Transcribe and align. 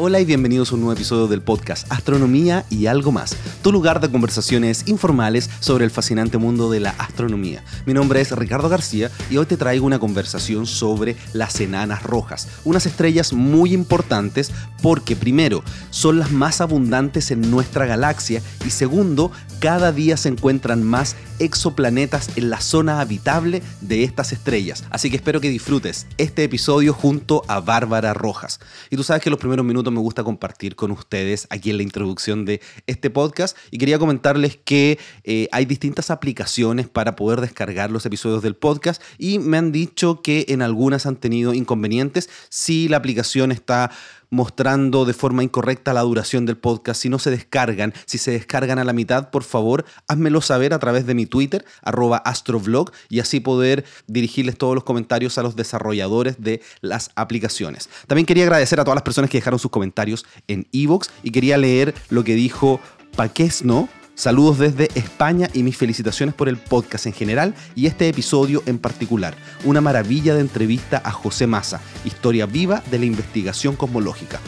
Hola 0.00 0.20
y 0.20 0.24
bienvenidos 0.24 0.70
a 0.70 0.76
un 0.76 0.82
nuevo 0.82 0.92
episodio 0.92 1.26
del 1.26 1.42
podcast 1.42 1.90
Astronomía 1.90 2.64
y 2.70 2.86
algo 2.86 3.10
más, 3.10 3.36
tu 3.64 3.72
lugar 3.72 3.98
de 3.98 4.08
conversaciones 4.08 4.86
informales 4.86 5.50
sobre 5.58 5.84
el 5.84 5.90
fascinante 5.90 6.38
mundo 6.38 6.70
de 6.70 6.78
la 6.78 6.90
astronomía. 6.90 7.64
Mi 7.84 7.94
nombre 7.94 8.20
es 8.20 8.30
Ricardo 8.30 8.68
García 8.68 9.10
y 9.28 9.38
hoy 9.38 9.46
te 9.46 9.56
traigo 9.56 9.84
una 9.84 9.98
conversación 9.98 10.68
sobre 10.68 11.16
las 11.32 11.60
enanas 11.60 12.04
rojas, 12.04 12.46
unas 12.64 12.86
estrellas 12.86 13.32
muy 13.32 13.74
importantes 13.74 14.52
porque 14.82 15.16
primero, 15.16 15.64
son 15.90 16.20
las 16.20 16.30
más 16.30 16.60
abundantes 16.60 17.32
en 17.32 17.50
nuestra 17.50 17.84
galaxia 17.84 18.40
y 18.64 18.70
segundo, 18.70 19.32
cada 19.58 19.90
día 19.90 20.16
se 20.16 20.28
encuentran 20.28 20.84
más 20.84 21.16
exoplanetas 21.40 22.30
en 22.36 22.50
la 22.50 22.60
zona 22.60 23.00
habitable 23.00 23.62
de 23.80 24.04
estas 24.04 24.32
estrellas. 24.32 24.84
Así 24.90 25.10
que 25.10 25.16
espero 25.16 25.40
que 25.40 25.50
disfrutes 25.50 26.06
este 26.16 26.44
episodio 26.44 26.92
junto 26.92 27.42
a 27.48 27.60
Bárbara 27.60 28.14
Rojas. 28.14 28.60
Y 28.90 28.96
tú 28.96 29.02
sabes 29.02 29.22
que 29.22 29.30
los 29.30 29.38
primeros 29.38 29.64
minutos 29.64 29.87
me 29.90 30.00
gusta 30.00 30.24
compartir 30.24 30.76
con 30.76 30.90
ustedes 30.90 31.46
aquí 31.50 31.70
en 31.70 31.78
la 31.78 31.82
introducción 31.82 32.44
de 32.44 32.60
este 32.86 33.10
podcast 33.10 33.56
y 33.70 33.78
quería 33.78 33.98
comentarles 33.98 34.56
que 34.56 34.98
eh, 35.24 35.48
hay 35.52 35.64
distintas 35.64 36.10
aplicaciones 36.10 36.88
para 36.88 37.16
poder 37.16 37.40
descargar 37.40 37.90
los 37.90 38.06
episodios 38.06 38.42
del 38.42 38.56
podcast 38.56 39.02
y 39.18 39.38
me 39.38 39.56
han 39.58 39.72
dicho 39.72 40.22
que 40.22 40.46
en 40.48 40.62
algunas 40.62 41.06
han 41.06 41.16
tenido 41.16 41.54
inconvenientes. 41.54 42.28
Si 42.48 42.88
la 42.88 42.96
aplicación 42.98 43.52
está 43.52 43.90
mostrando 44.30 45.04
de 45.04 45.14
forma 45.14 45.42
incorrecta 45.42 45.92
la 45.92 46.02
duración 46.02 46.46
del 46.46 46.56
podcast, 46.56 47.02
si 47.02 47.08
no 47.08 47.18
se 47.18 47.30
descargan, 47.30 47.94
si 48.06 48.18
se 48.18 48.32
descargan 48.32 48.78
a 48.78 48.84
la 48.84 48.92
mitad, 48.92 49.30
por 49.30 49.44
favor, 49.44 49.84
házmelo 50.06 50.40
saber 50.40 50.74
a 50.74 50.78
través 50.78 51.06
de 51.06 51.14
mi 51.14 51.26
Twitter, 51.26 51.64
arroba 51.82 52.18
astrovlog, 52.18 52.90
y 53.08 53.20
así 53.20 53.40
poder 53.40 53.84
dirigirles 54.06 54.58
todos 54.58 54.74
los 54.74 54.84
comentarios 54.84 55.38
a 55.38 55.42
los 55.42 55.56
desarrolladores 55.56 56.40
de 56.40 56.62
las 56.80 57.10
aplicaciones. 57.14 57.88
También 58.06 58.26
quería 58.26 58.44
agradecer 58.44 58.80
a 58.80 58.84
todas 58.84 58.96
las 58.96 59.02
personas 59.02 59.30
que 59.30 59.38
dejaron 59.38 59.58
sus 59.58 59.70
comentarios 59.70 60.26
en 60.46 60.66
Evox 60.72 61.10
y 61.22 61.30
quería 61.30 61.56
leer 61.56 61.94
lo 62.10 62.24
que 62.24 62.34
dijo 62.34 62.80
Paquesno, 63.16 63.88
Saludos 64.18 64.58
desde 64.58 64.88
España 64.96 65.48
y 65.54 65.62
mis 65.62 65.76
felicitaciones 65.76 66.34
por 66.34 66.48
el 66.48 66.56
podcast 66.56 67.06
en 67.06 67.12
general 67.12 67.54
y 67.76 67.86
este 67.86 68.08
episodio 68.08 68.64
en 68.66 68.80
particular. 68.80 69.36
Una 69.62 69.80
maravilla 69.80 70.34
de 70.34 70.40
entrevista 70.40 71.00
a 71.04 71.12
José 71.12 71.46
Massa, 71.46 71.80
historia 72.04 72.46
viva 72.46 72.82
de 72.90 72.98
la 72.98 73.04
investigación 73.04 73.76
cosmológica. 73.76 74.40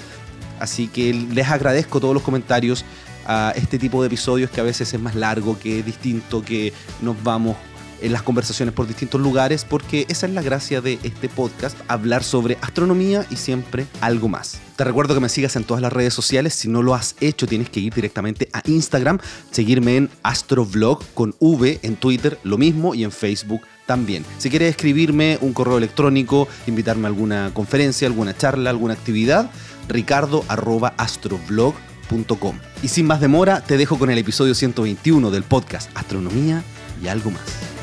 Así 0.59 0.89
que 0.89 1.15
les 1.15 1.49
agradezco 1.49 2.01
todos 2.01 2.15
los 2.15 2.25
comentarios 2.25 2.85
a 3.27 3.53
este 3.55 3.79
tipo 3.79 4.03
de 4.03 4.09
episodios 4.09 4.51
que 4.51 4.61
a 4.61 4.65
veces 4.65 4.93
es 4.93 5.01
más 5.01 5.15
largo, 5.15 5.57
que 5.57 5.79
es 5.79 5.87
distinto, 5.87 6.43
que 6.43 6.73
nos 7.01 7.23
vamos 7.23 7.57
en 8.03 8.13
las 8.13 8.23
conversaciones 8.23 8.75
por 8.75 8.87
distintos 8.87 9.21
lugares, 9.21 9.65
porque 9.65 10.07
esa 10.09 10.27
es 10.27 10.33
la 10.33 10.43
gracia 10.43 10.81
de 10.81 10.99
este 11.03 11.29
podcast, 11.29 11.77
hablar 11.89 12.25
sobre 12.25 12.59
astronomía 12.61 13.27
y 13.31 13.37
siempre 13.37 13.87
algo 14.01 14.29
más. 14.29 14.59
Te 14.77 14.85
recuerdo 14.85 15.15
que 15.15 15.21
me 15.21 15.29
sigas 15.29 15.57
en 15.57 15.65
todas 15.65 15.83
las 15.83 15.93
redes 15.93 16.15
sociales, 16.15 16.55
si 16.55 16.69
no 16.69 16.83
lo 16.83 16.95
has 16.95 17.17
hecho 17.21 17.47
tienes 17.47 17.69
que 17.69 17.81
ir 17.81 17.93
directamente 17.93 18.49
a 18.53 18.63
Instagram, 18.67 19.19
seguirme 19.51 19.97
en 19.97 20.09
astrovlog 20.23 21.03
con 21.15 21.35
V 21.39 21.81
en 21.83 21.97
Twitter, 21.97 22.39
lo 22.45 22.57
mismo, 22.57 22.95
y 22.95 23.05
en 23.05 23.13
Facebook 23.13 23.61
también. 23.87 24.25
Si 24.39 24.49
quieres 24.51 24.71
escribirme 24.71 25.37
un 25.41 25.53
correo 25.53 25.77
electrónico, 25.77 26.49
invitarme 26.67 27.05
a 27.05 27.09
alguna 27.09 27.51
conferencia, 27.53 28.09
alguna 28.09 28.35
charla, 28.37 28.71
alguna 28.71 28.95
actividad, 28.95 29.51
ricardo.astrovlog.com. 29.89 32.59
Y 32.83 32.89
sin 32.89 33.07
más 33.07 33.21
demora, 33.21 33.63
te 33.63 33.77
dejo 33.77 33.99
con 33.99 34.11
el 34.11 34.17
episodio 34.19 34.55
121 34.55 35.31
del 35.31 35.43
podcast 35.43 35.91
Astronomía 35.95 36.65
y 37.03 37.09
algo 37.09 37.31
más. 37.31 37.80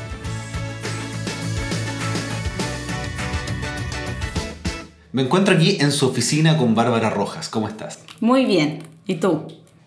Me 5.10 5.22
encuentro 5.22 5.54
aquí 5.54 5.78
en 5.80 5.90
su 5.90 6.06
oficina 6.06 6.58
con 6.58 6.74
Bárbara 6.74 7.08
Rojas. 7.08 7.48
¿Cómo 7.48 7.66
estás? 7.66 8.00
Muy 8.20 8.44
bien. 8.44 8.80
¿Y 9.06 9.14
tú? 9.14 9.46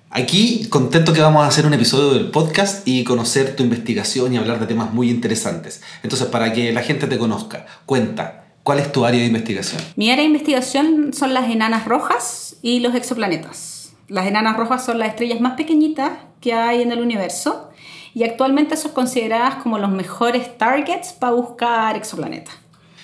Aquí 0.09 0.65
contento 0.69 1.13
que 1.13 1.21
vamos 1.21 1.43
a 1.43 1.47
hacer 1.47 1.67
un 1.67 1.75
episodio 1.75 2.13
del 2.13 2.31
podcast 2.31 2.87
y 2.87 3.03
conocer 3.03 3.55
tu 3.55 3.61
investigación 3.61 4.33
y 4.33 4.37
hablar 4.37 4.59
de 4.59 4.65
temas 4.65 4.91
muy 4.91 5.11
interesantes. 5.11 5.83
Entonces, 6.01 6.27
para 6.27 6.53
que 6.53 6.71
la 6.71 6.81
gente 6.81 7.05
te 7.05 7.19
conozca, 7.19 7.67
cuenta, 7.85 8.45
¿cuál 8.63 8.79
es 8.79 8.91
tu 8.91 9.05
área 9.05 9.19
de 9.19 9.27
investigación? 9.27 9.79
Mi 9.95 10.09
área 10.09 10.23
de 10.23 10.27
investigación 10.29 11.13
son 11.13 11.35
las 11.35 11.51
enanas 11.51 11.85
rojas 11.85 12.55
y 12.63 12.79
los 12.79 12.95
exoplanetas. 12.95 13.93
Las 14.07 14.25
enanas 14.25 14.57
rojas 14.57 14.83
son 14.83 14.97
las 14.97 15.09
estrellas 15.09 15.39
más 15.39 15.53
pequeñitas 15.53 16.13
que 16.41 16.53
hay 16.53 16.81
en 16.81 16.91
el 16.91 16.99
universo 16.99 17.69
y 18.15 18.23
actualmente 18.23 18.75
son 18.75 18.93
consideradas 18.93 19.61
como 19.61 19.77
los 19.77 19.91
mejores 19.91 20.57
targets 20.57 21.13
para 21.13 21.33
buscar 21.33 21.95
exoplanetas. 21.95 22.55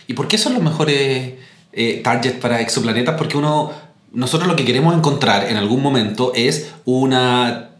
¿Y 0.07 0.13
por 0.13 0.27
qué 0.27 0.39
son 0.39 0.55
los 0.55 0.63
mejores 0.63 1.35
eh, 1.73 2.01
targets 2.03 2.39
para 2.39 2.61
exoplanetas? 2.61 3.15
Porque 3.17 3.37
uno, 3.37 3.71
nosotros 4.11 4.47
lo 4.47 4.55
que 4.55 4.65
queremos 4.65 4.95
encontrar 4.95 5.49
en 5.49 5.57
algún 5.57 5.81
momento 5.81 6.31
es 6.35 6.73
una, 6.85 7.71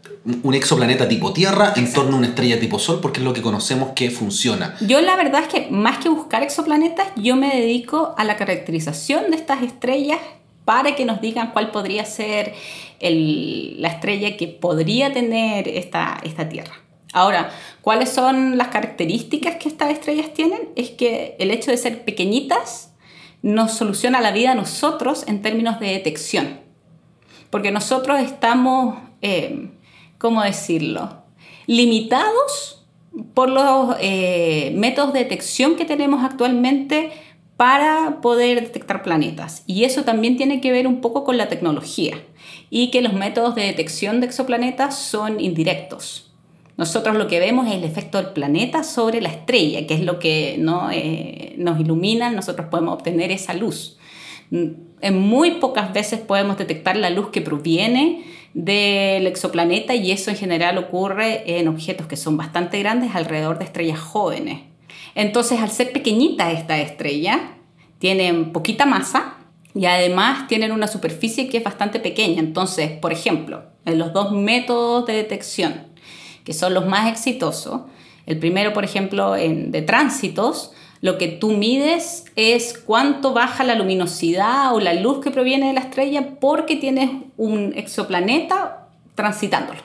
un 0.42 0.54
exoplaneta 0.54 1.08
tipo 1.08 1.32
Tierra 1.32 1.72
en 1.76 1.92
torno 1.92 2.16
a 2.16 2.18
una 2.18 2.28
estrella 2.28 2.60
tipo 2.60 2.78
Sol, 2.78 3.00
porque 3.00 3.20
es 3.20 3.24
lo 3.24 3.32
que 3.32 3.42
conocemos 3.42 3.90
que 3.94 4.10
funciona. 4.10 4.76
Yo 4.80 5.00
la 5.00 5.16
verdad 5.16 5.42
es 5.42 5.48
que 5.48 5.68
más 5.70 5.98
que 5.98 6.08
buscar 6.08 6.42
exoplanetas, 6.42 7.08
yo 7.16 7.36
me 7.36 7.48
dedico 7.48 8.14
a 8.16 8.24
la 8.24 8.36
caracterización 8.36 9.30
de 9.30 9.36
estas 9.36 9.62
estrellas 9.62 10.18
para 10.64 10.94
que 10.94 11.06
nos 11.06 11.22
digan 11.22 11.52
cuál 11.52 11.70
podría 11.70 12.04
ser 12.04 12.52
el, 13.00 13.80
la 13.80 13.88
estrella 13.88 14.36
que 14.36 14.48
podría 14.48 15.12
tener 15.12 15.66
esta, 15.66 16.20
esta 16.22 16.48
Tierra. 16.48 16.74
Ahora, 17.14 17.50
¿cuáles 17.80 18.10
son 18.10 18.58
las 18.58 18.68
características 18.68 19.56
que 19.56 19.68
estas 19.68 19.90
estrellas 19.90 20.34
tienen? 20.34 20.68
Es 20.76 20.90
que 20.90 21.36
el 21.38 21.50
hecho 21.50 21.70
de 21.70 21.78
ser 21.78 22.04
pequeñitas 22.04 22.87
nos 23.42 23.72
soluciona 23.72 24.20
la 24.20 24.32
vida 24.32 24.52
a 24.52 24.54
nosotros 24.54 25.24
en 25.26 25.42
términos 25.42 25.80
de 25.80 25.88
detección. 25.88 26.60
Porque 27.50 27.70
nosotros 27.70 28.20
estamos, 28.20 28.98
eh, 29.22 29.70
¿cómo 30.18 30.42
decirlo? 30.42 31.22
Limitados 31.66 32.86
por 33.34 33.48
los 33.48 33.96
eh, 34.00 34.72
métodos 34.76 35.12
de 35.12 35.20
detección 35.20 35.76
que 35.76 35.84
tenemos 35.84 36.24
actualmente 36.24 37.10
para 37.56 38.20
poder 38.20 38.60
detectar 38.60 39.02
planetas. 39.02 39.64
Y 39.66 39.84
eso 39.84 40.04
también 40.04 40.36
tiene 40.36 40.60
que 40.60 40.70
ver 40.70 40.86
un 40.86 41.00
poco 41.00 41.24
con 41.24 41.36
la 41.36 41.48
tecnología 41.48 42.22
y 42.70 42.90
que 42.90 43.02
los 43.02 43.12
métodos 43.12 43.54
de 43.54 43.62
detección 43.62 44.20
de 44.20 44.26
exoplanetas 44.26 44.96
son 44.96 45.40
indirectos. 45.40 46.27
Nosotros 46.78 47.16
lo 47.16 47.26
que 47.26 47.40
vemos 47.40 47.66
es 47.66 47.74
el 47.74 47.82
efecto 47.82 48.18
del 48.18 48.32
planeta 48.32 48.84
sobre 48.84 49.20
la 49.20 49.28
estrella, 49.28 49.84
que 49.86 49.94
es 49.94 50.00
lo 50.00 50.20
que 50.20 50.56
¿no? 50.60 50.90
Eh, 50.92 51.54
nos 51.58 51.80
ilumina, 51.80 52.30
nosotros 52.30 52.68
podemos 52.70 52.94
obtener 52.94 53.32
esa 53.32 53.52
luz. 53.52 53.98
En 54.52 55.18
muy 55.18 55.52
pocas 55.52 55.92
veces 55.92 56.20
podemos 56.20 56.56
detectar 56.56 56.96
la 56.96 57.10
luz 57.10 57.30
que 57.30 57.40
proviene 57.40 58.22
del 58.54 59.26
exoplaneta 59.26 59.96
y 59.96 60.12
eso 60.12 60.30
en 60.30 60.36
general 60.36 60.78
ocurre 60.78 61.58
en 61.58 61.66
objetos 61.66 62.06
que 62.06 62.16
son 62.16 62.36
bastante 62.36 62.78
grandes 62.78 63.14
alrededor 63.16 63.58
de 63.58 63.64
estrellas 63.64 63.98
jóvenes. 63.98 64.60
Entonces, 65.16 65.60
al 65.60 65.70
ser 65.70 65.92
pequeñita 65.92 66.52
esta 66.52 66.78
estrella, 66.78 67.56
tienen 67.98 68.52
poquita 68.52 68.86
masa 68.86 69.34
y 69.74 69.86
además 69.86 70.46
tienen 70.46 70.70
una 70.70 70.86
superficie 70.86 71.48
que 71.48 71.58
es 71.58 71.64
bastante 71.64 71.98
pequeña. 71.98 72.38
Entonces, 72.38 72.92
por 72.92 73.12
ejemplo, 73.12 73.64
en 73.84 73.98
los 73.98 74.12
dos 74.12 74.30
métodos 74.32 75.06
de 75.06 75.14
detección, 75.14 75.87
que 76.48 76.54
son 76.54 76.72
los 76.72 76.86
más 76.86 77.12
exitosos, 77.12 77.82
el 78.24 78.38
primero, 78.38 78.72
por 78.72 78.82
ejemplo, 78.82 79.36
en, 79.36 79.70
de 79.70 79.82
tránsitos, 79.82 80.72
lo 81.02 81.18
que 81.18 81.28
tú 81.28 81.50
mides 81.50 82.24
es 82.36 82.72
cuánto 82.78 83.34
baja 83.34 83.64
la 83.64 83.74
luminosidad 83.74 84.74
o 84.74 84.80
la 84.80 84.94
luz 84.94 85.22
que 85.22 85.30
proviene 85.30 85.66
de 85.66 85.74
la 85.74 85.80
estrella 85.80 86.40
porque 86.40 86.76
tienes 86.76 87.10
un 87.36 87.74
exoplaneta 87.76 88.86
transitándolo. 89.14 89.80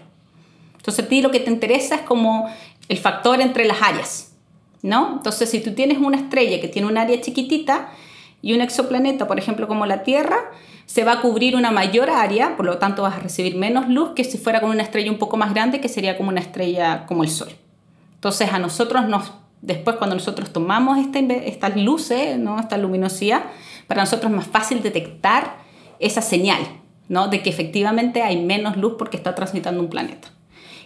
Entonces 0.77 1.03
a 1.03 1.09
ti 1.09 1.21
lo 1.21 1.31
que 1.31 1.41
te 1.41 1.51
interesa 1.51 1.95
es 1.95 2.01
como 2.03 2.49
el 2.87 2.97
factor 2.97 3.41
entre 3.41 3.65
las 3.65 3.81
áreas, 3.81 4.31
¿no? 4.81 5.15
Entonces 5.17 5.49
si 5.49 5.59
tú 5.59 5.73
tienes 5.73 5.97
una 5.97 6.15
estrella 6.15 6.61
que 6.61 6.69
tiene 6.69 6.87
un 6.87 6.97
área 6.97 7.19
chiquitita 7.19 7.89
y 8.43 8.53
un 8.53 8.61
exoplaneta, 8.61 9.25
por 9.25 9.39
ejemplo, 9.39 9.69
como 9.69 9.85
la 9.85 10.03
Tierra, 10.03 10.35
se 10.85 11.05
va 11.05 11.13
a 11.13 11.21
cubrir 11.21 11.55
una 11.55 11.71
mayor 11.71 12.09
área, 12.09 12.57
por 12.57 12.65
lo 12.65 12.77
tanto 12.77 13.01
vas 13.01 13.15
a 13.15 13.19
recibir 13.19 13.55
menos 13.55 13.87
luz 13.87 14.11
que 14.15 14.25
si 14.25 14.37
fuera 14.37 14.59
con 14.59 14.69
una 14.69 14.83
estrella 14.83 15.09
un 15.09 15.17
poco 15.17 15.37
más 15.37 15.53
grande, 15.53 15.79
que 15.79 15.87
sería 15.87 16.17
como 16.17 16.27
una 16.27 16.41
estrella 16.41 17.05
como 17.07 17.23
el 17.23 17.29
Sol. 17.29 17.47
Entonces 18.15 18.51
a 18.51 18.59
nosotros 18.59 19.07
nos, 19.07 19.31
después 19.61 19.95
cuando 19.95 20.17
nosotros 20.17 20.51
tomamos 20.51 20.97
este, 20.97 21.47
estas 21.47 21.77
luces, 21.77 22.37
¿no? 22.37 22.59
esta 22.59 22.77
luminosidad, 22.77 23.43
para 23.87 24.01
nosotros 24.01 24.29
es 24.29 24.35
más 24.35 24.47
fácil 24.47 24.83
detectar 24.83 25.55
esa 25.99 26.21
señal, 26.21 26.59
¿no? 27.07 27.29
de 27.29 27.41
que 27.41 27.49
efectivamente 27.49 28.23
hay 28.23 28.43
menos 28.43 28.75
luz 28.75 28.95
porque 28.97 29.15
está 29.15 29.35
transitando 29.35 29.81
un 29.81 29.89
planeta. 29.89 30.27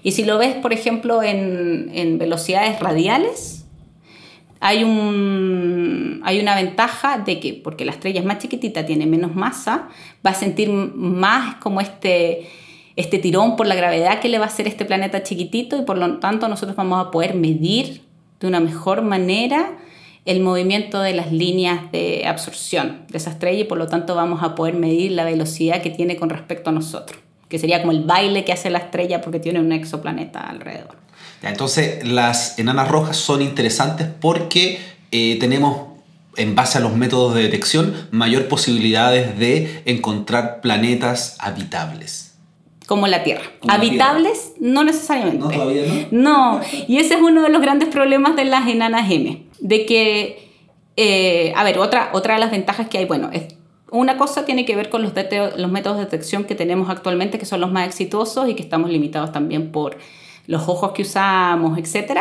Y 0.03 0.11
si 0.11 0.25
lo 0.25 0.37
ves, 0.37 0.53
por 0.57 0.73
ejemplo, 0.73 1.23
en 1.23 2.19
velocidades 2.19 2.79
radiales, 2.79 3.56
hay, 4.59 4.83
un, 4.83 6.21
hay 6.23 6.39
una 6.39 6.55
ventaja 6.55 7.19
de 7.19 7.39
que, 7.39 7.53
porque 7.53 7.85
la 7.85 7.91
estrella 7.91 8.19
es 8.19 8.25
más 8.25 8.39
chiquitita, 8.39 8.85
tiene 8.85 9.05
menos 9.05 9.35
masa, 9.35 9.89
va 10.25 10.31
a 10.31 10.33
sentir 10.33 10.69
más 10.69 11.55
como 11.55 11.81
este, 11.81 12.47
este 12.95 13.19
tirón 13.19 13.55
por 13.55 13.67
la 13.67 13.75
gravedad 13.75 14.19
que 14.19 14.29
le 14.29 14.39
va 14.39 14.45
a 14.45 14.47
hacer 14.47 14.67
este 14.67 14.85
planeta 14.85 15.23
chiquitito 15.23 15.77
y 15.77 15.83
por 15.83 15.97
lo 15.97 16.17
tanto 16.17 16.47
nosotros 16.47 16.75
vamos 16.75 17.05
a 17.05 17.11
poder 17.11 17.35
medir 17.35 18.01
de 18.39 18.47
una 18.47 18.59
mejor 18.59 19.01
manera 19.01 19.77
el 20.25 20.41
movimiento 20.41 20.99
de 21.01 21.13
las 21.13 21.31
líneas 21.31 21.89
de 21.91 22.25
absorción 22.25 23.05
de 23.09 23.17
esa 23.17 23.29
estrella 23.29 23.61
y 23.61 23.63
por 23.63 23.77
lo 23.77 23.87
tanto 23.87 24.13
vamos 24.13 24.43
a 24.43 24.55
poder 24.55 24.73
medir 24.73 25.11
la 25.11 25.23
velocidad 25.23 25.81
que 25.81 25.89
tiene 25.89 26.17
con 26.17 26.29
respecto 26.29 26.69
a 26.69 26.73
nosotros, 26.73 27.17
que 27.47 27.59
sería 27.59 27.79
como 27.79 27.93
el 27.93 28.03
baile 28.03 28.43
que 28.43 28.51
hace 28.51 28.69
la 28.69 28.79
estrella 28.79 29.21
porque 29.21 29.39
tiene 29.39 29.61
un 29.61 29.71
exoplaneta 29.71 30.41
alrededor. 30.41 31.06
Entonces 31.41 32.07
las 32.07 32.57
enanas 32.59 32.87
rojas 32.87 33.17
son 33.17 33.41
interesantes 33.41 34.07
porque 34.19 34.79
eh, 35.11 35.37
tenemos 35.39 35.87
en 36.37 36.55
base 36.55 36.77
a 36.77 36.81
los 36.81 36.95
métodos 36.95 37.33
de 37.33 37.43
detección, 37.43 38.07
mayor 38.11 38.47
posibilidades 38.47 39.37
de 39.39 39.81
encontrar 39.85 40.61
planetas 40.61 41.35
habitables. 41.39 42.35
Como 42.85 43.07
la 43.07 43.23
Tierra. 43.23 43.43
Habitables, 43.67 44.53
no 44.59 44.83
necesariamente. 44.83 45.39
No, 45.39 45.49
todavía 45.49 45.83
no. 46.11 46.57
No, 46.59 46.61
y 46.87 46.99
ese 46.99 47.15
es 47.15 47.21
uno 47.21 47.41
de 47.41 47.49
los 47.49 47.61
grandes 47.61 47.89
problemas 47.89 48.35
de 48.35 48.45
las 48.45 48.67
enanas 48.67 49.11
M. 49.11 49.43
De 49.59 49.85
que, 49.85 50.51
eh, 50.95 51.51
a 51.57 51.63
ver, 51.65 51.79
otra, 51.79 52.11
otra 52.13 52.35
de 52.35 52.39
las 52.39 52.51
ventajas 52.51 52.87
que 52.87 52.99
hay, 52.99 53.05
bueno, 53.05 53.29
es, 53.33 53.55
una 53.91 54.17
cosa 54.17 54.45
tiene 54.45 54.65
que 54.65 54.75
ver 54.75 54.89
con 54.89 55.01
los, 55.01 55.11
los 55.57 55.71
métodos 55.71 55.97
de 55.97 56.05
detección 56.05 56.45
que 56.45 56.55
tenemos 56.55 56.89
actualmente, 56.89 57.39
que 57.39 57.45
son 57.45 57.59
los 57.59 57.71
más 57.71 57.87
exitosos 57.87 58.47
y 58.47 58.53
que 58.53 58.63
estamos 58.63 58.89
limitados 58.89 59.31
también 59.31 59.71
por 59.71 59.97
los 60.47 60.67
ojos 60.67 60.93
que 60.93 61.03
usamos, 61.03 61.77
etc. 61.77 62.19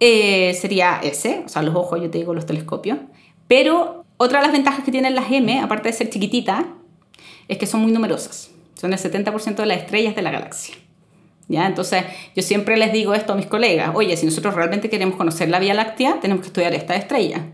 Eh, 0.00 0.56
sería 0.60 1.00
ese, 1.02 1.42
o 1.46 1.48
sea, 1.48 1.62
los 1.62 1.74
ojos, 1.74 2.00
yo 2.00 2.10
te 2.10 2.18
digo, 2.18 2.34
los 2.34 2.44
telescopios. 2.44 2.98
Pero 3.46 4.04
otra 4.18 4.40
de 4.40 4.46
las 4.46 4.52
ventajas 4.52 4.84
que 4.84 4.90
tienen 4.90 5.14
las 5.14 5.30
M, 5.30 5.60
aparte 5.60 5.88
de 5.88 5.94
ser 5.94 6.10
chiquititas, 6.10 6.64
es 7.46 7.56
que 7.56 7.66
son 7.66 7.80
muy 7.80 7.92
numerosas. 7.92 8.50
Son 8.74 8.92
el 8.92 8.98
70% 8.98 9.56
de 9.56 9.66
las 9.66 9.78
estrellas 9.78 10.14
de 10.14 10.22
la 10.22 10.30
galaxia. 10.30 10.74
¿Ya? 11.48 11.66
Entonces, 11.66 12.04
yo 12.36 12.42
siempre 12.42 12.76
les 12.76 12.92
digo 12.92 13.14
esto 13.14 13.32
a 13.32 13.36
mis 13.36 13.46
colegas, 13.46 13.92
oye, 13.94 14.14
si 14.18 14.26
nosotros 14.26 14.54
realmente 14.54 14.90
queremos 14.90 15.16
conocer 15.16 15.48
la 15.48 15.58
Vía 15.58 15.72
Láctea, 15.72 16.20
tenemos 16.20 16.42
que 16.42 16.48
estudiar 16.48 16.74
esta 16.74 16.94
estrella. 16.94 17.46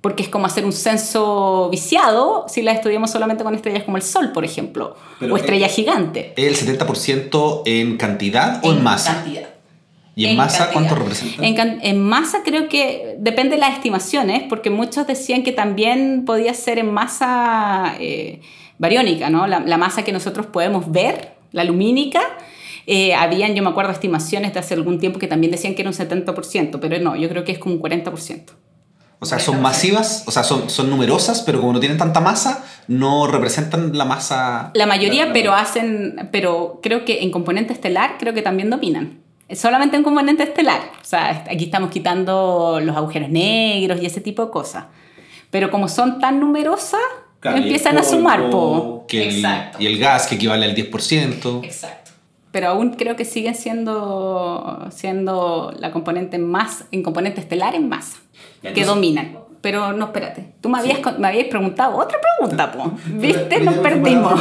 Porque 0.00 0.22
es 0.22 0.28
como 0.28 0.46
hacer 0.46 0.64
un 0.64 0.72
censo 0.72 1.68
viciado 1.68 2.46
si 2.48 2.62
la 2.62 2.72
estudiamos 2.72 3.10
solamente 3.10 3.42
con 3.42 3.54
estrellas 3.54 3.82
como 3.82 3.96
el 3.96 4.02
Sol, 4.02 4.30
por 4.32 4.44
ejemplo, 4.44 4.94
o 5.20 5.36
estrellas 5.36 5.72
gigantes. 5.72 6.28
¿El 6.36 6.56
70% 6.56 7.62
en 7.66 7.96
cantidad 7.98 8.64
o 8.64 8.70
en, 8.70 8.78
en 8.78 8.84
masa? 8.84 9.16
Cantidad. 9.16 9.59
¿Y 10.14 10.26
en, 10.26 10.36
masa 10.36 10.70
cuánto 10.72 10.94
representa? 10.94 11.42
En, 11.42 12.02
masa 12.02 12.38
creo 12.44 12.68
que 12.68 13.16
depende 13.18 13.56
de 13.56 13.60
las 13.60 13.74
estimaciones, 13.74 14.42
porque 14.48 14.70
muchos 14.70 15.06
decían 15.06 15.42
que 15.42 15.52
también 15.52 16.24
podía 16.26 16.52
ser 16.54 16.78
en 16.78 16.92
masa 16.92 17.94
eh, 18.00 18.40
bariónica, 18.78 19.30
¿no? 19.30 19.46
La, 19.46 19.76
masa 19.78 20.02
que 20.02 20.12
nosotros 20.12 20.46
podemos 20.46 20.90
ver, 20.90 21.34
la 21.52 21.64
lumínica. 21.64 22.20
Eh, 22.86 23.14
habían, 23.14 23.54
yo 23.54 23.62
me 23.62 23.70
acuerdo, 23.70 23.92
estimaciones 23.92 24.52
de 24.52 24.60
hace 24.60 24.74
algún 24.74 24.98
tiempo 24.98 25.18
que 25.18 25.28
también 25.28 25.52
decían 25.52 25.74
que 25.74 25.82
era 25.82 25.90
un 25.90 25.96
70%, 25.96 26.78
pero 26.80 26.98
no, 26.98 27.14
yo 27.14 27.28
creo 27.28 27.44
que 27.44 27.52
es 27.52 27.58
como 27.58 27.76
un 27.76 27.80
40%. 27.80 28.42
O 29.22 29.26
sea, 29.26 29.38
son 29.38 29.60
masivas, 29.60 30.24
o 30.26 30.30
sea, 30.30 30.42
son, 30.42 30.70
son 30.70 30.88
numerosas, 30.88 31.42
pero 31.42 31.60
como 31.60 31.74
no 31.74 31.80
tienen 31.80 31.98
tanta 31.98 32.20
masa, 32.20 32.64
no 32.88 33.26
representan 33.26 33.96
la 33.96 34.06
masa. 34.06 34.70
La 34.72 34.86
mayoría, 34.86 35.30
pero 35.34 35.52
hacen, 35.52 36.30
pero 36.32 36.80
creo 36.82 37.04
que 37.04 37.22
en 37.22 37.30
componente 37.30 37.74
estelar, 37.74 38.16
creo 38.18 38.32
que 38.32 38.40
también 38.40 38.70
dominan 38.70 39.20
solamente 39.54 39.96
un 39.96 40.02
componente 40.02 40.42
estelar. 40.42 40.80
O 41.00 41.04
sea, 41.04 41.44
aquí 41.50 41.64
estamos 41.64 41.90
quitando 41.90 42.80
los 42.82 42.96
agujeros 42.96 43.28
negros 43.30 44.00
y 44.02 44.06
ese 44.06 44.20
tipo 44.20 44.44
de 44.44 44.50
cosas. 44.50 44.84
Pero 45.50 45.70
como 45.70 45.88
son 45.88 46.20
tan 46.20 46.40
numerosas, 46.40 47.00
empiezan 47.42 47.98
a 47.98 48.02
sumar. 48.02 48.50
Po. 48.50 49.06
Exacto. 49.10 49.78
y 49.80 49.86
el 49.86 49.98
gas 49.98 50.26
que 50.26 50.36
equivale 50.36 50.66
al 50.66 50.74
10%. 50.74 51.64
Exacto. 51.64 52.12
Pero 52.52 52.68
aún 52.68 52.90
creo 52.90 53.16
que 53.16 53.24
siguen 53.24 53.54
siendo, 53.54 54.88
siendo 54.90 55.72
la 55.78 55.92
componente 55.92 56.38
más, 56.38 56.84
en 56.90 57.02
componente 57.02 57.40
estelar 57.40 57.74
en 57.74 57.88
masa, 57.88 58.18
que 58.62 58.84
dominan. 58.84 59.38
Pero 59.60 59.92
no, 59.92 60.06
espérate. 60.06 60.54
Tú 60.60 60.68
me 60.68 60.78
habías, 60.78 61.00
me 61.18 61.28
habías 61.28 61.46
preguntado 61.46 61.96
otra 61.96 62.18
pregunta, 62.38 62.72
po. 62.72 62.92
¿Viste? 63.06 63.60
Nos 63.60 63.76
perdimos. 63.76 64.40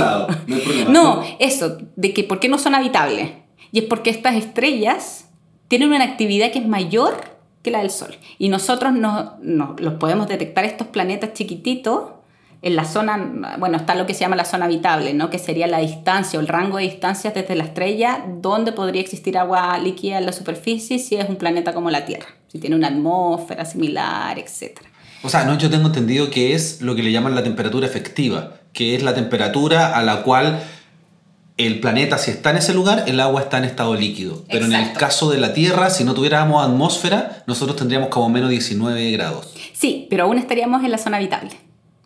No, 0.88 1.23
eso, 1.39 1.77
de 1.95 2.13
que 2.13 2.23
por 2.23 2.39
qué 2.39 2.47
no 2.47 2.57
son 2.57 2.73
habitables. 2.73 3.31
Y 3.71 3.80
es 3.80 3.86
porque 3.86 4.10
estas 4.10 4.36
estrellas 4.36 5.25
tienen 5.68 5.89
una 5.89 6.04
actividad 6.04 6.51
que 6.51 6.60
es 6.60 6.68
mayor 6.68 7.39
que 7.62 7.71
la 7.71 7.80
del 7.80 7.89
Sol. 7.89 8.16
Y 8.38 8.50
nosotros 8.50 8.94
no, 8.94 9.38
los 9.77 9.94
podemos 9.95 10.27
detectar 10.27 10.66
estos 10.66 10.88
planetas 10.88 11.33
chiquititos 11.33 12.12
en 12.62 12.75
la 12.75 12.83
zona, 12.83 13.56
bueno, 13.57 13.77
está 13.77 13.95
lo 13.95 14.06
que 14.06 14.13
se 14.13 14.21
llama 14.21 14.36
la 14.36 14.44
zona 14.44 14.66
habitable, 14.66 15.13
¿no? 15.13 15.30
que 15.30 15.39
sería 15.39 15.66
la 15.66 15.80
distancia 15.80 16.38
o 16.38 16.42
el 16.42 16.48
rango 16.48 16.77
de 16.77 16.83
distancias 16.83 17.33
desde 17.33 17.56
la 17.56 17.63
estrella 17.63 18.25
donde 18.42 18.74
podría 18.74 19.01
existir 19.01 19.38
agua 19.38 19.77
líquida 19.77 20.18
en 20.18 20.25
la 20.25 20.33
superficie 20.33 21.00
si 21.00 21.15
es 21.15 21.30
un 21.30 21.38
planeta 21.38 21.74
como 21.74 21.89
la 21.89 22.06
Tierra, 22.06 22.27
si 22.48 22.60
tiene 22.60 22.75
una 22.75 22.88
atmósfera 22.88 23.63
similar, 23.63 24.38
etc. 24.38 24.77
O 25.24 25.30
sea, 25.30 25.45
no, 25.45 25.57
yo 25.57 25.69
tengo 25.69 25.88
entendido 25.88 26.30
que 26.30 26.54
es 26.54 26.81
lo 26.81 26.95
que 26.95 27.04
le 27.04 27.13
llaman 27.13 27.33
la 27.33 27.44
temperatura 27.44 27.88
efectiva, 27.88 28.56
que 28.74 28.94
es 28.95 29.04
la 29.04 29.13
temperatura 29.13 29.98
a 29.98 30.04
la 30.04 30.24
cual 30.24 30.62
el 31.59 31.81
planeta, 31.81 32.17
si 32.17 32.31
está 32.31 32.51
en 32.51 32.57
ese 32.57 32.73
lugar, 32.73 33.03
el 33.06 33.19
agua 33.19 33.41
está 33.41 33.57
en 33.57 33.65
estado 33.65 33.94
líquido. 33.94 34.45
Pero 34.50 34.65
en 34.65 34.73
el 34.73 34.94
caso 34.94 35.29
de 35.29 35.38
la 35.39 35.53
Tierra, 35.53 35.89
si 35.89 36.06
no 36.06 36.13
tuviéramos 36.13 36.65
atmósfera, 36.65 37.44
nosotros 37.47 37.75
tendríamos 37.75 38.07
como 38.07 38.29
menos 38.29 38.50
19 38.50 39.11
grados. 39.11 39.53
Sí, 39.73 40.07
pero 40.09 40.23
aún 40.23 40.38
estaríamos 40.38 40.85
en 40.85 40.91
la 40.91 40.97
zona 40.97 41.17
habitable. 41.17 41.51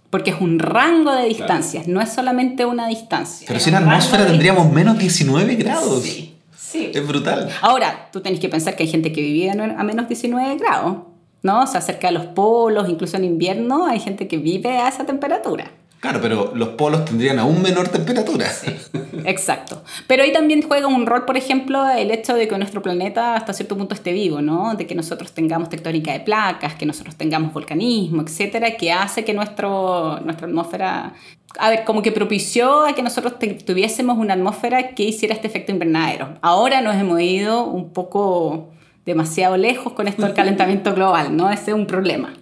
Porque 0.10 0.32
es 0.32 0.42
un 0.42 0.58
rango 0.58 1.12
de 1.14 1.26
distancias, 1.26 1.88
no 1.88 2.02
es 2.02 2.12
solamente 2.12 2.66
una 2.66 2.88
distancia. 2.88 3.46
Pero 3.48 3.60
sin 3.60 3.76
atmósfera 3.76 4.26
tendríamos 4.26 4.72
menos 4.72 4.98
19 4.98 5.56
grados. 5.56 6.02
Sí, 6.02 6.36
sí. 6.58 6.92
Es 6.92 7.08
brutal. 7.08 7.50
Ahora, 7.62 8.10
tú 8.12 8.22
tenés 8.22 8.40
que 8.40 8.50
pensar 8.50 8.76
que 8.76 8.84
hay 8.84 8.90
gente 8.90 9.12
que 9.12 9.22
vivía 9.22 9.54
a 9.54 9.84
menos 9.84 10.08
19 10.08 10.58
grados, 10.58 10.98
¿no? 11.44 11.62
O 11.62 11.68
sea, 11.68 11.82
cerca 11.82 12.08
de 12.08 12.14
los 12.14 12.26
polos, 12.26 12.90
incluso 12.90 13.18
en 13.18 13.26
invierno, 13.26 13.86
hay 13.86 14.00
gente 14.00 14.28
que 14.28 14.38
vive 14.38 14.78
a 14.78 14.88
esa 14.88 15.06
temperatura. 15.06 15.72
Claro, 16.04 16.20
pero 16.22 16.52
los 16.54 16.68
polos 16.70 17.06
tendrían 17.06 17.40
aún 17.40 17.62
menor 17.62 17.88
temperatura. 17.88 18.50
Sí, 18.50 18.76
exacto. 19.24 19.84
Pero 20.06 20.24
ahí 20.24 20.34
también 20.34 20.62
juega 20.62 20.86
un 20.86 21.06
rol, 21.06 21.24
por 21.24 21.38
ejemplo, 21.38 21.90
el 21.90 22.12
hecho 22.12 22.36
de 22.36 22.46
que 22.46 22.58
nuestro 22.58 22.82
planeta 22.82 23.36
hasta 23.36 23.54
cierto 23.54 23.78
punto 23.78 23.96
esté 23.96 24.12
vivo, 24.12 24.42
¿no? 24.42 24.76
De 24.76 24.86
que 24.86 24.96
nosotros 24.96 25.32
tengamos 25.32 25.70
tectónica 25.70 26.12
de 26.12 26.20
placas, 26.20 26.76
que 26.76 26.86
nosotros 26.86 27.16
tengamos 27.16 27.54
volcanismo, 27.54 28.22
etcétera, 28.22 28.76
que 28.76 28.92
hace 28.92 29.24
que 29.24 29.34
nuestro, 29.34 30.20
nuestra 30.26 30.46
atmósfera. 30.46 31.14
A 31.58 31.70
ver, 31.70 31.86
como 31.86 32.02
que 32.02 32.12
propició 32.12 32.86
a 32.86 32.94
que 32.94 33.02
nosotros 33.02 33.36
tuviésemos 33.66 34.18
una 34.18 34.34
atmósfera 34.34 34.90
que 34.96 35.04
hiciera 35.04 35.34
este 35.34 35.48
efecto 35.48 35.72
invernadero. 35.72 36.38
Ahora 36.42 36.82
nos 36.82 36.98
hemos 36.98 37.22
ido 37.22 37.64
un 37.64 37.94
poco 37.94 38.74
demasiado 39.06 39.56
lejos 39.56 39.94
con 39.94 40.10
esto 40.10 40.24
del 40.24 40.34
calentamiento 40.42 40.94
global, 40.94 41.34
¿no? 41.38 41.50
Ese 41.50 41.72
es 41.72 41.78
un 41.78 41.88
problema. 41.88 42.34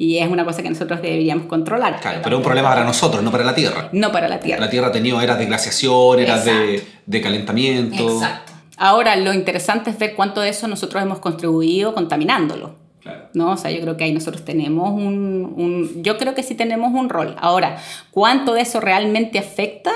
Y 0.00 0.16
es 0.16 0.30
una 0.30 0.46
cosa 0.46 0.62
que 0.62 0.70
nosotros 0.70 1.02
deberíamos 1.02 1.44
controlar. 1.44 2.00
Claro, 2.00 2.20
pero 2.22 2.36
es 2.36 2.38
un 2.38 2.42
problema 2.42 2.70
para 2.70 2.84
nosotros, 2.84 3.22
no 3.22 3.30
para 3.30 3.44
la 3.44 3.54
Tierra. 3.54 3.90
No 3.92 4.10
para 4.10 4.28
la 4.28 4.40
Tierra. 4.40 4.58
La 4.58 4.70
Tierra 4.70 4.86
ha 4.86 4.92
tenido 4.92 5.20
eras 5.20 5.38
de 5.38 5.44
glaciación, 5.44 6.18
eras 6.18 6.46
de, 6.46 6.82
de, 7.04 7.20
calentamiento. 7.20 8.08
Exacto. 8.14 8.50
Ahora, 8.78 9.14
lo 9.16 9.34
interesante 9.34 9.90
es 9.90 9.98
ver 9.98 10.14
cuánto 10.14 10.40
de 10.40 10.48
eso 10.48 10.66
nosotros 10.68 11.02
hemos 11.02 11.18
contribuido 11.18 11.92
contaminándolo. 11.92 12.76
Claro. 13.02 13.26
¿no? 13.34 13.50
O 13.50 13.56
sea, 13.58 13.70
yo 13.72 13.82
creo 13.82 13.98
que 13.98 14.04
ahí 14.04 14.12
nosotros 14.14 14.42
tenemos 14.42 14.90
un, 14.90 15.52
un, 15.54 16.02
Yo 16.02 16.16
creo 16.16 16.34
que 16.34 16.42
sí 16.42 16.54
tenemos 16.54 16.94
un 16.94 17.10
rol. 17.10 17.36
Ahora, 17.38 17.76
¿cuánto 18.10 18.54
de 18.54 18.62
eso 18.62 18.80
realmente 18.80 19.38
afecta? 19.38 19.92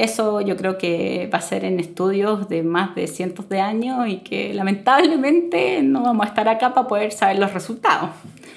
Eso 0.00 0.40
yo 0.40 0.56
creo 0.56 0.78
que 0.78 1.28
va 1.30 1.36
a 1.36 1.42
ser 1.42 1.62
en 1.62 1.78
estudios 1.78 2.48
de 2.48 2.62
más 2.62 2.94
de 2.94 3.06
cientos 3.06 3.50
de 3.50 3.60
años 3.60 4.08
y 4.08 4.20
que 4.20 4.54
lamentablemente 4.54 5.82
no 5.82 6.02
vamos 6.02 6.24
a 6.24 6.30
estar 6.30 6.48
acá 6.48 6.72
para 6.72 6.88
poder 6.88 7.12
saber 7.12 7.38
los 7.38 7.52
resultados. 7.52 8.08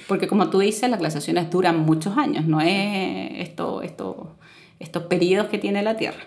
Porque 0.08 0.26
como 0.26 0.48
tú 0.48 0.60
dices, 0.60 0.88
las 0.88 0.98
glaciaciones 0.98 1.50
duran 1.50 1.80
muchos 1.80 2.16
años, 2.16 2.46
no 2.46 2.62
es 2.62 3.46
esto, 3.46 3.82
esto, 3.82 4.36
estos 4.78 5.02
periodos 5.02 5.48
que 5.48 5.58
tiene 5.58 5.82
la 5.82 5.98
Tierra. 5.98 6.24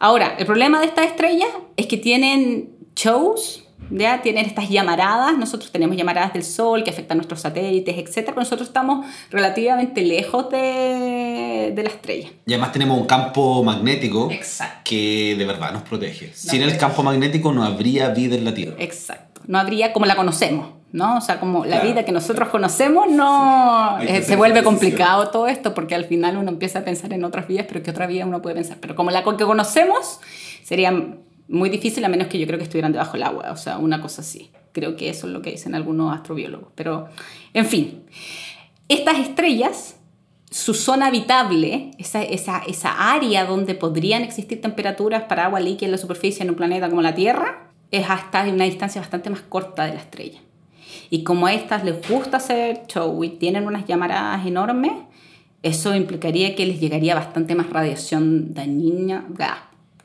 Ahora, 0.00 0.36
el 0.38 0.44
problema 0.44 0.80
de 0.80 0.86
estas 0.86 1.06
estrellas 1.06 1.48
es 1.78 1.86
que 1.86 1.96
tienen 1.96 2.76
shows 2.94 3.65
¿ya? 3.90 4.22
Tienen 4.22 4.46
estas 4.46 4.68
llamaradas, 4.68 5.36
nosotros 5.38 5.70
tenemos 5.70 5.96
llamaradas 5.96 6.32
del 6.32 6.44
Sol 6.44 6.84
que 6.84 6.90
afectan 6.90 7.16
a 7.16 7.18
nuestros 7.18 7.40
satélites, 7.40 7.96
etc. 7.96 8.26
Pero 8.26 8.36
nosotros 8.36 8.68
estamos 8.68 9.06
relativamente 9.30 10.02
lejos 10.02 10.50
de, 10.50 11.72
de 11.74 11.82
la 11.82 11.88
estrella. 11.88 12.30
Y 12.46 12.52
además 12.52 12.72
tenemos 12.72 12.98
un 12.98 13.06
campo 13.06 13.62
magnético 13.62 14.28
que 14.84 15.34
de 15.36 15.44
verdad 15.44 15.72
nos 15.72 15.82
protege. 15.82 16.32
Sin 16.34 16.62
el 16.62 16.76
campo 16.76 17.02
magnético 17.02 17.52
no 17.52 17.64
habría 17.64 18.08
vida 18.10 18.36
en 18.36 18.44
la 18.44 18.54
Tierra. 18.54 18.76
Exacto. 18.78 19.40
No 19.46 19.58
habría 19.58 19.92
como 19.92 20.06
la 20.06 20.16
conocemos. 20.16 20.76
¿no? 20.92 21.18
O 21.18 21.20
sea, 21.20 21.38
como 21.38 21.66
la 21.66 21.80
vida 21.80 22.04
que 22.04 22.12
nosotros 22.12 22.48
conocemos, 22.48 23.10
no 23.10 23.98
eh, 24.00 24.22
se 24.22 24.34
vuelve 24.34 24.62
complicado 24.62 25.28
todo 25.28 25.46
esto 25.46 25.74
porque 25.74 25.94
al 25.94 26.06
final 26.06 26.38
uno 26.38 26.48
empieza 26.50 26.78
a 26.78 26.84
pensar 26.84 27.12
en 27.12 27.22
otras 27.24 27.46
vidas, 27.46 27.66
pero 27.68 27.82
¿qué 27.82 27.90
otra 27.90 28.06
vida 28.06 28.24
uno 28.24 28.40
puede 28.40 28.54
pensar? 28.54 28.78
Pero 28.80 28.94
como 28.94 29.10
la 29.10 29.22
que 29.22 29.44
conocemos, 29.44 30.20
sería 30.64 30.90
muy 31.48 31.70
difícil 31.70 32.04
a 32.04 32.08
menos 32.08 32.28
que 32.28 32.38
yo 32.38 32.46
creo 32.46 32.58
que 32.58 32.64
estuvieran 32.64 32.92
debajo 32.92 33.12
del 33.12 33.22
agua, 33.22 33.50
o 33.52 33.56
sea, 33.56 33.78
una 33.78 34.00
cosa 34.00 34.22
así. 34.22 34.50
Creo 34.72 34.96
que 34.96 35.08
eso 35.08 35.26
es 35.26 35.32
lo 35.32 35.42
que 35.42 35.50
dicen 35.50 35.74
algunos 35.74 36.14
astrobiólogos. 36.14 36.68
Pero, 36.74 37.08
en 37.54 37.66
fin, 37.66 38.02
estas 38.88 39.18
estrellas, 39.18 39.96
su 40.50 40.74
zona 40.74 41.06
habitable, 41.06 41.92
esa, 41.98 42.22
esa, 42.22 42.62
esa 42.66 43.12
área 43.12 43.44
donde 43.44 43.74
podrían 43.74 44.22
existir 44.22 44.60
temperaturas 44.60 45.24
para 45.24 45.46
agua 45.46 45.60
líquida 45.60 45.86
en 45.86 45.92
la 45.92 45.98
superficie 45.98 46.42
en 46.42 46.50
un 46.50 46.56
planeta 46.56 46.88
como 46.88 47.02
la 47.02 47.14
Tierra, 47.14 47.70
es 47.90 48.08
hasta 48.10 48.42
una 48.44 48.64
distancia 48.64 49.00
bastante 49.00 49.30
más 49.30 49.40
corta 49.40 49.86
de 49.86 49.94
la 49.94 50.00
estrella. 50.00 50.40
Y 51.10 51.22
como 51.22 51.46
a 51.46 51.54
estas 51.54 51.84
les 51.84 52.06
gusta 52.08 52.38
hacer 52.38 52.82
show 52.88 53.22
y 53.22 53.30
tienen 53.30 53.66
unas 53.66 53.86
llamaradas 53.86 54.44
enormes, 54.46 54.92
eso 55.62 55.94
implicaría 55.94 56.54
que 56.54 56.66
les 56.66 56.80
llegaría 56.80 57.14
bastante 57.14 57.54
más 57.54 57.70
radiación 57.70 58.54
dañina, 58.54 59.24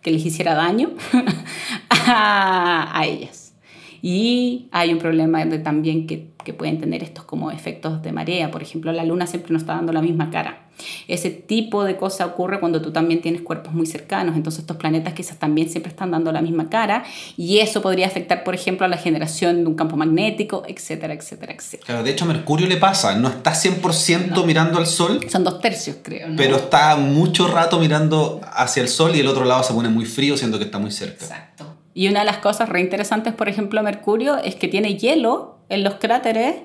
que 0.01 0.11
les 0.11 0.25
hiciera 0.25 0.53
daño 0.55 0.91
a, 1.89 2.97
a 2.97 3.05
ellas. 3.05 3.53
Y 4.01 4.67
hay 4.71 4.91
un 4.93 4.99
problema 4.99 5.45
de 5.45 5.59
también 5.59 6.07
que, 6.07 6.31
que, 6.43 6.53
pueden 6.53 6.79
tener 6.79 7.03
estos 7.03 7.23
como 7.25 7.51
efectos 7.51 8.01
de 8.01 8.11
marea. 8.11 8.49
Por 8.49 8.63
ejemplo, 8.63 8.91
la 8.91 9.05
luna 9.05 9.27
siempre 9.27 9.53
nos 9.53 9.61
está 9.61 9.75
dando 9.75 9.93
la 9.93 10.01
misma 10.01 10.31
cara. 10.31 10.60
Ese 11.07 11.29
tipo 11.29 11.83
de 11.83 11.97
cosa 11.97 12.25
ocurre 12.25 12.59
cuando 12.59 12.81
tú 12.81 12.91
también 12.91 13.21
tienes 13.21 13.41
cuerpos 13.41 13.73
muy 13.73 13.85
cercanos. 13.85 14.35
Entonces 14.35 14.61
estos 14.61 14.77
planetas 14.77 15.13
quizás 15.13 15.37
también 15.37 15.69
siempre 15.69 15.91
están 15.91 16.11
dando 16.11 16.31
la 16.31 16.41
misma 16.41 16.69
cara. 16.69 17.03
Y 17.37 17.59
eso 17.59 17.81
podría 17.81 18.07
afectar, 18.07 18.43
por 18.43 18.55
ejemplo, 18.55 18.85
a 18.85 18.89
la 18.89 18.97
generación 18.97 19.63
de 19.63 19.67
un 19.67 19.75
campo 19.75 19.97
magnético, 19.97 20.63
etcétera, 20.67 21.13
etcétera, 21.13 21.53
etcétera. 21.53 21.85
Claro, 21.85 22.03
de 22.03 22.11
hecho 22.11 22.25
a 22.25 22.27
Mercurio 22.27 22.67
le 22.67 22.77
pasa. 22.77 23.15
No 23.15 23.27
está 23.27 23.53
100% 23.53 24.45
mirando 24.45 24.77
al 24.77 24.87
Sol. 24.87 25.19
Son 25.29 25.43
dos 25.43 25.61
tercios, 25.61 25.97
creo. 26.01 26.29
¿no? 26.29 26.35
Pero 26.35 26.57
está 26.57 26.95
mucho 26.95 27.47
rato 27.47 27.79
mirando 27.79 28.41
hacia 28.53 28.81
el 28.81 28.89
Sol 28.89 29.15
y 29.15 29.19
el 29.19 29.27
otro 29.27 29.45
lado 29.45 29.63
se 29.63 29.73
pone 29.73 29.89
muy 29.89 30.05
frío, 30.05 30.37
siendo 30.37 30.57
que 30.57 30.65
está 30.65 30.79
muy 30.79 30.91
cerca. 30.91 31.25
Exacto. 31.25 31.75
Y 31.93 32.07
una 32.07 32.21
de 32.21 32.25
las 32.25 32.37
cosas 32.37 32.69
reinteresantes, 32.69 33.33
por 33.33 33.49
ejemplo, 33.49 33.83
Mercurio, 33.83 34.37
es 34.37 34.55
que 34.55 34.67
tiene 34.67 34.95
hielo 34.95 35.59
en 35.69 35.83
los 35.83 35.95
cráteres 35.95 36.55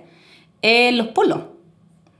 en 0.62 0.96
los 0.96 1.08
polos. 1.08 1.40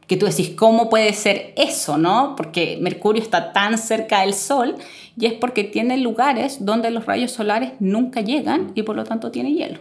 Que 0.07 0.17
tú 0.17 0.27
decís, 0.27 0.51
¿cómo 0.51 0.89
puede 0.89 1.13
ser 1.13 1.53
eso, 1.57 1.99
no? 1.99 2.35
Porque 2.37 2.79
Mercurio 2.81 3.23
está 3.23 3.53
tan 3.53 3.77
cerca 3.77 4.21
del 4.21 4.35
Sol 4.35 4.77
y 5.19 5.27
es 5.27 5.33
porque 5.33 5.65
tiene 5.65 5.97
lugares 5.97 6.65
donde 6.65 6.91
los 6.91 7.07
rayos 7.07 7.33
solares 7.33 7.73
nunca 7.81 8.21
llegan 8.21 8.73
y 8.75 8.83
por 8.83 8.97
lo 8.97 9.05
tanto 9.05 9.31
tiene 9.31 9.53
hielo. 9.53 9.81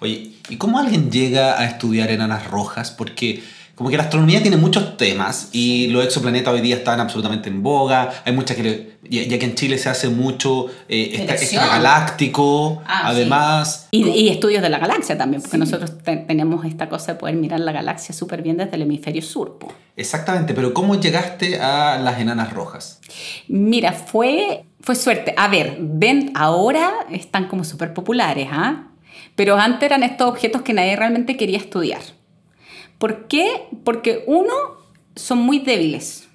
Oye, 0.00 0.30
¿y 0.48 0.56
cómo 0.56 0.78
alguien 0.78 1.10
llega 1.10 1.58
a 1.58 1.64
estudiar 1.64 2.10
enanas 2.10 2.46
rojas? 2.46 2.90
Porque 2.90 3.42
como 3.76 3.90
que 3.90 3.98
la 3.98 4.04
astronomía 4.04 4.40
tiene 4.40 4.56
muchos 4.56 4.96
temas 4.96 5.50
y 5.52 5.88
los 5.88 6.02
exoplanetas 6.02 6.52
hoy 6.52 6.62
día 6.62 6.76
están 6.76 6.98
absolutamente 6.98 7.50
en 7.50 7.62
boga. 7.62 8.10
Hay 8.24 8.32
muchas 8.32 8.56
que, 8.56 8.96
ya, 9.02 9.38
que 9.38 9.44
en 9.44 9.54
Chile 9.54 9.76
se 9.76 9.90
hace 9.90 10.08
mucho 10.08 10.68
eh, 10.88 11.26
extragaláctico, 11.28 12.82
ah, 12.86 13.02
además. 13.04 13.88
Sí. 13.92 14.02
Y, 14.02 14.08
y, 14.08 14.28
estudios 14.30 14.62
de 14.62 14.70
la 14.70 14.78
galaxia 14.78 15.18
también, 15.18 15.42
porque 15.42 15.58
sí. 15.58 15.60
nosotros 15.60 15.98
te, 16.02 16.16
tenemos 16.16 16.64
esta 16.64 16.88
cosa 16.88 17.12
de 17.12 17.18
poder 17.18 17.36
mirar 17.36 17.60
la 17.60 17.70
galaxia 17.70 18.14
súper 18.14 18.40
bien 18.40 18.56
desde 18.56 18.76
el 18.76 18.82
hemisferio 18.82 19.20
sur. 19.20 19.58
Po. 19.58 19.70
Exactamente, 19.94 20.54
pero 20.54 20.72
¿cómo 20.72 20.98
llegaste 20.98 21.60
a 21.60 21.98
las 21.98 22.18
enanas 22.18 22.54
rojas? 22.54 23.00
Mira, 23.46 23.92
fue, 23.92 24.64
fue 24.80 24.94
suerte. 24.94 25.34
A 25.36 25.48
ver, 25.48 25.76
ven, 25.80 26.32
ahora 26.34 26.94
están 27.10 27.46
como 27.46 27.62
súper 27.62 27.92
populares, 27.92 28.48
¿ah? 28.50 28.84
Pero 29.34 29.56
antes 29.56 29.82
eran 29.82 30.02
estos 30.02 30.28
objetos 30.30 30.62
que 30.62 30.72
nadie 30.72 30.96
realmente 30.96 31.36
quería 31.36 31.58
estudiar. 31.58 32.00
¿Por 32.98 33.26
qué? 33.28 33.68
Porque 33.84 34.24
uno, 34.26 34.52
son 35.14 35.38
muy 35.38 35.58
débiles. 35.58 36.26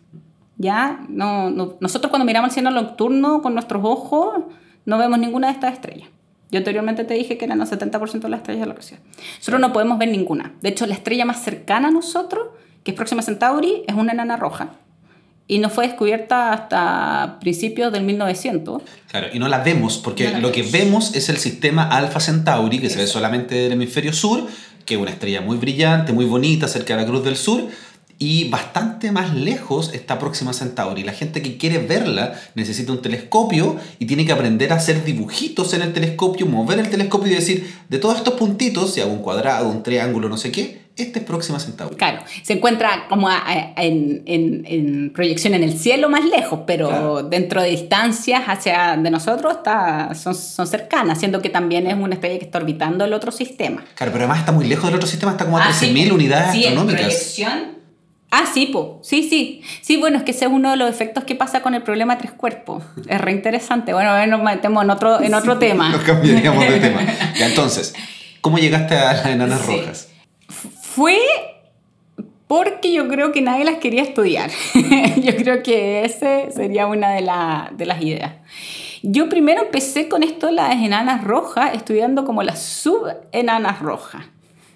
¿ya? 0.62 1.02
No, 1.10 1.50
no, 1.50 1.78
nosotros 1.80 2.10
cuando 2.10 2.26
miramos 2.26 2.50
el 2.50 2.54
cielo 2.54 2.72
nocturno 2.72 3.42
con 3.42 3.54
nuestros 3.54 3.82
ojos 3.84 4.44
no 4.86 4.98
vemos 4.98 5.20
ninguna 5.20 5.48
de 5.48 5.54
estas 5.54 5.74
estrellas. 5.74 6.08
Yo 6.52 6.58
anteriormente 6.60 7.04
te 7.04 7.14
dije 7.14 7.38
que 7.38 7.46
eran 7.46 7.62
el 7.62 7.68
70% 7.68 8.20
de 8.20 8.30
las 8.30 8.40
estrellas 8.40 8.62
de 8.62 8.68
la 8.68 8.74
galaxia. 8.74 9.00
Nosotros 9.38 9.62
no 9.62 9.74
podemos 9.74 9.98
ver 9.98 10.10
ninguna. 10.10 10.54
De 10.62 10.70
hecho, 10.70 10.86
la 10.86 10.94
estrella 10.94 11.26
más 11.26 11.42
cercana 11.44 11.88
a 11.88 11.92
nosotros, 11.92 12.50
que 12.84 12.92
es 12.92 12.98
Próxima 12.98 13.22
Centauri, 13.22 13.84
es 13.88 13.96
una 13.96 14.12
enana 14.12 14.36
roja. 14.36 14.72
Y 15.48 15.60
no 15.60 15.70
fue 15.70 15.88
descubierta 15.88 16.52
hasta 16.52 17.38
principios 17.40 17.92
del 17.92 18.04
1900. 18.04 18.82
Claro, 19.10 19.28
y 19.34 19.40
no 19.40 19.48
la 19.48 19.60
vemos, 19.60 19.98
porque 19.98 20.26
no 20.26 20.32
la 20.32 20.40
lo 20.40 20.52
vemos. 20.52 20.72
que 20.72 20.78
vemos 20.78 21.16
es 21.16 21.30
el 21.30 21.38
sistema 21.38 21.84
Alpha 21.84 22.20
Centauri, 22.20 22.80
que 22.80 22.88
Eso. 22.88 22.96
se 22.96 23.02
ve 23.02 23.08
solamente 23.08 23.56
del 23.56 23.72
hemisferio 23.74 24.14
sur, 24.14 24.48
que 24.86 24.96
es 24.96 25.00
una 25.00 25.12
estrella 25.12 25.42
muy 25.42 25.58
brillante, 25.58 26.14
muy 26.14 26.26
bonita, 26.26 26.68
cerca 26.68 26.96
de 26.96 27.02
la 27.02 27.08
Cruz 27.08 27.24
del 27.24 27.36
Sur, 27.36 27.68
y 28.22 28.50
bastante 28.50 29.12
más 29.12 29.34
lejos 29.34 29.96
está 29.96 30.20
Próxima 30.20 30.54
Centauri. 30.54 31.02
La 31.02 31.12
gente 31.12 31.42
que 31.42 31.58
quiere 31.58 31.80
verla 31.80 32.40
necesita 32.54 32.92
un 32.92 33.02
telescopio 33.02 33.78
y 33.98 34.06
tiene 34.06 34.28
que 34.28 34.32
aprender 34.32 34.72
a 34.72 34.76
hacer 34.76 35.04
dibujitos 35.04 35.74
en 35.74 35.82
el 35.82 35.92
telescopio, 35.92 36.46
mover 36.46 36.78
el 36.78 36.92
telescopio 36.92 37.32
y 37.32 37.36
decir, 37.36 37.74
de 37.90 37.98
todos 37.98 38.18
estos 38.18 38.36
puntitos, 38.36 38.94
si 38.94 39.02
hago 39.02 39.12
un 39.12 39.24
cuadrado, 39.24 39.68
un 39.68 39.82
triángulo, 39.82 40.30
no 40.30 40.38
sé 40.38 40.52
qué, 40.52 40.81
este 41.02 41.20
es 41.20 41.26
Próxima 41.26 41.60
Centauri. 41.60 41.96
Claro, 41.96 42.22
se 42.44 42.54
encuentra 42.54 43.06
como 43.10 43.30
a, 43.30 43.38
a, 43.46 43.74
en, 43.84 44.24
en, 44.26 44.64
en, 44.66 45.14
proyección 45.14 45.54
en 45.54 45.64
el 45.64 45.78
cielo 45.78 46.10
más 46.10 46.26
lejos, 46.26 46.62
pero 46.66 46.90
claro. 46.90 47.24
dentro 47.24 47.62
de 47.62 47.70
distancias 47.70 48.44
hacia 48.48 48.98
de 48.98 49.10
nosotros 49.10 49.58
está, 49.58 50.14
son, 50.16 50.36
son, 50.36 50.68
cercanas, 50.68 51.20
siendo 51.20 51.42
que 51.42 51.50
tamendo 51.50 51.90
es 51.90 51.96
una 51.96 52.16
estrella 52.16 52.40
que 52.40 52.46
está 52.46 52.58
orbitando 52.58 53.06
el 53.06 53.14
otro 53.14 53.32
sistema. 53.32 53.84
Claro, 53.96 54.12
pero 54.12 54.26
además 54.26 54.40
está 54.40 54.52
muy 54.52 54.66
lejos 54.66 54.86
del 54.86 54.96
otro 54.96 55.08
sistema, 55.08 55.32
está 55.32 55.46
como 55.46 55.58
a 55.58 55.66
ah, 55.66 55.72
13.000 55.72 56.04
sí, 56.04 56.12
unidades 56.12 56.52
sí, 56.52 56.66
astronómicas. 56.66 57.02
En 57.02 57.08
proyección 57.08 57.82
Ah, 58.32 58.46
sí, 58.52 58.68
po. 58.68 59.02
sí, 59.04 59.28
sí. 59.30 59.62
Sí, 59.82 59.98
bueno, 59.98 60.18
es 60.18 60.24
que 60.24 60.32
ese 60.32 60.46
es 60.46 60.52
uno 60.52 60.72
de 60.72 60.78
los 60.78 60.90
efectos 60.90 61.26
que 61.26 61.36
pasa 61.36 61.62
con 61.62 61.76
el 61.76 61.84
problema 61.84 62.18
tres 62.18 62.32
cuerpos. 62.32 62.82
Es 63.08 63.20
re 63.20 63.34
interesante. 63.34 63.94
Bueno, 63.94 64.12
a 64.12 64.20
ver, 64.20 64.30
nos 64.30 64.42
metemos 64.42 64.84
en 64.86 64.90
otro, 64.90 65.22
en 65.22 65.34
otro 65.36 65.54
sí, 65.56 65.60
tema. 65.60 65.90
Nos 65.90 66.02
cambiaríamos 66.02 66.66
de 66.66 66.80
tema. 66.80 67.02
Ya, 67.38 67.48
entonces, 67.48 67.94
¿cómo 68.40 68.58
llegaste 68.58 68.96
a 68.96 69.14
las 69.14 69.26
enanas 69.26 69.66
rojas? 69.66 70.08
Fue 70.96 71.20
porque 72.48 72.92
yo 72.92 73.08
creo 73.08 73.32
que 73.32 73.42
nadie 73.42 73.64
las 73.64 73.78
quería 73.78 74.02
estudiar. 74.02 74.52
yo 75.24 75.36
creo 75.38 75.64
que 75.64 76.04
ese 76.04 76.52
sería 76.52 76.86
una 76.88 77.12
de, 77.12 77.22
la, 77.22 77.72
de 77.74 77.86
las 77.86 78.02
ideas. 78.02 78.34
Yo 79.02 79.30
primero 79.30 79.62
empecé 79.62 80.10
con 80.10 80.22
esto 80.22 80.48
de 80.48 80.54
las 80.54 80.76
enanas 80.76 81.24
rojas, 81.24 81.74
estudiando 81.74 82.26
como 82.26 82.44
las 82.44 82.62
subenanas 82.62 83.80
rojas. 83.80 84.26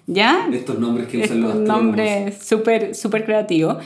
¿Ya? 0.06 0.48
Estos 0.50 0.78
nombres 0.78 1.08
que 1.08 1.18
usan 1.18 1.42
los 1.42 1.54
Un 1.54 1.64
nombre 1.64 2.32
súper 2.32 2.94
super 2.94 3.26
creativo. 3.26 3.78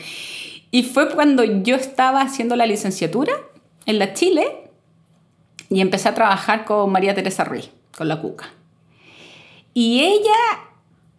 Y 0.70 0.84
fue 0.84 1.10
cuando 1.10 1.42
yo 1.42 1.74
estaba 1.74 2.20
haciendo 2.20 2.54
la 2.54 2.66
licenciatura 2.66 3.32
en 3.86 3.98
la 3.98 4.12
Chile 4.12 4.70
y 5.68 5.80
empecé 5.80 6.08
a 6.08 6.14
trabajar 6.14 6.64
con 6.64 6.92
María 6.92 7.14
Teresa 7.14 7.42
Ruiz, 7.42 7.70
con 7.96 8.06
la 8.06 8.20
Cuca. 8.20 8.50
Y 9.74 10.00
ella 10.02 10.69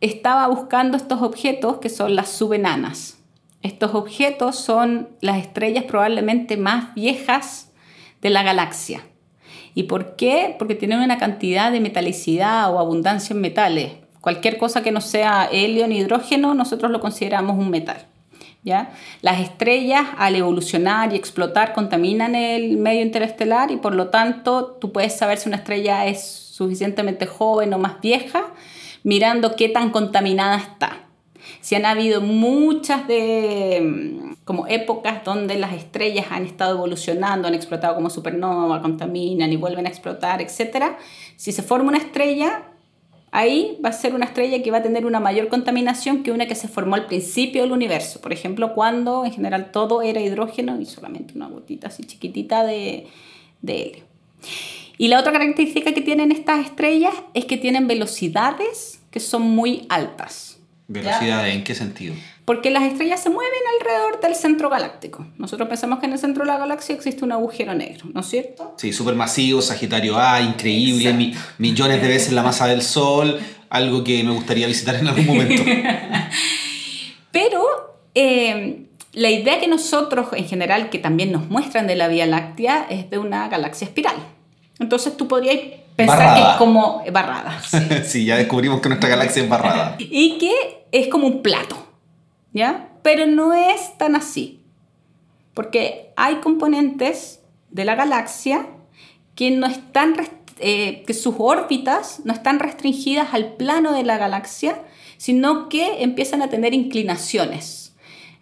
estaba 0.01 0.47
buscando 0.47 0.97
estos 0.97 1.21
objetos 1.21 1.77
que 1.77 1.89
son 1.89 2.15
las 2.15 2.29
subenanas. 2.29 3.17
Estos 3.61 3.93
objetos 3.95 4.55
son 4.57 5.09
las 5.21 5.37
estrellas 5.37 5.85
probablemente 5.85 6.57
más 6.57 6.93
viejas 6.95 7.71
de 8.21 8.29
la 8.31 8.43
galaxia. 8.43 9.01
¿Y 9.73 9.83
por 9.83 10.15
qué? 10.15 10.55
Porque 10.59 10.75
tienen 10.75 10.99
una 10.99 11.17
cantidad 11.17 11.71
de 11.71 11.79
metalicidad 11.79 12.73
o 12.73 12.79
abundancia 12.79 13.33
en 13.33 13.41
metales 13.41 13.91
Cualquier 14.21 14.57
cosa 14.59 14.83
que 14.83 14.91
no 14.91 15.01
sea 15.01 15.49
helio 15.51 15.87
ni 15.87 15.97
hidrógeno, 15.97 16.53
nosotros 16.53 16.91
lo 16.91 16.99
consideramos 16.99 17.57
un 17.57 17.71
metal. 17.71 18.05
¿ya? 18.63 18.91
Las 19.21 19.39
estrellas, 19.39 20.05
al 20.17 20.35
evolucionar 20.35 21.11
y 21.11 21.15
explotar, 21.15 21.73
contaminan 21.73 22.35
el 22.35 22.77
medio 22.77 23.01
interestelar 23.01 23.71
y 23.71 23.77
por 23.77 23.95
lo 23.95 24.09
tanto 24.09 24.77
tú 24.79 24.91
puedes 24.91 25.17
saber 25.17 25.39
si 25.39 25.49
una 25.49 25.57
estrella 25.57 26.05
es 26.05 26.23
suficientemente 26.23 27.25
joven 27.25 27.73
o 27.73 27.79
más 27.79 27.99
vieja 27.99 28.53
mirando 29.03 29.55
qué 29.55 29.69
tan 29.69 29.91
contaminada 29.91 30.57
está. 30.57 31.05
Si 31.59 31.75
han 31.75 31.85
habido 31.85 32.21
muchas 32.21 33.07
de 33.07 34.35
como 34.43 34.67
épocas 34.67 35.23
donde 35.23 35.57
las 35.57 35.73
estrellas 35.73 36.27
han 36.29 36.45
estado 36.45 36.75
evolucionando, 36.75 37.47
han 37.47 37.53
explotado 37.53 37.95
como 37.95 38.09
supernova, 38.09 38.81
contaminan 38.81 39.51
y 39.51 39.55
vuelven 39.55 39.85
a 39.85 39.89
explotar, 39.89 40.41
etc. 40.41 40.97
Si 41.35 41.51
se 41.51 41.63
forma 41.63 41.89
una 41.89 41.97
estrella, 41.97 42.63
ahí 43.31 43.79
va 43.83 43.89
a 43.89 43.93
ser 43.93 44.13
una 44.13 44.25
estrella 44.25 44.61
que 44.61 44.71
va 44.71 44.79
a 44.79 44.83
tener 44.83 45.05
una 45.05 45.19
mayor 45.19 45.47
contaminación 45.47 46.23
que 46.23 46.31
una 46.31 46.47
que 46.47 46.55
se 46.55 46.67
formó 46.67 46.95
al 46.95 47.05
principio 47.05 47.61
del 47.61 47.71
universo. 47.71 48.21
Por 48.21 48.33
ejemplo, 48.33 48.73
cuando 48.73 49.25
en 49.25 49.31
general 49.31 49.71
todo 49.71 50.01
era 50.01 50.19
hidrógeno 50.19 50.79
y 50.79 50.85
solamente 50.85 51.33
una 51.35 51.47
gotita 51.47 51.87
así 51.87 52.03
chiquitita 52.03 52.63
de, 52.63 53.07
de 53.61 53.81
helio. 53.81 54.03
Y 54.97 55.07
la 55.07 55.19
otra 55.19 55.31
característica 55.31 55.93
que 55.93 56.01
tienen 56.01 56.31
estas 56.31 56.65
estrellas 56.65 57.13
es 57.33 57.45
que 57.45 57.57
tienen 57.57 57.87
velocidades 57.87 59.01
que 59.09 59.19
son 59.19 59.43
muy 59.43 59.85
altas. 59.89 60.57
¿Velocidades 60.87 61.55
en 61.55 61.63
qué 61.63 61.73
sentido? 61.73 62.15
Porque 62.43 62.69
las 62.69 62.83
estrellas 62.83 63.21
se 63.23 63.29
mueven 63.29 63.59
alrededor 63.79 64.19
del 64.19 64.35
centro 64.35 64.69
galáctico. 64.69 65.25
Nosotros 65.37 65.69
pensamos 65.69 65.99
que 65.99 66.05
en 66.05 66.13
el 66.13 66.19
centro 66.19 66.43
de 66.43 66.51
la 66.51 66.57
galaxia 66.57 66.93
existe 66.93 67.23
un 67.23 67.31
agujero 67.31 67.73
negro, 67.73 68.09
¿no 68.13 68.19
es 68.19 68.27
cierto? 68.27 68.75
Sí, 68.77 68.91
supermasivo, 68.91 69.61
Sagitario 69.61 70.17
A, 70.19 70.41
increíble, 70.41 71.13
mi, 71.13 71.33
millones 71.59 72.01
de 72.01 72.07
veces 72.09 72.33
la 72.33 72.43
masa 72.43 72.67
del 72.67 72.81
Sol, 72.81 73.39
algo 73.69 74.03
que 74.03 74.21
me 74.23 74.31
gustaría 74.31 74.67
visitar 74.67 74.95
en 74.95 75.07
algún 75.07 75.27
momento. 75.27 75.63
Pero 77.31 77.63
eh, 78.13 78.87
la 79.13 79.29
idea 79.29 79.59
que 79.59 79.67
nosotros, 79.67 80.27
en 80.33 80.45
general, 80.45 80.89
que 80.89 80.99
también 80.99 81.31
nos 81.31 81.49
muestran 81.49 81.87
de 81.87 81.95
la 81.95 82.09
Vía 82.09 82.25
Láctea, 82.25 82.85
es 82.89 83.09
de 83.09 83.17
una 83.17 83.47
galaxia 83.47 83.85
espiral. 83.85 84.15
Entonces 84.81 85.15
tú 85.15 85.27
podrías 85.27 85.57
pensar 85.95 86.17
barrada. 86.17 86.35
que 86.35 86.51
es 86.51 86.57
como 86.57 87.03
barrada. 87.11 87.61
Sí. 87.61 87.77
sí, 88.03 88.25
ya 88.25 88.35
descubrimos 88.35 88.81
que 88.81 88.89
nuestra 88.89 89.09
galaxia 89.09 89.43
es 89.43 89.49
barrada. 89.49 89.95
y 89.99 90.37
que 90.37 90.85
es 90.91 91.07
como 91.07 91.27
un 91.27 91.41
plato. 91.41 91.91
¿ya? 92.53 92.89
Pero 93.01 93.25
no 93.25 93.53
es 93.53 93.97
tan 93.97 94.15
así, 94.15 94.61
porque 95.53 96.11
hay 96.15 96.35
componentes 96.35 97.39
de 97.69 97.85
la 97.85 97.95
galaxia 97.95 98.67
que 99.35 99.51
no 99.51 99.67
están 99.67 100.15
eh, 100.59 101.03
que 101.07 101.13
sus 101.13 101.35
órbitas 101.39 102.21
no 102.25 102.33
están 102.33 102.59
restringidas 102.59 103.33
al 103.33 103.53
plano 103.53 103.93
de 103.93 104.03
la 104.03 104.17
galaxia, 104.17 104.81
sino 105.17 105.69
que 105.69 106.03
empiezan 106.03 106.41
a 106.41 106.49
tener 106.49 106.73
inclinaciones. 106.73 107.90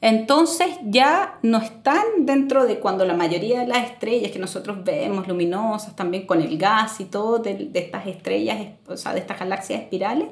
Entonces 0.02 0.68
ya 0.84 1.40
no 1.42 1.58
están 1.58 2.04
dentro 2.20 2.66
de 2.66 2.80
cuando 2.80 3.06
la 3.06 3.16
mayoría 3.16 3.60
de 3.62 3.68
las 3.68 3.90
estrellas 3.90 4.32
que 4.32 4.40
nosotros 4.40 4.84
vemos 4.86 5.28
luminosas, 5.28 5.96
también 5.96 6.26
con 6.26 6.42
el 6.42 6.58
gas 6.58 7.02
y 7.02 7.06
todo, 7.06 7.40
de, 7.40 7.70
estas 7.74 8.08
estrellas, 8.08 8.58
o 8.88 8.96
sea, 8.96 9.14
de 9.14 9.20
estas 9.20 9.40
galaxias 9.40 9.82
espirales, 9.82 10.30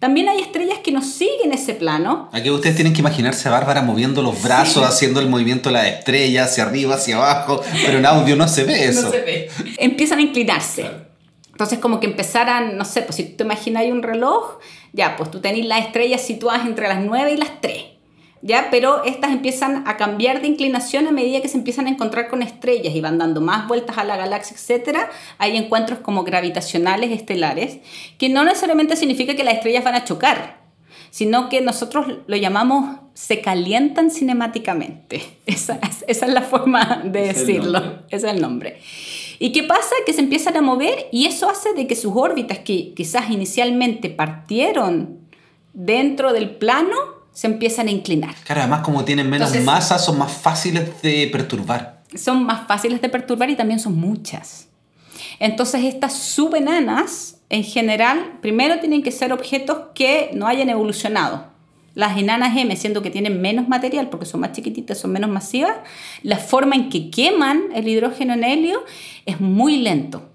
también 0.00 0.28
hay 0.28 0.40
estrellas 0.40 0.80
que 0.82 0.90
no 0.90 1.02
siguen 1.02 1.52
ese 1.52 1.74
plano. 1.74 2.28
Aquí 2.32 2.50
ustedes 2.50 2.74
tienen 2.74 2.92
que 2.92 3.00
imaginarse 3.00 3.48
a 3.48 3.52
Bárbara 3.52 3.80
moviendo 3.80 4.22
los 4.22 4.42
brazos, 4.42 4.84
haciendo 4.84 5.20
el 5.20 5.28
movimiento 5.28 5.68
de 5.68 5.74
la 5.74 5.88
estrella 5.88 6.44
hacia 6.44 6.64
arriba, 6.64 6.96
hacia 6.96 7.16
abajo, 7.16 7.62
pero 7.84 7.98
en 7.98 8.06
audio 8.06 8.34
no 8.34 8.48
se 8.48 8.64
ve 8.64 8.84
eso. 8.88 9.02
No 9.02 9.10
se 9.10 9.20
ve. 9.20 9.50
Empiezan 9.78 10.18
a 10.18 10.22
inclinarse. 10.22 10.90
Entonces, 11.52 11.78
como 11.78 12.00
que 12.00 12.06
empezaran, 12.06 12.76
no 12.76 12.84
sé, 12.84 13.02
pues 13.02 13.16
si 13.16 13.24
tú 13.24 13.36
te 13.36 13.44
imaginas 13.44 13.84
un 13.84 14.02
reloj, 14.02 14.58
ya, 14.92 15.16
pues 15.16 15.30
tú 15.30 15.40
tenés 15.40 15.64
las 15.64 15.86
estrellas 15.86 16.20
situadas 16.20 16.66
entre 16.66 16.88
las 16.88 17.00
9 17.00 17.32
y 17.32 17.36
las 17.38 17.60
3. 17.62 17.95
¿Ya? 18.42 18.68
Pero 18.70 19.02
estas 19.04 19.32
empiezan 19.32 19.88
a 19.88 19.96
cambiar 19.96 20.40
de 20.40 20.46
inclinación 20.46 21.06
a 21.08 21.10
medida 21.10 21.40
que 21.40 21.48
se 21.48 21.56
empiezan 21.56 21.86
a 21.86 21.90
encontrar 21.90 22.28
con 22.28 22.42
estrellas 22.42 22.94
y 22.94 23.00
van 23.00 23.18
dando 23.18 23.40
más 23.40 23.66
vueltas 23.66 23.98
a 23.98 24.04
la 24.04 24.16
galaxia, 24.16 24.56
etc. 24.56 24.98
Hay 25.38 25.56
encuentros 25.56 25.98
como 26.00 26.22
gravitacionales 26.22 27.10
estelares, 27.10 27.78
que 28.18 28.28
no 28.28 28.44
necesariamente 28.44 28.96
significa 28.96 29.34
que 29.34 29.44
las 29.44 29.54
estrellas 29.54 29.84
van 29.84 29.94
a 29.94 30.04
chocar, 30.04 30.58
sino 31.10 31.48
que 31.48 31.60
nosotros 31.60 32.06
lo 32.26 32.36
llamamos 32.36 32.98
se 33.16 33.40
calientan 33.40 34.10
cinemáticamente. 34.10 35.22
Esa, 35.46 35.80
es 36.06 36.28
la 36.28 36.42
forma 36.42 37.02
de 37.04 37.22
decirlo, 37.22 38.02
ese 38.10 38.26
es 38.26 38.34
el 38.34 38.42
nombre. 38.42 38.78
¿Y 39.38 39.52
qué 39.52 39.62
pasa? 39.62 39.94
Que 40.04 40.12
se 40.12 40.20
empiezan 40.20 40.56
a 40.56 40.60
mover 40.60 41.06
y 41.12 41.26
eso 41.26 41.48
hace 41.48 41.72
de 41.72 41.86
que 41.86 41.96
sus 41.96 42.12
órbitas, 42.14 42.58
que 42.58 42.92
quizás 42.94 43.30
inicialmente 43.30 44.10
partieron 44.10 45.20
dentro 45.72 46.32
del 46.32 46.50
plano, 46.50 46.96
se 47.36 47.48
empiezan 47.48 47.88
a 47.88 47.90
inclinar. 47.90 48.34
Claro, 48.46 48.62
además 48.62 48.80
como 48.80 49.04
tienen 49.04 49.28
menos 49.28 49.54
masa, 49.60 49.98
son 49.98 50.16
más 50.16 50.32
fáciles 50.32 51.02
de 51.02 51.28
perturbar. 51.30 52.00
Son 52.14 52.46
más 52.46 52.66
fáciles 52.66 53.02
de 53.02 53.10
perturbar 53.10 53.50
y 53.50 53.56
también 53.56 53.78
son 53.78 53.94
muchas. 53.94 54.68
Entonces 55.38 55.84
estas 55.84 56.14
subenanas, 56.14 57.36
en 57.50 57.62
general, 57.62 58.38
primero 58.40 58.80
tienen 58.80 59.02
que 59.02 59.12
ser 59.12 59.34
objetos 59.34 59.88
que 59.94 60.30
no 60.32 60.46
hayan 60.46 60.70
evolucionado 60.70 61.48
las 61.92 62.16
enanas 62.16 62.56
M, 62.56 62.74
siendo 62.74 63.02
que 63.02 63.10
tienen 63.10 63.42
menos 63.42 63.68
material 63.68 64.08
porque 64.08 64.24
son 64.24 64.40
más 64.40 64.52
chiquititas, 64.52 64.96
son 64.96 65.12
menos 65.12 65.28
masivas, 65.28 65.76
la 66.22 66.38
forma 66.38 66.74
en 66.74 66.88
que 66.88 67.10
queman 67.10 67.64
el 67.74 67.86
hidrógeno 67.86 68.32
en 68.32 68.44
helio 68.44 68.82
es 69.26 69.42
muy 69.42 69.76
lento 69.76 70.30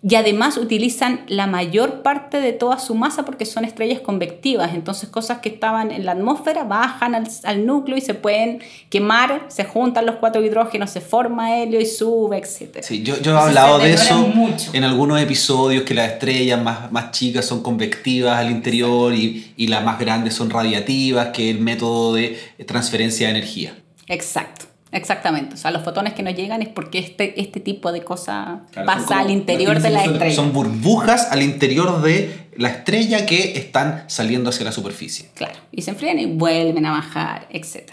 y 0.00 0.14
además 0.14 0.56
utilizan 0.58 1.22
la 1.26 1.48
mayor 1.48 2.02
parte 2.02 2.40
de 2.40 2.52
toda 2.52 2.78
su 2.78 2.94
masa 2.94 3.24
porque 3.24 3.44
son 3.44 3.64
estrellas 3.64 3.98
convectivas, 3.98 4.72
entonces 4.74 5.08
cosas 5.08 5.38
que 5.38 5.48
estaban 5.48 5.90
en 5.90 6.06
la 6.06 6.12
atmósfera 6.12 6.62
bajan 6.62 7.16
al, 7.16 7.66
núcleo 7.66 7.96
y 7.96 8.00
se 8.00 8.14
pueden 8.14 8.60
quemar, 8.90 9.46
se 9.48 9.64
juntan 9.64 10.06
los 10.06 10.16
cuatro 10.16 10.40
hidrógenos, 10.40 10.90
se 10.90 11.00
forma 11.00 11.58
helio 11.58 11.80
y 11.80 11.86
sube, 11.86 12.38
etc. 12.38 12.78
Sí, 12.80 13.02
yo, 13.02 13.20
yo 13.20 13.34
he 13.34 13.38
hablado 13.38 13.80
de 13.80 13.94
eso 13.94 14.32
en 14.72 14.84
algunos 14.84 15.20
episodios, 15.20 15.82
que 15.82 15.94
las 15.94 16.12
estrellas 16.12 16.62
más, 16.62 16.92
más 16.92 17.10
chicas 17.10 17.44
son 17.44 17.62
convectivas 17.62 18.38
al 18.38 18.52
interior 18.52 19.12
y, 19.12 19.52
y 19.56 19.66
las 19.66 19.82
más 19.84 19.98
grandes 19.98 20.34
son 20.34 20.48
radiativas, 20.48 21.28
que 21.28 21.50
es 21.50 21.56
el 21.56 21.62
método 21.62 22.14
de 22.14 22.38
transferencia 22.66 23.26
de 23.26 23.32
energía. 23.32 23.74
Exacto. 24.06 24.67
Exactamente, 24.90 25.54
o 25.54 25.58
sea, 25.58 25.70
los 25.70 25.82
fotones 25.82 26.14
que 26.14 26.22
no 26.22 26.30
llegan 26.30 26.62
es 26.62 26.68
porque 26.68 26.98
este, 26.98 27.38
este 27.40 27.60
tipo 27.60 27.92
de 27.92 28.02
cosa 28.02 28.62
pasa 28.86 29.18
al 29.18 29.30
interior 29.30 29.80
de 29.82 29.90
la 29.90 30.04
estrella. 30.04 30.34
Son 30.34 30.52
burbujas 30.52 31.28
al 31.30 31.42
interior 31.42 32.00
de 32.00 32.48
la 32.56 32.68
estrella 32.68 33.26
que 33.26 33.58
están 33.58 34.04
saliendo 34.06 34.48
hacia 34.48 34.64
la 34.64 34.72
superficie. 34.72 35.28
Claro, 35.34 35.58
y 35.72 35.82
se 35.82 35.90
enfrían 35.90 36.18
y 36.18 36.26
vuelven 36.26 36.86
a 36.86 36.92
bajar, 36.92 37.48
etc. 37.50 37.90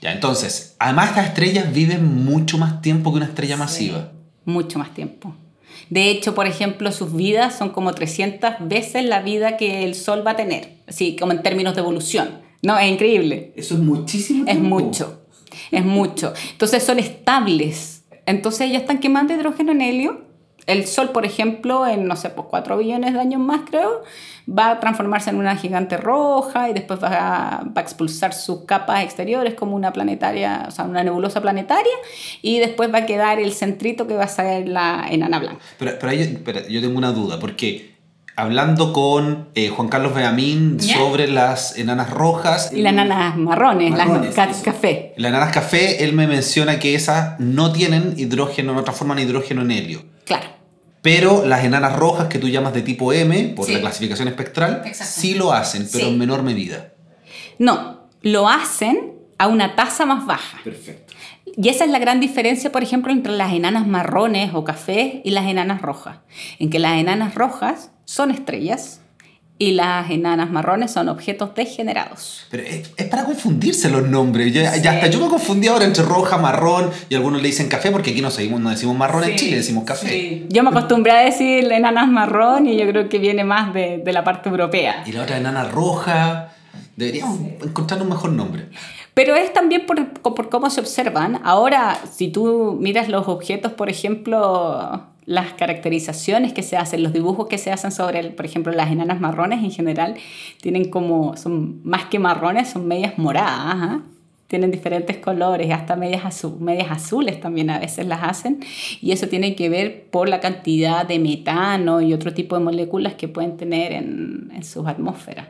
Ya, 0.00 0.12
entonces, 0.12 0.74
además 0.80 1.10
estas 1.10 1.26
estrellas 1.26 1.72
viven 1.72 2.24
mucho 2.24 2.58
más 2.58 2.82
tiempo 2.82 3.12
que 3.12 3.18
una 3.18 3.26
estrella 3.26 3.56
masiva. 3.56 4.10
Mucho 4.44 4.80
más 4.80 4.92
tiempo. 4.94 5.36
De 5.88 6.10
hecho, 6.10 6.34
por 6.34 6.46
ejemplo, 6.46 6.90
sus 6.90 7.14
vidas 7.14 7.56
son 7.56 7.70
como 7.70 7.92
300 7.94 8.54
veces 8.60 9.04
la 9.04 9.22
vida 9.22 9.56
que 9.56 9.84
el 9.84 9.94
Sol 9.94 10.26
va 10.26 10.32
a 10.32 10.36
tener, 10.36 10.78
así 10.88 11.16
como 11.16 11.30
en 11.30 11.42
términos 11.42 11.74
de 11.74 11.80
evolución. 11.80 12.40
No, 12.62 12.76
es 12.76 12.90
increíble. 12.90 13.52
Eso 13.54 13.74
es 13.74 13.80
muchísimo. 13.80 14.44
Es 14.48 14.58
mucho 14.58 15.22
es 15.70 15.84
mucho. 15.84 16.32
Entonces 16.52 16.82
son 16.82 16.98
estables. 16.98 18.04
Entonces 18.26 18.70
ya 18.70 18.78
están 18.78 18.98
quemando 18.98 19.34
hidrógeno 19.34 19.72
en 19.72 19.80
helio. 19.80 20.28
El 20.66 20.86
Sol, 20.86 21.12
por 21.12 21.24
ejemplo, 21.24 21.86
en, 21.86 22.06
no 22.06 22.14
sé, 22.14 22.28
pues 22.28 22.46
4 22.50 22.76
billones 22.76 23.14
de 23.14 23.20
años 23.20 23.40
más, 23.40 23.62
creo, 23.70 24.02
va 24.46 24.72
a 24.72 24.80
transformarse 24.80 25.30
en 25.30 25.36
una 25.36 25.56
gigante 25.56 25.96
roja 25.96 26.68
y 26.68 26.74
después 26.74 27.02
va 27.02 27.08
a, 27.08 27.64
va 27.64 27.72
a, 27.76 27.80
expulsar 27.80 28.34
sus 28.34 28.66
capas 28.66 29.02
exteriores 29.02 29.54
como 29.54 29.74
una 29.74 29.94
planetaria, 29.94 30.66
o 30.68 30.70
sea, 30.70 30.84
una 30.84 31.02
nebulosa 31.02 31.40
planetaria, 31.40 31.92
y 32.42 32.58
después 32.58 32.92
va 32.92 32.98
a 32.98 33.06
quedar 33.06 33.40
el 33.40 33.54
centrito 33.54 34.06
que 34.06 34.14
va 34.14 34.24
a 34.24 34.28
ser 34.28 34.68
la 34.68 35.06
enana 35.10 35.38
blanca. 35.38 35.60
Pero, 35.78 35.92
pero, 35.98 36.12
pero 36.44 36.68
yo 36.68 36.82
tengo 36.82 36.98
una 36.98 37.12
duda, 37.12 37.38
porque 37.40 37.97
hablando 38.38 38.92
con 38.92 39.48
eh, 39.56 39.68
Juan 39.68 39.88
Carlos 39.88 40.14
Beamín 40.14 40.78
sobre 40.80 41.26
las 41.26 41.76
enanas 41.76 42.10
rojas. 42.10 42.70
Y 42.72 42.82
las 42.82 42.92
enanas 42.92 43.36
marrones, 43.36 43.92
las 43.92 44.62
café. 44.62 45.12
Las 45.16 45.30
enanas 45.30 45.52
café, 45.52 46.04
él 46.04 46.12
me 46.12 46.28
menciona 46.28 46.78
que 46.78 46.94
esas 46.94 47.40
no 47.40 47.72
tienen 47.72 48.14
hidrógeno, 48.16 48.74
no 48.74 48.84
transforman 48.84 49.18
hidrógeno 49.18 49.62
en 49.62 49.72
helio. 49.72 50.04
Claro. 50.24 50.46
Pero 51.02 51.44
las 51.46 51.64
enanas 51.64 51.96
rojas 51.96 52.28
que 52.28 52.38
tú 52.38 52.48
llamas 52.48 52.74
de 52.74 52.82
tipo 52.82 53.12
M, 53.12 53.54
por 53.56 53.68
la 53.68 53.80
clasificación 53.80 54.28
espectral, 54.28 54.84
sí 54.94 55.34
lo 55.34 55.52
hacen, 55.52 55.88
pero 55.90 56.06
en 56.06 56.16
menor 56.16 56.44
medida. 56.44 56.92
No, 57.58 58.06
lo 58.22 58.48
hacen 58.48 59.14
a 59.38 59.48
una 59.48 59.74
tasa 59.74 60.06
más 60.06 60.26
baja. 60.26 60.58
Perfecto. 60.62 61.12
Y 61.56 61.70
esa 61.70 61.84
es 61.84 61.90
la 61.90 61.98
gran 61.98 62.20
diferencia, 62.20 62.70
por 62.70 62.84
ejemplo, 62.84 63.10
entre 63.10 63.32
las 63.32 63.52
enanas 63.52 63.88
marrones 63.88 64.52
o 64.54 64.62
cafés 64.62 65.14
y 65.24 65.30
las 65.30 65.46
enanas 65.46 65.82
rojas. 65.82 66.18
En 66.60 66.70
que 66.70 66.78
las 66.78 67.00
enanas 67.00 67.34
rojas 67.34 67.90
son 68.08 68.30
estrellas 68.30 69.02
y 69.58 69.72
las 69.72 70.10
enanas 70.10 70.50
marrones 70.50 70.92
son 70.92 71.10
objetos 71.10 71.54
degenerados. 71.54 72.46
Pero 72.50 72.62
es, 72.62 72.88
para 73.10 73.26
confundirse 73.26 73.90
los 73.90 74.08
nombres. 74.08 74.50
Ya, 74.54 74.70
hasta 74.70 75.08
yo 75.08 75.20
me 75.20 75.28
confundí 75.28 75.68
ahora 75.68 75.84
entre 75.84 76.04
roja, 76.04 76.38
marrón 76.38 76.90
y 77.10 77.16
algunos 77.16 77.42
le 77.42 77.48
dicen 77.48 77.68
café 77.68 77.90
porque 77.90 78.12
aquí 78.12 78.22
no, 78.22 78.30
seguimos, 78.30 78.62
no 78.62 78.70
decimos 78.70 78.96
marrón 78.96 79.24
en 79.24 79.36
Chile, 79.36 79.58
decimos 79.58 79.84
café. 79.84 80.46
Yo 80.48 80.62
me 80.62 80.70
acostumbré 80.70 81.12
a 81.12 81.20
decir 81.20 81.70
enanas 81.70 82.08
marrón 82.08 82.66
y 82.66 82.78
yo 82.78 82.88
creo 82.88 83.10
que 83.10 83.18
viene 83.18 83.44
más 83.44 83.74
de, 83.74 83.98
de 83.98 84.12
la 84.14 84.24
parte 84.24 84.48
europea. 84.48 85.04
Y 85.04 85.12
la 85.12 85.24
otra 85.24 85.36
enana 85.36 85.64
roja. 85.64 86.54
Deberíamos 86.96 87.38
encontrar 87.62 88.00
un 88.00 88.08
mejor 88.08 88.32
nombre. 88.32 88.70
Pero 89.12 89.36
es 89.36 89.52
también 89.52 89.84
por, 89.84 90.12
por, 90.14 90.48
cómo 90.48 90.70
se 90.70 90.80
observan. 90.80 91.40
Ahora, 91.44 91.98
si 92.10 92.28
tú 92.28 92.78
miras 92.80 93.08
los 93.08 93.28
objetos, 93.28 93.72
por 93.72 93.90
ejemplo, 93.90 95.04
las 95.28 95.52
caracterizaciones 95.52 96.54
que 96.54 96.62
se 96.62 96.78
hacen, 96.78 97.02
los 97.02 97.12
dibujos 97.12 97.48
que 97.48 97.58
se 97.58 97.70
hacen 97.70 97.92
sobre, 97.92 98.30
por 98.30 98.46
ejemplo, 98.46 98.72
las 98.72 98.90
enanas 98.90 99.20
marrones 99.20 99.62
en 99.62 99.70
general, 99.70 100.14
tienen 100.62 100.88
como, 100.88 101.36
son 101.36 101.82
más 101.84 102.06
que 102.06 102.18
marrones, 102.18 102.70
son 102.70 102.88
medias 102.88 103.18
moradas. 103.18 103.76
¿ah? 103.76 104.02
tienen 104.46 104.70
diferentes 104.70 105.18
colores, 105.18 105.70
hasta 105.70 105.96
medias, 105.96 106.22
medias 106.58 106.90
azules 106.90 107.38
también 107.38 107.68
a 107.68 107.78
veces 107.78 108.06
las 108.06 108.22
hacen, 108.22 108.60
y 109.02 109.12
eso 109.12 109.28
tiene 109.28 109.54
que 109.54 109.68
ver 109.68 110.06
por 110.10 110.30
la 110.30 110.40
cantidad 110.40 111.04
de 111.06 111.18
metano 111.18 112.00
y 112.00 112.14
otro 112.14 112.32
tipo 112.32 112.56
de 112.56 112.64
moléculas 112.64 113.12
que 113.12 113.28
pueden 113.28 113.58
tener 113.58 113.92
en, 113.92 114.50
en 114.54 114.64
sus 114.64 114.86
atmósferas. 114.86 115.48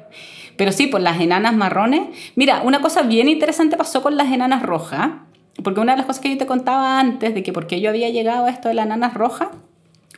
Pero 0.57 0.73
sí, 0.73 0.89
por 0.89 1.01
las 1.01 1.21
enanas 1.21 1.55
marrones. 1.55 2.09
Mira, 2.35 2.63
una 2.63 2.81
cosa 2.81 3.03
bien 3.03 3.29
interesante 3.29 3.77
pasó 3.77 4.03
con 4.03 4.17
las 4.17 4.33
enanas 4.33 4.65
rojas, 4.65 5.11
porque 5.63 5.79
una 5.79 5.93
de 5.93 5.99
las 5.99 6.07
cosas 6.07 6.21
que 6.21 6.31
yo 6.31 6.39
te 6.39 6.47
contaba 6.47 6.99
antes 6.99 7.33
de 7.33 7.45
que 7.45 7.53
por 7.53 7.69
qué 7.69 7.81
yo 7.81 7.91
había 7.91 8.09
llegado 8.09 8.47
a 8.47 8.51
esto 8.51 8.67
de 8.67 8.75
las 8.75 8.87
enanas 8.87 9.15
rojas 9.15 9.51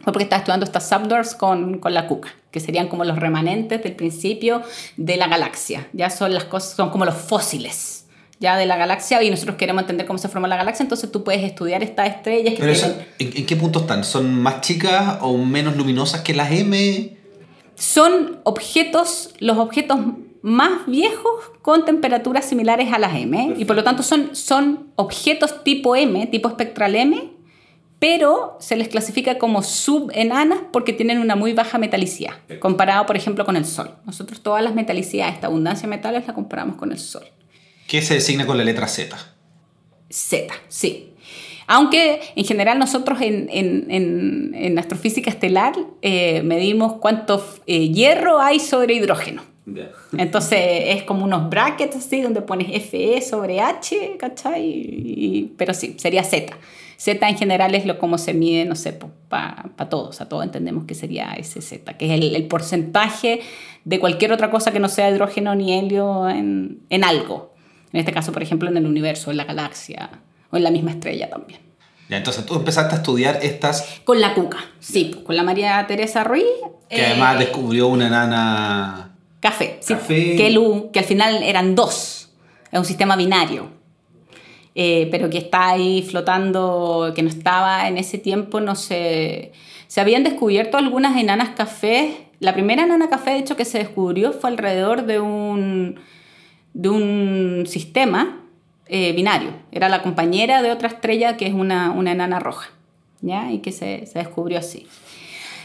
fue 0.02 0.12
porque 0.12 0.24
estaba 0.24 0.40
estudiando 0.40 0.64
estas 0.64 0.88
subdwarfs 0.88 1.34
con, 1.34 1.78
con 1.78 1.94
la 1.94 2.06
cuca, 2.06 2.34
que 2.50 2.60
serían 2.60 2.88
como 2.88 3.04
los 3.04 3.18
remanentes 3.18 3.82
del 3.82 3.94
principio 3.94 4.62
de 4.96 5.16
la 5.16 5.28
galaxia. 5.28 5.88
Ya 5.92 6.10
son 6.10 6.32
las 6.32 6.44
cosas, 6.44 6.74
son 6.74 6.90
como 6.90 7.04
los 7.04 7.14
fósiles 7.14 8.00
ya 8.40 8.56
de 8.56 8.64
la 8.64 8.76
galaxia 8.76 9.22
y 9.22 9.30
nosotros 9.30 9.56
queremos 9.56 9.82
entender 9.82 10.06
cómo 10.06 10.18
se 10.18 10.28
forma 10.28 10.48
la 10.48 10.56
galaxia, 10.56 10.82
entonces 10.82 11.12
tú 11.12 11.22
puedes 11.22 11.44
estudiar 11.44 11.82
estas 11.82 12.08
estrellas. 12.08 12.54
Que 12.54 12.60
Pero 12.60 12.72
¿en, 13.18 13.36
¿en, 13.36 13.46
qué 13.46 13.54
punto 13.54 13.80
están? 13.80 14.02
¿Son 14.02 14.34
más 14.34 14.62
chicas 14.62 15.18
o 15.20 15.36
menos 15.36 15.76
luminosas 15.76 16.22
que 16.22 16.32
las 16.32 16.50
M? 16.50 17.18
Son 17.74 18.40
objetos, 18.44 19.34
los 19.40 19.58
objetos 19.58 19.98
más 20.42 20.86
viejos 20.86 21.32
con 21.60 21.84
temperaturas 21.84 22.46
similares 22.46 22.92
a 22.94 22.98
las 22.98 23.14
M 23.14 23.54
y 23.58 23.64
por 23.66 23.76
lo 23.76 23.84
tanto 23.84 24.02
son, 24.02 24.34
son 24.34 24.90
objetos 24.96 25.62
tipo 25.62 25.94
M, 25.94 26.26
tipo 26.28 26.48
espectral 26.48 26.96
M, 26.96 27.29
pero 28.00 28.56
se 28.60 28.76
les 28.76 28.88
clasifica 28.88 29.38
como 29.38 29.62
subenanas 29.62 30.60
porque 30.72 30.94
tienen 30.94 31.18
una 31.18 31.36
muy 31.36 31.52
baja 31.52 31.78
metalicidad, 31.78 32.32
comparado 32.58 33.04
por 33.06 33.16
ejemplo 33.16 33.44
con 33.44 33.56
el 33.56 33.66
Sol. 33.66 33.94
Nosotros 34.06 34.42
todas 34.42 34.64
las 34.64 34.74
metalicidades, 34.74 35.34
esta 35.34 35.48
abundancia 35.48 35.82
de 35.82 35.96
metales 35.96 36.26
la 36.26 36.34
comparamos 36.34 36.76
con 36.76 36.90
el 36.92 36.98
Sol. 36.98 37.24
¿Qué 37.86 38.00
se 38.00 38.14
designa 38.14 38.46
con 38.46 38.56
la 38.56 38.64
letra 38.64 38.88
Z? 38.88 39.16
Z, 40.08 40.54
sí. 40.68 41.12
Aunque 41.66 42.20
en 42.34 42.44
general 42.44 42.78
nosotros 42.78 43.20
en, 43.20 43.48
en, 43.50 44.54
en, 44.54 44.78
astrofísica 44.78 45.30
estelar 45.30 45.74
eh, 46.00 46.42
medimos 46.42 46.94
cuánto 46.94 47.46
eh, 47.66 47.90
hierro 47.90 48.40
hay 48.40 48.60
sobre 48.60 48.94
hidrógeno. 48.94 49.42
Entonces 50.16 50.58
es 50.86 51.02
como 51.04 51.24
unos 51.24 51.48
brackets 51.48 51.96
así 51.96 52.22
donde 52.22 52.42
pones 52.42 52.66
Fe 52.90 53.20
sobre 53.20 53.60
H, 53.60 54.16
¿cachai? 54.18 55.52
pero 55.56 55.74
sí, 55.74 55.94
sería 55.98 56.24
Z. 56.24 56.56
Z 57.00 57.26
en 57.26 57.38
general 57.38 57.74
es 57.74 57.86
lo 57.86 57.98
como 57.98 58.18
se 58.18 58.34
mide, 58.34 58.66
no 58.66 58.76
sé, 58.76 58.92
para 59.30 59.88
todos, 59.88 60.20
a 60.20 60.28
todos 60.28 60.44
entendemos 60.44 60.84
que 60.84 60.94
sería 60.94 61.32
ese 61.32 61.62
Z, 61.62 61.96
que 61.96 62.04
es 62.04 62.12
el, 62.12 62.36
el, 62.36 62.46
porcentaje 62.46 63.40
de 63.86 63.98
cualquier 63.98 64.34
otra 64.34 64.50
cosa 64.50 64.70
que 64.70 64.80
no 64.80 64.90
sea 64.90 65.08
hidrógeno 65.08 65.54
ni 65.54 65.72
helio 65.72 66.28
en, 66.28 66.80
en 66.90 67.02
algo. 67.02 67.54
En 67.94 68.00
este 68.00 68.12
caso, 68.12 68.32
por 68.32 68.42
ejemplo, 68.42 68.68
en 68.68 68.76
el 68.76 68.84
universo, 68.84 69.30
en 69.30 69.38
la 69.38 69.44
galaxia 69.44 70.10
o 70.50 70.58
en 70.58 70.62
la 70.62 70.70
misma 70.70 70.90
estrella 70.90 71.30
también. 71.30 71.60
Ya, 72.10 72.18
entonces 72.18 72.44
tú 72.44 72.56
empezaste 72.56 72.94
a 72.94 72.98
estudiar 72.98 73.38
estas... 73.40 74.02
Con 74.04 74.20
la 74.20 74.34
Cuca, 74.34 74.58
sí, 74.78 75.22
con 75.24 75.36
la 75.36 75.42
María 75.42 75.82
Teresa 75.88 76.22
Ruiz. 76.22 76.44
Que 76.90 77.06
además 77.06 77.36
eh, 77.36 77.38
descubrió 77.38 77.88
una 77.88 78.08
enana 78.08 79.16
Café, 79.40 79.78
sí. 79.80 79.94
Que, 80.06 80.90
que 80.92 80.98
al 80.98 81.04
final 81.06 81.42
eran 81.42 81.74
dos. 81.74 82.30
Es 82.70 82.78
un 82.78 82.84
sistema 82.84 83.16
binario. 83.16 83.79
Eh, 84.74 85.08
pero 85.10 85.30
que 85.30 85.38
está 85.38 85.70
ahí 85.70 86.02
flotando, 86.02 87.12
que 87.14 87.22
no 87.22 87.28
estaba 87.28 87.88
en 87.88 87.98
ese 87.98 88.18
tiempo, 88.18 88.60
no 88.60 88.76
sé. 88.76 89.52
Se 89.88 90.00
habían 90.00 90.22
descubierto 90.22 90.78
algunas 90.78 91.16
enanas 91.16 91.50
café. 91.50 92.28
La 92.38 92.54
primera 92.54 92.84
enana 92.84 93.08
café, 93.08 93.30
de 93.30 93.38
hecho, 93.38 93.56
que 93.56 93.64
se 93.64 93.78
descubrió 93.78 94.32
fue 94.32 94.50
alrededor 94.50 95.06
de 95.06 95.20
un, 95.20 96.00
de 96.72 96.88
un 96.88 97.64
sistema 97.66 98.40
eh, 98.86 99.12
binario. 99.12 99.50
Era 99.72 99.88
la 99.88 100.02
compañera 100.02 100.62
de 100.62 100.70
otra 100.70 100.88
estrella 100.88 101.36
que 101.36 101.46
es 101.46 101.54
una, 101.54 101.90
una 101.90 102.12
enana 102.12 102.38
roja. 102.38 102.70
¿ya? 103.20 103.50
Y 103.52 103.58
que 103.58 103.72
se, 103.72 104.06
se 104.06 104.18
descubrió 104.18 104.58
así. 104.58 104.86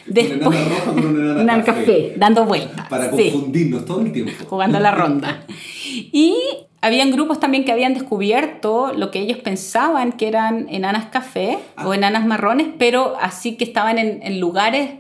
Después, 0.05 0.39
una 0.39 0.69
roja 0.69 0.93
con 0.93 1.05
una 1.05 1.41
enana 1.41 1.63
café. 1.63 2.13
dando 2.17 2.45
vueltas. 2.45 2.87
Para 2.87 3.09
confundirnos 3.09 3.85
todo 3.85 4.01
el 4.01 4.11
tiempo. 4.11 4.31
Jugando 4.47 4.79
la 4.79 4.91
ronda. 4.91 5.45
Y 6.11 6.35
habían 6.85 7.09
grupos 7.09 7.39
también 7.39 7.65
que 7.65 7.71
habían 7.71 7.95
descubierto 7.95 8.93
lo 8.93 9.09
que 9.09 9.19
ellos 9.19 9.39
pensaban 9.39 10.11
que 10.11 10.27
eran 10.27 10.67
enanas 10.69 11.05
café 11.05 11.57
o 11.83 11.91
ah. 11.91 11.95
enanas 11.95 12.27
marrones, 12.27 12.67
pero 12.77 13.15
así 13.19 13.57
que 13.57 13.63
estaban 13.63 13.97
en, 13.97 14.21
en 14.21 14.39
lugares 14.39 14.91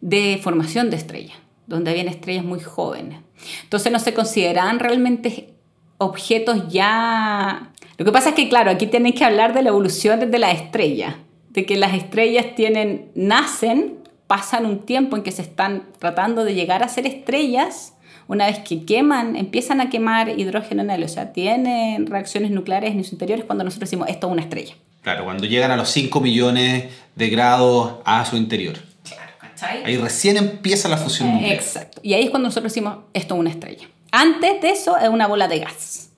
de 0.00 0.40
formación 0.42 0.88
de 0.88 0.96
estrellas, 0.96 1.36
donde 1.66 1.90
habían 1.90 2.08
estrellas 2.08 2.44
muy 2.44 2.60
jóvenes. 2.60 3.18
Entonces 3.62 3.92
no 3.92 3.98
se 3.98 4.14
consideraban 4.14 4.78
realmente 4.78 5.52
objetos 5.98 6.68
ya... 6.68 7.72
Lo 7.98 8.06
que 8.06 8.12
pasa 8.12 8.30
es 8.30 8.34
que, 8.34 8.48
claro, 8.48 8.70
aquí 8.70 8.86
tienen 8.86 9.12
que 9.12 9.26
hablar 9.26 9.52
de 9.52 9.62
la 9.62 9.68
evolución 9.68 10.20
desde 10.20 10.38
la 10.38 10.50
estrella, 10.50 11.18
de 11.50 11.66
que 11.66 11.76
las 11.76 11.92
estrellas 11.92 12.54
tienen, 12.54 13.10
nacen 13.14 13.98
pasan 14.26 14.64
un 14.64 14.80
tiempo 14.80 15.16
en 15.16 15.22
que 15.22 15.32
se 15.32 15.42
están 15.42 15.88
tratando 15.98 16.44
de 16.44 16.54
llegar 16.54 16.82
a 16.82 16.88
ser 16.88 17.06
estrellas, 17.06 17.94
una 18.28 18.46
vez 18.46 18.60
que 18.60 18.84
queman, 18.84 19.34
empiezan 19.36 19.80
a 19.80 19.88
quemar 19.88 20.38
hidrógeno 20.38 20.82
en 20.82 20.90
él, 20.90 21.02
o 21.02 21.08
sea, 21.08 21.32
tienen 21.32 22.06
reacciones 22.06 22.50
nucleares 22.50 22.92
en 22.92 23.02
sus 23.02 23.14
interiores 23.14 23.44
cuando 23.46 23.64
nosotros 23.64 23.90
decimos 23.90 24.08
esto 24.08 24.28
es 24.28 24.32
una 24.32 24.42
estrella. 24.42 24.74
Claro, 25.02 25.24
cuando 25.24 25.46
llegan 25.46 25.70
a 25.70 25.76
los 25.76 25.88
5 25.90 26.20
millones 26.20 26.84
de 27.14 27.28
grados 27.30 27.94
a 28.04 28.24
su 28.26 28.36
interior. 28.36 28.76
Claro, 29.02 29.32
¿cachai? 29.40 29.82
Ahí 29.84 29.96
recién 29.96 30.36
empieza 30.36 30.88
la 30.88 30.98
fusión 30.98 31.32
nuclear. 31.32 31.54
Exacto. 31.54 32.00
Y 32.04 32.12
ahí 32.12 32.24
es 32.24 32.30
cuando 32.30 32.48
nosotros 32.48 32.72
decimos 32.72 32.98
esto 33.14 33.34
es 33.34 33.40
una 33.40 33.50
estrella. 33.50 33.88
Antes 34.12 34.60
de 34.60 34.70
eso 34.70 34.98
es 34.98 35.08
una 35.08 35.26
bola 35.26 35.48
de 35.48 35.60
gas 35.60 36.10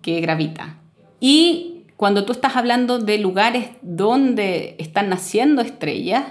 que 0.00 0.20
gravita. 0.20 0.76
Y 1.20 1.84
cuando 1.96 2.24
tú 2.24 2.32
estás 2.32 2.56
hablando 2.56 2.98
de 2.98 3.18
lugares 3.18 3.68
donde 3.82 4.76
están 4.78 5.10
naciendo 5.10 5.60
estrellas, 5.60 6.24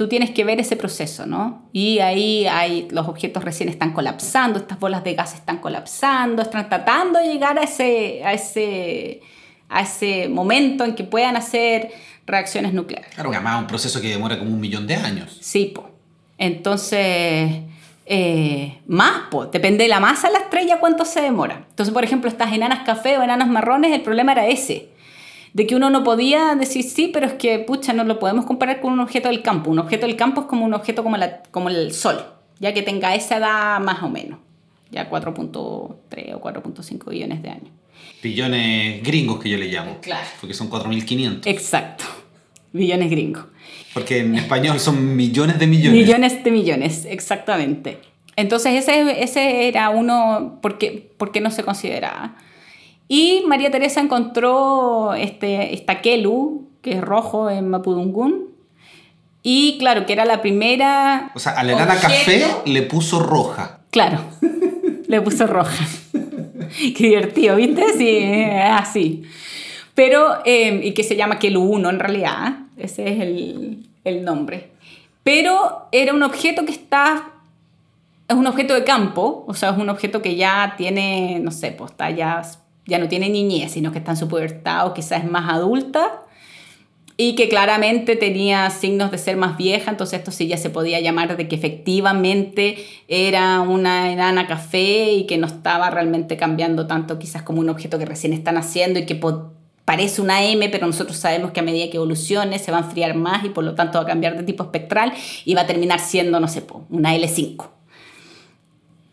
tú 0.00 0.08
tienes 0.08 0.30
que 0.30 0.44
ver 0.44 0.58
ese 0.58 0.76
proceso, 0.76 1.26
¿no? 1.26 1.68
Y 1.74 1.98
ahí 1.98 2.46
hay, 2.46 2.88
los 2.90 3.06
objetos 3.06 3.44
recién 3.44 3.68
están 3.68 3.92
colapsando, 3.92 4.58
estas 4.58 4.80
bolas 4.80 5.04
de 5.04 5.12
gas 5.12 5.34
están 5.34 5.58
colapsando, 5.58 6.40
están 6.40 6.70
tratando 6.70 7.18
de 7.18 7.26
llegar 7.26 7.58
a 7.58 7.64
ese, 7.64 8.22
a 8.24 8.32
ese, 8.32 9.20
a 9.68 9.82
ese 9.82 10.30
momento 10.30 10.86
en 10.86 10.94
que 10.94 11.04
puedan 11.04 11.36
hacer 11.36 11.90
reacciones 12.24 12.72
nucleares. 12.72 13.12
Claro, 13.12 13.30
además 13.30 13.60
un 13.60 13.66
proceso 13.66 14.00
que 14.00 14.08
demora 14.08 14.38
como 14.38 14.52
un 14.52 14.58
millón 14.58 14.86
de 14.86 14.94
años. 14.94 15.36
Sí, 15.42 15.66
po. 15.66 15.90
Entonces, 16.38 17.60
eh, 18.06 18.78
más, 18.86 19.28
po. 19.30 19.48
depende 19.48 19.84
de 19.84 19.90
la 19.90 20.00
masa 20.00 20.28
de 20.28 20.32
la 20.32 20.38
estrella 20.38 20.80
cuánto 20.80 21.04
se 21.04 21.20
demora. 21.20 21.66
Entonces, 21.68 21.92
por 21.92 22.04
ejemplo, 22.04 22.30
estas 22.30 22.54
enanas 22.54 22.86
café 22.86 23.18
o 23.18 23.22
enanas 23.22 23.48
marrones, 23.48 23.92
el 23.92 24.00
problema 24.00 24.32
era 24.32 24.46
ese 24.46 24.89
de 25.52 25.66
que 25.66 25.74
uno 25.74 25.90
no 25.90 26.04
podía 26.04 26.54
decir 26.54 26.84
sí, 26.84 27.10
pero 27.12 27.26
es 27.26 27.34
que, 27.34 27.58
pucha, 27.58 27.92
no 27.92 28.04
lo 28.04 28.18
podemos 28.18 28.44
comparar 28.44 28.80
con 28.80 28.92
un 28.92 29.00
objeto 29.00 29.28
del 29.28 29.42
campo. 29.42 29.70
Un 29.70 29.78
objeto 29.78 30.06
del 30.06 30.16
campo 30.16 30.42
es 30.42 30.46
como 30.46 30.64
un 30.64 30.74
objeto 30.74 31.02
como, 31.02 31.16
la, 31.16 31.42
como 31.50 31.68
el 31.68 31.92
Sol, 31.92 32.24
ya 32.58 32.72
que 32.72 32.82
tenga 32.82 33.14
esa 33.14 33.38
edad 33.38 33.80
más 33.80 34.02
o 34.02 34.08
menos, 34.08 34.38
ya 34.90 35.10
4.3 35.10 35.54
o 35.54 35.98
4.5 36.08 37.10
billones 37.10 37.42
de 37.42 37.50
años. 37.50 37.70
Billones 38.22 39.02
gringos 39.02 39.40
que 39.40 39.48
yo 39.48 39.58
le 39.58 39.66
llamo. 39.66 39.98
Claro. 40.00 40.26
Porque 40.40 40.54
son 40.54 40.70
4.500. 40.70 41.40
Exacto, 41.46 42.04
billones 42.72 43.10
gringos. 43.10 43.44
Porque 43.92 44.18
en 44.18 44.36
español 44.36 44.78
son 44.78 45.16
millones 45.16 45.58
de 45.58 45.66
millones. 45.66 46.00
Millones 46.00 46.44
de 46.44 46.50
millones, 46.52 47.06
exactamente. 47.08 47.98
Entonces 48.36 48.74
ese, 48.74 49.22
ese 49.22 49.66
era 49.66 49.90
uno, 49.90 50.60
porque, 50.62 51.10
porque 51.16 51.40
no 51.40 51.50
se 51.50 51.64
consideraba. 51.64 52.36
Y 53.12 53.42
María 53.44 53.72
Teresa 53.72 54.00
encontró 54.00 55.14
este, 55.14 55.74
esta 55.74 56.00
Kelu, 56.00 56.68
que 56.80 56.92
es 56.92 57.00
rojo 57.00 57.50
en 57.50 57.68
Mapudungún. 57.68 58.50
Y 59.42 59.78
claro, 59.80 60.06
que 60.06 60.12
era 60.12 60.24
la 60.24 60.40
primera. 60.40 61.32
O 61.34 61.40
sea, 61.40 61.54
a 61.54 61.64
la 61.64 61.72
enana 61.72 61.96
café 61.96 62.46
le 62.66 62.82
puso 62.82 63.20
roja. 63.20 63.80
Claro, 63.90 64.20
le 65.08 65.20
puso 65.22 65.48
roja. 65.48 65.84
Qué 66.78 67.08
divertido, 67.08 67.56
¿viste? 67.56 67.82
Sí, 67.98 68.44
así. 68.62 69.24
Pero, 69.96 70.36
em, 70.44 70.80
y 70.80 70.92
que 70.92 71.02
se 71.02 71.16
llama 71.16 71.40
Kelu 71.40 71.62
1 71.62 71.90
en 71.90 71.98
realidad, 71.98 72.58
ese 72.76 73.10
es 73.10 73.20
el, 73.20 73.88
el 74.04 74.24
nombre. 74.24 74.70
Pero 75.24 75.88
era 75.90 76.14
un 76.14 76.22
objeto 76.22 76.64
que 76.64 76.70
está 76.70 77.24
es 78.28 78.36
un 78.36 78.46
objeto 78.46 78.74
de 78.74 78.84
campo, 78.84 79.44
o 79.48 79.54
sea, 79.54 79.70
es 79.70 79.78
un 79.78 79.88
objeto 79.88 80.22
que 80.22 80.36
ya 80.36 80.74
tiene, 80.76 81.40
no 81.42 81.50
sé, 81.50 81.72
pues 81.72 81.90
está 81.90 82.08
ya 82.10 82.44
ya 82.90 82.98
no 82.98 83.08
tiene 83.08 83.30
niñez, 83.30 83.72
sino 83.72 83.92
que 83.92 83.98
está 83.98 84.10
en 84.10 84.16
su 84.18 84.28
pubertad 84.28 84.86
o 84.86 84.94
quizás 84.94 85.24
es 85.24 85.30
más 85.30 85.48
adulta 85.48 86.26
y 87.22 87.34
que 87.34 87.50
claramente 87.50 88.16
tenía 88.16 88.70
signos 88.70 89.10
de 89.10 89.18
ser 89.18 89.36
más 89.36 89.58
vieja, 89.58 89.90
entonces 89.90 90.20
esto 90.20 90.30
sí 90.30 90.48
ya 90.48 90.56
se 90.56 90.70
podía 90.70 91.00
llamar 91.00 91.36
de 91.36 91.48
que 91.48 91.54
efectivamente 91.54 92.78
era 93.08 93.60
una 93.60 94.10
enana 94.10 94.46
café 94.46 95.12
y 95.12 95.26
que 95.26 95.36
no 95.36 95.46
estaba 95.46 95.90
realmente 95.90 96.38
cambiando 96.38 96.86
tanto 96.86 97.18
quizás 97.18 97.42
como 97.42 97.60
un 97.60 97.68
objeto 97.68 97.98
que 97.98 98.06
recién 98.06 98.32
están 98.32 98.56
haciendo 98.56 98.98
y 99.00 99.04
que 99.04 99.20
parece 99.84 100.22
una 100.22 100.44
M, 100.44 100.66
pero 100.70 100.86
nosotros 100.86 101.18
sabemos 101.18 101.50
que 101.50 101.60
a 101.60 101.62
medida 101.62 101.90
que 101.90 101.98
evolucione 101.98 102.58
se 102.58 102.72
va 102.72 102.78
a 102.78 102.82
enfriar 102.84 103.14
más 103.14 103.44
y 103.44 103.50
por 103.50 103.64
lo 103.64 103.74
tanto 103.74 103.98
va 103.98 104.04
a 104.04 104.06
cambiar 104.06 104.38
de 104.38 104.44
tipo 104.44 104.62
espectral 104.62 105.12
y 105.44 105.52
va 105.52 105.60
a 105.60 105.66
terminar 105.66 106.00
siendo, 106.00 106.40
no 106.40 106.48
sé, 106.48 106.64
una 106.88 107.14
L5. 107.14 107.79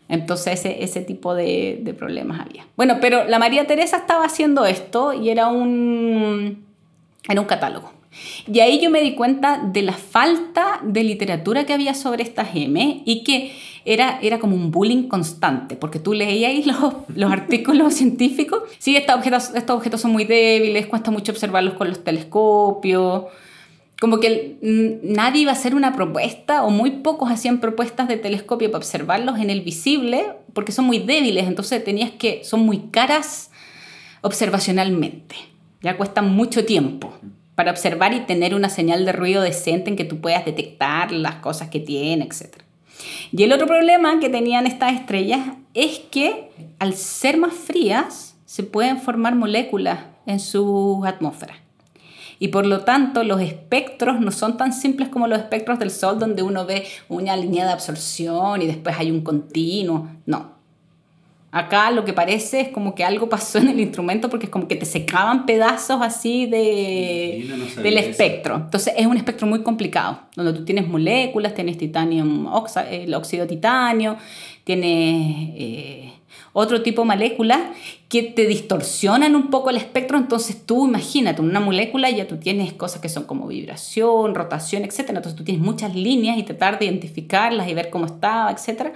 Entonces 0.08 0.60
ese, 0.60 0.82
ese 0.82 1.02
tipo 1.02 1.34
de, 1.34 1.94
problemas 1.98 2.40
había. 2.40 2.66
Bueno, 2.76 2.98
pero 3.00 3.24
la 3.24 3.38
María 3.38 3.66
Teresa 3.66 3.98
estaba 3.98 4.24
haciendo 4.24 4.64
esto 4.64 5.12
y 5.12 5.28
era 5.30 5.48
un, 5.48 6.64
era 7.28 7.40
un 7.40 7.46
catálogo. 7.46 7.92
Y 8.50 8.60
ahí 8.60 8.80
yo 8.80 8.90
me 8.90 9.00
di 9.00 9.14
cuenta 9.14 9.58
de 9.58 9.82
la 9.82 9.92
falta 9.92 10.80
de 10.82 11.04
literatura 11.04 11.64
que 11.64 11.74
había 11.74 11.94
sobre 11.94 12.22
estas 12.22 12.48
M 12.54 13.02
y 13.04 13.22
que 13.22 13.52
era, 13.84 14.18
era 14.22 14.38
como 14.38 14.56
un 14.56 14.70
bullying 14.70 15.08
constante, 15.08 15.76
porque 15.76 15.98
tú 15.98 16.14
leías 16.14 16.66
los, 16.66 16.94
los 17.14 17.30
artículos 17.30 17.94
científicos, 17.94 18.62
sí, 18.78 18.96
estos 18.96 19.16
objetos, 19.16 19.50
estos 19.54 19.76
objetos 19.76 20.00
son 20.00 20.12
muy 20.12 20.24
débiles, 20.24 20.86
cuesta 20.86 21.10
mucho 21.10 21.32
observarlos 21.32 21.74
con 21.74 21.88
los 21.88 22.02
telescopios, 22.02 23.24
como 24.00 24.20
que 24.20 24.58
nadie 25.02 25.42
iba 25.42 25.50
a 25.50 25.54
hacer 25.54 25.74
una 25.74 25.92
propuesta 25.92 26.62
o 26.62 26.70
muy 26.70 26.90
pocos 26.90 27.30
hacían 27.30 27.58
propuestas 27.58 28.06
de 28.06 28.16
telescopio 28.16 28.70
para 28.70 28.78
observarlos 28.78 29.40
en 29.40 29.50
el 29.50 29.62
visible 29.62 30.34
porque 30.52 30.72
son 30.72 30.84
muy 30.84 31.00
débiles, 31.00 31.48
entonces 31.48 31.82
tenías 31.82 32.12
que, 32.12 32.44
son 32.44 32.60
muy 32.60 32.90
caras 32.90 33.50
observacionalmente, 34.20 35.36
ya 35.82 35.96
cuestan 35.96 36.32
mucho 36.32 36.64
tiempo 36.64 37.12
para 37.56 37.72
observar 37.72 38.14
y 38.14 38.20
tener 38.20 38.54
una 38.54 38.68
señal 38.68 39.04
de 39.04 39.12
ruido 39.12 39.42
decente 39.42 39.90
en 39.90 39.96
que 39.96 40.04
tú 40.04 40.20
puedas 40.20 40.44
detectar 40.44 41.10
las 41.10 41.36
cosas 41.36 41.68
que 41.68 41.80
tiene, 41.80 42.24
etc. 42.24 42.62
Y 43.32 43.42
el 43.42 43.52
otro 43.52 43.66
problema 43.66 44.20
que 44.20 44.28
tenían 44.28 44.66
estas 44.66 44.92
estrellas 44.92 45.40
es 45.74 45.98
que 45.98 46.50
al 46.78 46.94
ser 46.94 47.36
más 47.36 47.54
frías 47.54 48.36
se 48.44 48.62
pueden 48.62 49.00
formar 49.00 49.34
moléculas 49.34 49.98
en 50.24 50.38
su 50.38 51.02
atmósfera 51.04 51.67
y 52.38 52.48
por 52.48 52.66
lo 52.66 52.80
tanto 52.80 53.24
los 53.24 53.40
espectros 53.40 54.20
no 54.20 54.30
son 54.30 54.56
tan 54.56 54.72
simples 54.72 55.08
como 55.08 55.26
los 55.26 55.38
espectros 55.38 55.78
del 55.78 55.90
Sol 55.90 56.18
donde 56.18 56.42
uno 56.42 56.66
ve 56.66 56.84
una 57.08 57.36
línea 57.36 57.64
de 57.64 57.72
absorción 57.72 58.62
y 58.62 58.66
después 58.66 58.96
hay 58.98 59.10
un 59.10 59.22
continuo. 59.22 60.08
No. 60.26 60.58
Acá 61.50 61.90
lo 61.90 62.04
que 62.04 62.12
parece 62.12 62.60
es 62.60 62.68
como 62.68 62.94
que 62.94 63.04
algo 63.04 63.28
pasó 63.30 63.56
en 63.58 63.68
el 63.68 63.80
instrumento 63.80 64.28
porque 64.28 64.46
es 64.46 64.52
como 64.52 64.68
que 64.68 64.76
te 64.76 64.84
secaban 64.84 65.46
pedazos 65.46 66.00
así 66.02 66.44
de, 66.44 67.72
del 67.82 67.96
espectro. 67.96 68.56
Entonces 68.56 68.92
es 68.96 69.06
un 69.06 69.16
espectro 69.16 69.46
muy 69.46 69.62
complicado, 69.62 70.20
donde 70.36 70.52
tú 70.52 70.64
tienes 70.64 70.86
moléculas, 70.86 71.54
tienes 71.54 71.78
titanio, 71.78 72.24
el 72.90 73.14
óxido 73.14 73.44
de 73.44 73.48
titanio, 73.48 74.18
tienes 74.64 75.54
eh, 75.56 76.12
otro 76.52 76.82
tipo 76.82 77.02
de 77.02 77.08
moléculas 77.08 77.60
que 78.08 78.22
te 78.22 78.46
distorsionan 78.46 79.36
un 79.36 79.50
poco 79.50 79.70
el 79.70 79.76
espectro. 79.76 80.18
Entonces 80.18 80.64
tú 80.64 80.86
imagínate, 80.86 81.42
una 81.42 81.60
molécula 81.60 82.10
ya 82.10 82.26
tú 82.26 82.36
tienes 82.38 82.72
cosas 82.72 83.00
que 83.00 83.08
son 83.08 83.24
como 83.24 83.46
vibración, 83.46 84.34
rotación, 84.34 84.84
etc. 84.84 85.00
Entonces 85.08 85.36
tú 85.36 85.44
tienes 85.44 85.62
muchas 85.62 85.94
líneas 85.94 86.38
y 86.38 86.42
tratar 86.42 86.78
de 86.78 86.86
identificarlas 86.86 87.68
y 87.68 87.74
ver 87.74 87.90
cómo 87.90 88.06
estaba, 88.06 88.50
etc. 88.50 88.92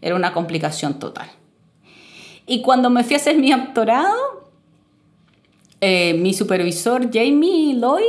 Era 0.00 0.14
una 0.14 0.32
complicación 0.32 0.98
total. 0.98 1.28
Y 2.46 2.62
cuando 2.62 2.88
me 2.90 3.04
fui 3.04 3.14
a 3.14 3.18
hacer 3.18 3.36
mi 3.36 3.50
doctorado, 3.50 4.48
eh, 5.80 6.14
mi 6.14 6.34
supervisor 6.34 7.10
Jamie 7.12 7.74
Lloyd 7.74 8.02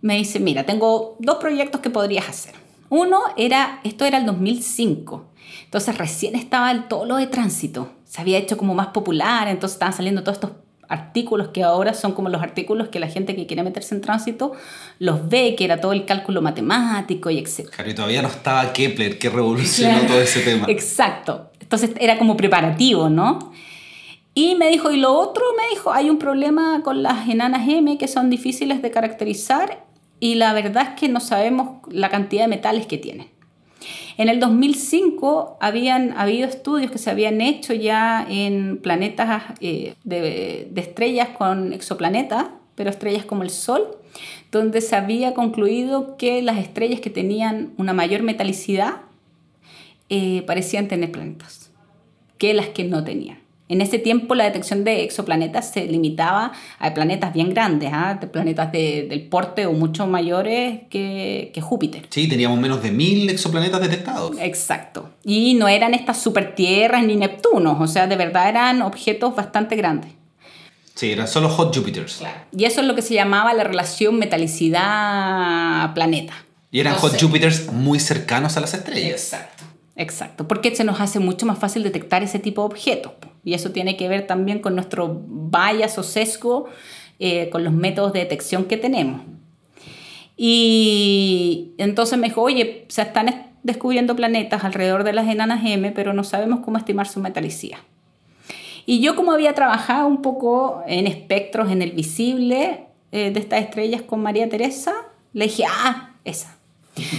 me 0.00 0.16
dice, 0.16 0.40
mira, 0.40 0.64
tengo 0.64 1.16
dos 1.18 1.36
proyectos 1.36 1.80
que 1.80 1.90
podrías 1.90 2.28
hacer. 2.28 2.54
Uno 2.88 3.20
era, 3.36 3.80
esto 3.84 4.04
era 4.04 4.18
el 4.18 4.26
2005, 4.26 5.26
entonces 5.64 5.98
recién 5.98 6.34
estaba 6.34 6.70
el, 6.70 6.88
todo 6.88 7.04
lo 7.04 7.16
de 7.16 7.26
tránsito, 7.26 7.90
se 8.08 8.22
había 8.22 8.38
hecho 8.38 8.56
como 8.56 8.74
más 8.74 8.88
popular, 8.88 9.48
entonces 9.48 9.74
estaban 9.74 9.92
saliendo 9.92 10.22
todos 10.22 10.36
estos 10.36 10.50
artículos 10.88 11.48
que 11.48 11.62
ahora 11.62 11.92
son 11.92 12.12
como 12.12 12.30
los 12.30 12.42
artículos 12.42 12.88
que 12.88 12.98
la 12.98 13.08
gente 13.08 13.36
que 13.36 13.46
quiere 13.46 13.62
meterse 13.62 13.94
en 13.94 14.00
tránsito 14.00 14.52
los 14.98 15.28
ve, 15.28 15.54
que 15.54 15.66
era 15.66 15.80
todo 15.80 15.92
el 15.92 16.06
cálculo 16.06 16.40
matemático 16.40 17.28
y 17.28 17.38
etc. 17.38 17.68
Claro, 17.70 17.90
y 17.90 17.94
todavía 17.94 18.22
no 18.22 18.28
estaba 18.28 18.72
Kepler 18.72 19.18
que 19.18 19.28
revolucionó 19.28 20.00
todo 20.06 20.20
ese 20.22 20.40
tema. 20.40 20.64
Exacto. 20.68 21.50
Entonces 21.60 21.90
era 22.00 22.16
como 22.16 22.34
preparativo, 22.38 23.10
¿no? 23.10 23.52
Y 24.32 24.54
me 24.54 24.70
dijo, 24.70 24.90
y 24.90 24.96
lo 24.96 25.12
otro, 25.12 25.44
me 25.58 25.68
dijo, 25.68 25.92
hay 25.92 26.08
un 26.08 26.18
problema 26.18 26.80
con 26.82 27.02
las 27.02 27.28
enanas 27.28 27.68
M 27.68 27.98
que 27.98 28.08
son 28.08 28.30
difíciles 28.30 28.80
de 28.80 28.90
caracterizar 28.90 29.84
y 30.18 30.36
la 30.36 30.54
verdad 30.54 30.94
es 30.94 31.00
que 31.00 31.08
no 31.08 31.20
sabemos 31.20 31.82
la 31.90 32.08
cantidad 32.08 32.44
de 32.44 32.48
metales 32.48 32.86
que 32.86 32.96
tienen. 32.96 33.37
En 34.16 34.28
el 34.28 34.40
2005 34.40 35.58
habían 35.60 36.12
habido 36.16 36.48
estudios 36.48 36.90
que 36.90 36.98
se 36.98 37.10
habían 37.10 37.40
hecho 37.40 37.72
ya 37.74 38.26
en 38.28 38.78
planetas 38.78 39.44
eh, 39.60 39.94
de, 40.04 40.70
estrellas 40.76 41.28
con 41.30 41.72
exoplanetas, 41.72 42.46
pero 42.74 42.90
estrellas 42.90 43.24
como 43.24 43.42
el 43.42 43.50
Sol, 43.50 43.96
donde 44.50 44.80
se 44.80 44.96
había 44.96 45.34
concluido 45.34 46.16
que 46.16 46.42
las 46.42 46.58
estrellas 46.58 47.00
que 47.00 47.10
tenían 47.10 47.72
una 47.76 47.92
mayor 47.92 48.22
metalicidad 48.22 49.02
eh, 50.08 50.42
parecían 50.46 50.88
tener 50.88 51.12
planetas 51.12 51.70
que 52.38 52.54
las 52.54 52.68
que 52.68 52.84
no 52.84 53.04
tenían. 53.04 53.47
En 53.68 53.82
ese 53.82 53.98
tiempo 53.98 54.34
la 54.34 54.44
detección 54.44 54.84
de 54.84 55.04
exoplanetas 55.04 55.70
se 55.70 55.84
limitaba 55.86 56.52
a 56.78 56.94
planetas 56.94 57.34
bien 57.34 57.50
grandes, 57.50 57.90
¿ah? 57.92 58.18
planetas 58.32 58.72
del 58.72 59.26
porte 59.28 59.66
o 59.66 59.72
mucho 59.72 60.06
mayores 60.06 60.80
que, 60.88 61.50
que, 61.52 61.60
Júpiter. 61.60 62.06
Sí, 62.08 62.26
teníamos 62.28 62.58
menos 62.58 62.82
de 62.82 62.90
mil 62.90 63.28
exoplanetas 63.28 63.82
detectados. 63.82 64.34
Exacto. 64.40 65.10
Y 65.22 65.52
no 65.54 65.68
eran 65.68 65.92
estas 65.92 66.22
supertierras 66.22 67.04
ni 67.04 67.16
Neptunos, 67.16 67.78
o 67.78 67.86
sea, 67.86 68.06
de 68.06 68.16
verdad 68.16 68.48
eran 68.48 68.80
objetos 68.80 69.36
bastante 69.36 69.76
grandes. 69.76 70.12
Sí, 70.94 71.12
eran 71.12 71.28
solo 71.28 71.48
hot 71.48 71.76
Jupiters. 71.76 72.16
Claro. 72.16 72.38
Y 72.56 72.64
eso 72.64 72.80
es 72.80 72.86
lo 72.86 72.96
que 72.96 73.02
se 73.02 73.14
llamaba 73.14 73.54
la 73.54 73.62
relación 73.64 74.18
metalicidad-planeta. 74.18 76.32
Y 76.70 76.80
eran 76.80 76.94
hot 76.94 77.20
Jupiters 77.20 77.70
muy 77.72 78.00
cercanos 78.00 78.56
a 78.56 78.60
las 78.60 78.72
estrellas. 78.74 79.32
Exacto. 79.32 79.58
Exacto, 79.98 80.46
porque 80.46 80.74
se 80.76 80.84
nos 80.84 81.00
hace 81.00 81.18
mucho 81.18 81.44
más 81.44 81.58
fácil 81.58 81.82
detectar 81.82 82.22
ese 82.22 82.38
tipo 82.38 82.62
de 82.62 82.66
objetos. 82.66 83.12
Y 83.48 83.54
eso 83.54 83.70
tiene 83.70 83.96
que 83.96 84.08
ver 84.08 84.26
también 84.26 84.58
con 84.58 84.74
nuestro 84.74 85.22
bias 85.26 85.96
o 85.96 86.02
sesgo, 86.02 86.66
eh, 87.18 87.48
con 87.48 87.64
los 87.64 87.72
métodos 87.72 88.12
de 88.12 88.18
detección 88.18 88.66
que 88.66 88.76
tenemos. 88.76 89.22
Y 90.36 91.72
entonces 91.78 92.18
me 92.18 92.28
dijo, 92.28 92.42
oye, 92.42 92.84
se 92.88 93.00
están 93.00 93.46
descubriendo 93.62 94.14
planetas 94.14 94.64
alrededor 94.64 95.02
de 95.02 95.14
las 95.14 95.26
enanas 95.28 95.64
M, 95.64 95.90
pero 95.92 96.12
no 96.12 96.24
sabemos 96.24 96.60
cómo 96.60 96.76
estimar 96.76 97.08
su 97.08 97.20
metalicidad. 97.20 97.78
Y 98.84 99.00
yo 99.00 99.16
como 99.16 99.32
había 99.32 99.54
trabajado 99.54 100.06
un 100.08 100.20
poco 100.20 100.82
en 100.86 101.06
espectros 101.06 101.70
en 101.70 101.80
el 101.80 101.92
visible 101.92 102.84
eh, 103.12 103.30
de 103.30 103.40
estas 103.40 103.62
estrellas 103.62 104.02
con 104.02 104.20
María 104.20 104.46
Teresa, 104.50 104.92
le 105.32 105.46
dije, 105.46 105.64
ah, 105.66 106.10
esa. 106.26 106.58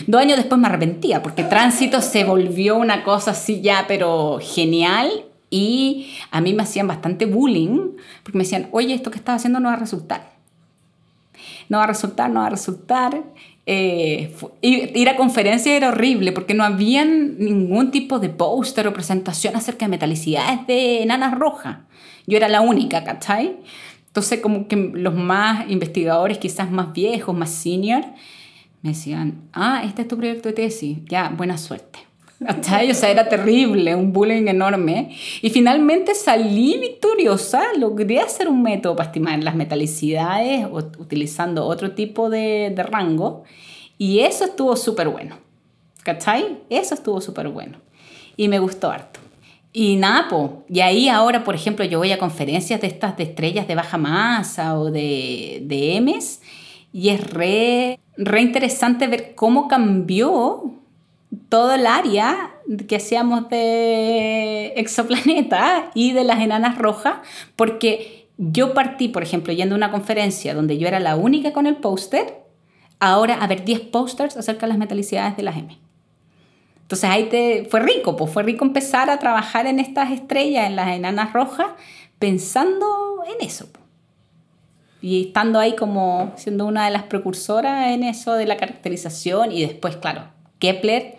Dos 0.06 0.22
años 0.22 0.38
después 0.38 0.62
me 0.62 0.68
arrepentía 0.68 1.24
porque 1.24 1.44
Tránsito 1.44 2.02
se 2.02 2.24
volvió 2.24 2.78
una 2.78 3.04
cosa 3.04 3.32
así 3.32 3.62
ya, 3.62 3.86
pero 3.88 4.38
genial. 4.40 5.10
Y 5.50 6.12
a 6.32 6.42
mí 6.42 6.54
me 6.54 6.64
hacían 6.64 6.88
bastante 6.88 7.26
bullying 7.26 7.92
porque 8.24 8.38
me 8.38 8.44
decían, 8.44 8.70
oye, 8.72 8.94
esto 8.94 9.12
que 9.12 9.18
estás 9.18 9.38
haciendo 9.38 9.60
no 9.60 9.70
va 9.70 9.76
a 9.76 9.80
resultar. 9.80 10.34
No 11.70 11.78
va 11.78 11.86
a 11.86 11.88
resultar, 11.88 12.30
no 12.30 12.42
va 12.42 12.48
a 12.48 12.52
resultar. 12.52 13.24
Eh, 13.66 14.36
ir 14.62 15.10
a 15.10 15.16
conferencias 15.16 15.76
era 15.76 15.90
horrible 15.90 16.32
porque 16.32 16.56
no 16.56 16.64
había 16.64 17.06
ningún 17.06 17.92
tipo 17.92 18.18
de 18.18 18.30
póster 18.30 18.88
o 18.88 18.94
presentación 18.94 19.56
acerca 19.56 19.86
de 19.86 19.90
metalicidades 19.90 20.66
de 20.66 21.04
enanas 21.04 21.38
rojas. 21.38 21.78
Yo 22.26 22.38
era 22.38 22.48
la 22.48 22.62
única, 22.62 23.04
¿cachai? 23.04 23.58
Entonces 24.08 24.40
como 24.40 24.68
que 24.68 24.76
los 24.76 25.14
más 25.14 25.70
investigadores, 25.70 26.40
quizás 26.40 26.72
más 26.72 26.94
viejos, 26.94 27.36
más 27.36 27.52
senior, 27.52 28.04
me 28.82 28.90
decían, 28.90 29.42
ah, 29.54 29.84
este 29.86 30.02
es 30.04 30.08
tu 30.08 30.18
proyecto 30.18 30.50
de 30.50 30.54
tesis, 30.54 30.98
ya, 31.06 31.30
buena 31.30 31.58
suerte. 31.58 32.09
O 32.42 32.64
sea, 32.94 33.10
era 33.10 33.28
terrible, 33.28 33.96
un 33.96 34.14
bullying 34.14 34.48
enorme. 34.48 35.16
Y 35.42 35.50
finalmente 35.50 36.16
salí 36.16 36.78
victoriosa, 36.78 37.64
logré 37.78 38.22
hacer 38.22 38.48
un 38.48 38.64
método 38.64 38.96
para 38.96 39.08
estimar 39.08 39.44
las 39.44 39.56
metalicidades 39.56 40.66
utilizando 40.72 41.66
otro 41.66 41.92
tipo 41.92 42.30
de, 42.30 42.72
de 42.74 42.84
rango. 42.84 43.44
Y 43.98 44.20
eso 44.20 44.46
estuvo 44.46 44.76
súper 44.76 45.10
bueno. 45.10 45.38
¿Cachai? 46.04 46.60
Eso 46.70 46.94
estuvo 46.96 47.20
súper 47.20 47.50
bueno. 47.50 47.78
Y 48.38 48.48
me 48.48 48.60
gustó 48.60 48.90
harto. 48.90 49.20
Y 49.72 49.98
nada, 49.98 50.28
po. 50.30 50.64
y 50.68 50.80
ahí 50.80 51.10
ahora, 51.10 51.44
por 51.44 51.54
ejemplo, 51.54 51.86
yo 51.86 52.00
voy 52.00 52.12
a 52.12 52.18
conferencias 52.18 52.82
de 52.82 52.88
estas 52.88 53.18
de 53.18 53.24
estrellas 53.24 53.68
de 53.68 53.76
baja 53.76 53.98
masa 53.98 54.80
o 54.80 54.90
de, 54.90 55.62
de 55.64 56.02
Ms 56.02 56.42
y 56.92 57.10
es 57.10 57.30
re, 57.30 58.00
re 58.18 58.42
interesante 58.42 59.08
ver 59.08 59.36
cómo 59.36 59.68
cambió 59.68 60.74
todo 61.50 61.74
el 61.74 61.86
área 61.86 62.52
que 62.88 62.96
hacíamos 62.96 63.50
de 63.50 64.74
exoplaneta 64.76 65.92
y 65.94 66.14
de 66.14 66.24
las 66.24 66.40
enanas 66.40 66.78
rojas, 66.78 67.16
porque 67.56 68.28
yo 68.38 68.74
partí, 68.74 69.10
por 69.10 69.24
ejemplo, 69.24 69.54
yendo 69.54 69.76
a 69.76 69.78
una 69.78 69.92
conferencia 69.92 70.54
donde 70.54 70.78
yo 70.78 70.88
era 70.88 71.00
la 71.00 71.16
única 71.16 71.54
con 71.54 71.68
el 71.68 71.78
póster, 71.78 72.44
ahora 73.00 73.36
a 73.36 73.48
ver 73.48 73.66
10 73.66 73.82
pósters 73.82 74.38
acerca 74.38 74.62
de 74.62 74.70
las 74.70 74.78
metalicidades 74.78 75.38
de 75.38 75.44
las 75.44 75.58
M. 75.58 75.78
Entonces 76.82 77.10
ahí 77.10 77.26
te, 77.26 77.68
fue 77.70 77.82
rico, 77.82 78.16
pues 78.16 78.32
fue 78.32 78.44
rico 78.44 78.66
empezar 78.66 79.10
a 79.10 79.20
trabajar 79.20 79.68
en 79.68 79.80
estas 79.80 80.12
estrellas, 80.12 80.68
en 80.68 80.76
las 80.76 80.90
enanas 80.90 81.34
rojas, 81.34 81.68
pensando 82.18 83.24
en 83.28 83.46
eso 83.46 83.68
y 85.02 85.28
estando 85.28 85.60
ahí 85.60 85.76
como 85.76 86.34
siendo 86.36 86.66
una 86.66 86.86
de 86.86 86.92
las 86.92 87.04
precursoras 87.04 87.94
en 87.94 88.04
eso 88.04 88.34
de 88.34 88.46
la 88.46 88.58
caracterización 88.58 89.52
y 89.52 89.62
después, 89.62 89.98
claro, 89.98 90.30
Kepler, 90.60 91.16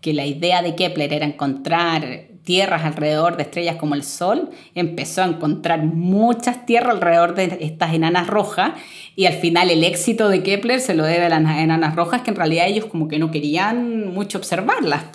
que 0.00 0.12
la 0.12 0.26
idea 0.26 0.62
de 0.62 0.74
Kepler 0.74 1.12
era 1.12 1.26
encontrar 1.26 2.30
tierras 2.44 2.84
alrededor 2.84 3.36
de 3.36 3.42
estrellas 3.42 3.76
como 3.76 3.94
el 3.94 4.02
Sol, 4.02 4.50
empezó 4.74 5.22
a 5.22 5.26
encontrar 5.26 5.84
muchas 5.84 6.64
tierras 6.66 6.94
alrededor 6.94 7.34
de 7.34 7.58
estas 7.60 7.94
enanas 7.94 8.26
rojas 8.26 8.72
y 9.14 9.26
al 9.26 9.34
final 9.34 9.70
el 9.70 9.84
éxito 9.84 10.28
de 10.28 10.42
Kepler 10.42 10.80
se 10.80 10.94
lo 10.94 11.04
debe 11.04 11.26
a 11.26 11.28
las 11.28 11.58
enanas 11.58 11.94
rojas 11.94 12.22
que 12.22 12.30
en 12.30 12.36
realidad 12.36 12.66
ellos 12.66 12.86
como 12.86 13.08
que 13.08 13.18
no 13.18 13.30
querían 13.30 14.12
mucho 14.12 14.38
observarlas. 14.38 15.04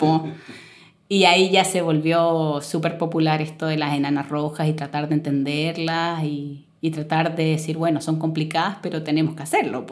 Y 1.08 1.24
ahí 1.24 1.50
ya 1.50 1.64
se 1.64 1.82
volvió 1.82 2.60
súper 2.62 2.98
popular 2.98 3.40
esto 3.40 3.66
de 3.66 3.76
las 3.76 3.94
enanas 3.94 4.28
rojas 4.28 4.68
y 4.68 4.72
tratar 4.72 5.08
de 5.08 5.14
entenderlas 5.14 6.24
y, 6.24 6.65
y 6.86 6.90
tratar 6.92 7.34
de 7.34 7.46
decir, 7.46 7.76
bueno, 7.76 8.00
son 8.00 8.18
complicadas, 8.20 8.76
pero 8.80 9.02
tenemos 9.02 9.34
que 9.34 9.42
hacerlo. 9.42 9.84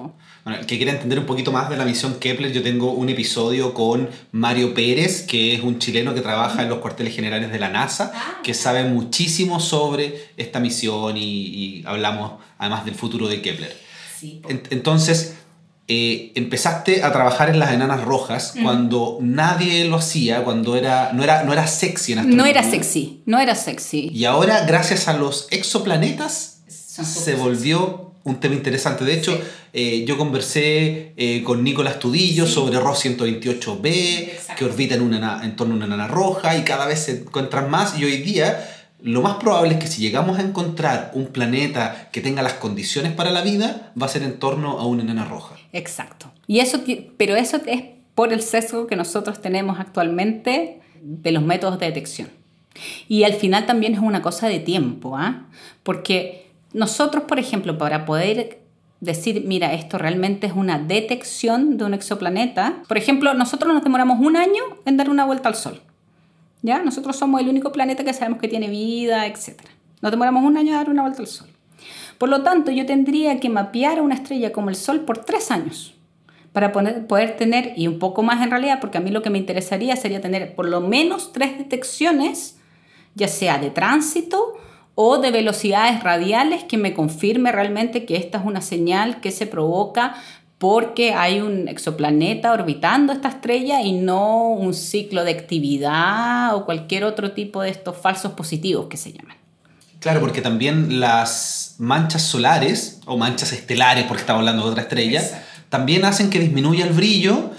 Bueno, 0.45 0.61
el 0.61 0.65
que 0.65 0.77
quiera 0.77 0.93
entender 0.93 1.19
un 1.19 1.27
poquito 1.27 1.51
más 1.51 1.69
de 1.69 1.77
la 1.77 1.85
misión 1.85 2.21
Kepler, 2.21 2.53
yo 2.53 2.63
tengo 2.63 2.93
un 2.93 3.09
episodio 3.09 3.75
con 3.75 4.09
Mario 4.31 4.75
Pérez, 4.75 5.27
que 5.27 5.55
es 5.55 5.63
un 5.63 5.81
chileno 5.81 6.15
que 6.15 6.21
trabaja 6.21 6.63
en 6.63 6.69
los 6.69 6.79
cuarteles 6.79 7.15
generales 7.15 7.51
de 7.51 7.59
la 7.59 7.69
NASA, 7.69 8.13
ah. 8.15 8.41
que 8.45 8.55
sabe 8.55 8.85
muchísimo 8.85 9.59
sobre 9.59 10.29
esta 10.37 10.61
misión 10.61 11.17
y, 11.17 11.83
hablamos 11.85 12.35
además 12.59 12.85
del 12.85 12.95
futuro 12.95 13.27
de 13.27 13.43
Kepler. 13.43 13.77
Sí, 14.17 14.41
Entonces, 14.71 15.35
eh, 15.87 16.33
empezaste 16.35 17.03
a 17.03 17.13
trabajar 17.13 17.51
en 17.51 17.59
las 17.59 17.73
enanas 17.73 18.05
rojas 18.05 18.55
cuando 18.63 19.19
nadie 19.21 19.85
lo 19.85 19.97
hacía, 19.97 20.43
cuando 20.43 20.77
era, 20.77 21.13
no, 21.13 21.23
era, 21.23 21.43
no 21.43 21.53
era 21.53 21.67
sexy 21.67 22.13
en 22.13 22.21
astronomía. 22.21 22.43
No 22.43 22.49
era 22.49 22.63
sexy, 22.63 23.23
no 23.27 23.39
era 23.39 23.55
sexy. 23.55 24.09
Y 24.15 24.25
ahora, 24.25 24.65
gracias 24.65 25.09
a 25.09 25.13
los 25.13 25.47
exoplanetas, 25.51 26.54
se 27.03 27.35
volvió 27.35 28.13
un 28.25 28.41
tema 28.41 28.55
interesante. 28.55 29.05
De 29.05 29.15
hecho, 29.15 29.39
eh, 29.73 30.05
yo 30.07 30.17
conversé 30.17 31.13
eh, 31.17 31.43
con 31.45 31.63
Nicolás 31.63 31.99
Tudillo 31.99 32.47
sobre 32.47 32.79
ROS 32.81 33.05
128b, 33.05 34.55
que 34.57 34.65
orbita 34.65 34.95
en, 34.95 35.03
una, 35.03 35.45
en 35.45 35.57
torno 35.57 35.75
a 35.75 35.77
una 35.77 35.87
enana 35.87 36.09
roja 36.09 36.57
y 36.57 36.63
cada 36.63 36.87
vez 36.87 37.01
se 37.01 37.21
encuentran 37.21 37.71
más. 37.71 37.99
Y 37.99 38.05
hoy 38.05 38.19
día 38.19 38.71
lo 39.03 39.21
más 39.21 39.37
probable 39.37 39.75
es 39.75 39.81
que 39.81 39.87
si 39.87 40.01
llegamos 40.01 40.39
a 40.39 40.43
encontrar 40.43 41.11
un 41.15 41.27
planeta 41.27 42.09
que 42.11 42.23
tenga 42.23 42.43
las 42.43 42.55
condiciones 42.55 43.13
para 43.13 43.31
la 43.31 43.43
vida, 43.43 43.93
va 44.01 44.07
a 44.07 44.09
ser 44.09 44.23
en 44.23 44.39
torno 44.39 44.79
a 44.79 44.87
una 44.87 45.03
enana 45.03 45.27
roja. 45.27 45.57
Exacto. 45.73 46.33
Y 46.47 46.61
eso, 46.61 46.81
pero 47.19 47.37
eso 47.37 47.61
es 47.67 47.83
por 48.15 48.33
el 48.33 48.41
sesgo 48.41 48.87
que 48.87 48.97
nosotros 48.97 49.43
tenemos 49.43 49.79
actualmente 49.79 50.81
de 51.03 51.33
los 51.33 51.43
métodos 51.43 51.79
de 51.79 51.87
detección. 51.87 52.31
Y 53.07 53.25
al 53.25 53.35
final 53.35 53.67
también 53.67 53.93
es 53.93 54.01
una 54.01 54.23
cosa 54.23 54.49
de 54.49 54.59
tiempo, 54.59 55.17
¿ah? 55.17 55.49
Porque 55.83 56.44
nosotros, 56.75 57.25
por 57.25 57.39
ejemplo, 57.39 57.79
para 57.79 58.05
poder 58.05 58.61
decir, 59.01 59.45
mira, 59.47 59.73
esto 59.73 59.97
realmente 59.97 60.47
es 60.47 60.53
una 60.53 60.79
detección 60.79 61.77
de 61.77 61.85
un 61.85 61.95
exoplaneta, 61.95 62.83
por 62.89 62.99
ejemplo, 62.99 63.33
nosotros 63.35 63.73
nos 63.73 63.83
demoramos 63.83 64.19
un 64.21 64.37
año 64.37 64.63
en 64.85 64.97
dar 64.97 65.09
una 65.09 65.25
vuelta 65.25 65.49
al 65.49 65.55
Sol. 65.55 65.81
¿ya? 66.63 66.83
Nosotros 66.83 67.17
somos 67.17 67.41
el 67.41 67.49
único 67.49 67.73
planeta 67.73 68.05
que 68.05 68.13
sabemos 68.13 68.41
que 68.41 68.49
tiene 68.49 68.69
vida, 68.69 69.27
etc. 69.27 69.61
Nos 70.01 70.11
demoramos 70.11 70.43
un 70.43 70.57
año 70.57 70.75
a 70.75 70.79
dar 70.79 70.91
una 70.91 71.03
vuelta 71.03 71.21
al 71.21 71.29
Sol. 71.29 71.49
Por 72.19 72.29
lo 72.29 72.43
tanto, 72.43 72.71
yo 72.71 72.87
tendría 72.87 73.39
que 73.39 73.51
mapear 73.51 73.99
a 73.99 74.03
una 74.03 74.15
estrella 74.15 74.53
como 74.53 74.71
el 74.71 74.77
Sol 74.77 75.01
por 75.01 75.19
tres 75.19 75.51
años 75.51 75.95
para 76.53 76.71
poder 76.73 77.37
tener, 77.37 77.73
y 77.77 77.89
un 77.89 77.99
poco 77.99 78.23
más 78.23 78.41
en 78.43 78.51
realidad, 78.51 78.79
porque 78.81 78.99
a 78.99 79.01
mí 79.01 79.11
lo 79.11 79.23
que 79.23 79.31
me 79.31 79.39
interesaría 79.39 79.97
sería 79.97 80.21
tener 80.21 80.55
por 80.55 80.69
lo 80.69 80.81
menos 80.81 81.33
tres 81.33 81.59
detecciones, 81.59 82.59
ya 83.17 83.27
sea 83.27 83.59
de 83.59 83.71
tránsito 83.71 84.55
o 84.95 85.19
de 85.19 85.31
velocidades 85.31 86.03
radiales 86.03 86.65
que 86.65 86.79
me 86.79 86.95
confirme 86.95 87.53
realmente 87.53 88.05
que 88.05 88.17
esta 88.17 88.39
es 88.39 88.45
una 88.45 88.61
señal 88.61 89.21
que 89.21 89.31
se 89.31 89.47
provoca 89.47 90.15
porque 90.59 91.13
hay 91.13 91.41
un 91.41 91.69
exoplaneta 91.69 92.53
orbitando 92.53 93.13
esta 93.13 93.29
estrella 93.29 93.83
y 93.83 93.93
no 93.93 94.49
un 94.49 94.73
ciclo 94.73 95.25
de 95.25 95.33
actividad 95.33 96.55
o 96.55 96.65
cualquier 96.65 97.05
otro 97.05 97.33
tipo 97.33 97.61
de 97.61 97.71
estos 97.71 97.97
falsos 97.97 98.33
positivos 98.33 98.87
que 98.87 98.97
se 98.97 99.13
llaman. 99.13 99.37
Claro, 99.99 100.21
porque 100.21 100.43
también 100.43 101.01
las 101.01 101.77
manchas 101.79 102.23
solares 102.23 103.01
o 103.07 103.17
manchas 103.17 103.53
estelares, 103.53 104.05
porque 104.05 104.21
estamos 104.21 104.41
hablando 104.41 104.65
de 104.65 104.71
otra 104.71 104.83
estrella, 104.83 105.45
también 105.71 106.05
hacen 106.05 106.31
que 106.31 106.39
disminuya 106.39 106.87
el 106.87 106.93
brillo 106.93 107.51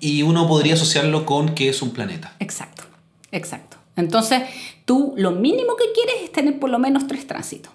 y 0.00 0.22
uno 0.22 0.48
podría 0.48 0.74
asociarlo 0.74 1.24
con 1.24 1.54
que 1.54 1.68
es 1.68 1.80
un 1.80 1.90
planeta. 1.90 2.32
Exacto, 2.40 2.84
exacto. 3.30 3.76
Entonces, 3.96 4.42
tú 4.84 5.14
lo 5.16 5.32
mínimo 5.32 5.76
que 5.76 5.92
quieres 5.92 6.22
es 6.24 6.32
tener 6.32 6.58
por 6.58 6.70
lo 6.70 6.78
menos 6.78 7.06
tres 7.06 7.26
tránsitos. 7.26 7.72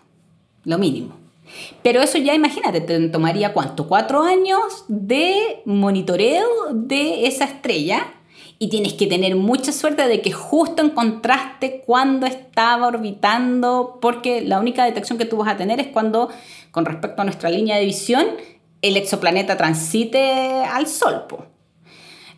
Lo 0.63 0.77
mínimo. 0.77 1.15
Pero 1.81 2.01
eso 2.01 2.17
ya 2.17 2.33
imagínate, 2.33 2.81
te 2.81 3.09
tomaría 3.09 3.53
cuánto? 3.53 3.87
Cuatro 3.87 4.21
años 4.21 4.85
de 4.87 5.61
monitoreo 5.65 6.47
de 6.73 7.27
esa 7.27 7.45
estrella 7.45 8.13
y 8.59 8.69
tienes 8.69 8.93
que 8.93 9.07
tener 9.07 9.35
mucha 9.35 9.71
suerte 9.71 10.07
de 10.07 10.21
que 10.21 10.31
justo 10.31 10.81
encontraste 10.81 11.83
cuando 11.85 12.25
estaba 12.25 12.87
orbitando, 12.87 13.99
porque 14.01 14.41
la 14.41 14.59
única 14.59 14.83
detección 14.83 15.17
que 15.17 15.25
tú 15.25 15.37
vas 15.37 15.49
a 15.49 15.57
tener 15.57 15.79
es 15.79 15.87
cuando, 15.87 16.29
con 16.71 16.85
respecto 16.85 17.21
a 17.21 17.25
nuestra 17.25 17.49
línea 17.49 17.77
de 17.77 17.85
visión, 17.85 18.25
el 18.81 18.97
exoplaneta 18.97 19.57
transite 19.57 20.63
al 20.65 20.87
Sol. 20.87 21.25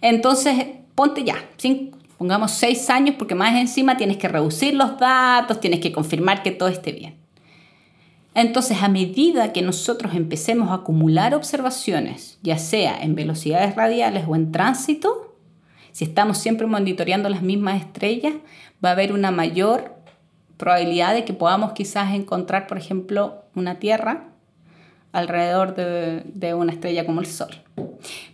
Entonces, 0.02 0.66
ponte 0.94 1.24
ya, 1.24 1.38
pongamos 2.20 2.52
seis 2.52 2.92
años, 2.92 3.16
porque 3.18 3.34
más 3.34 3.56
encima 3.56 3.98
tienes 3.98 4.18
que 4.18 4.28
reducir 4.28 4.76
los 4.76 5.00
datos, 5.00 5.60
tienes 5.60 5.80
que 5.80 5.92
confirmar 5.92 6.44
que 6.44 6.52
todo 6.52 6.70
esté 6.70 6.92
bien. 6.92 7.16
Entonces, 8.36 8.84
a 8.84 8.90
medida 8.90 9.52
que 9.54 9.64
nosotros 9.64 10.14
empecemos 10.14 10.70
a 10.70 10.76
acumular 10.76 11.34
observaciones, 11.34 12.38
ya 12.44 12.60
sea 12.60 13.02
en 13.02 13.16
velocidades 13.16 13.76
radiales 13.76 14.26
o 14.28 14.36
en 14.36 14.52
tránsito, 14.52 15.36
si 15.92 16.06
estamos 16.06 16.38
siempre 16.38 16.68
monitoreando 16.68 17.28
las 17.30 17.42
mismas 17.42 17.82
estrellas, 17.82 18.34
va 18.84 18.90
a 18.90 18.92
haber 18.92 19.12
una 19.12 19.32
mayor 19.32 19.96
probabilidad 20.58 21.14
de 21.14 21.26
que 21.26 21.34
podamos 21.34 21.72
quizás 21.72 22.14
encontrar, 22.14 22.68
por 22.68 22.78
ejemplo, 22.78 23.44
una 23.56 23.80
Tierra 23.80 24.26
alrededor 25.12 25.74
de, 25.76 26.54
una 26.54 26.72
estrella 26.72 27.06
como 27.06 27.22
el 27.22 27.28
Sol. 27.28 27.50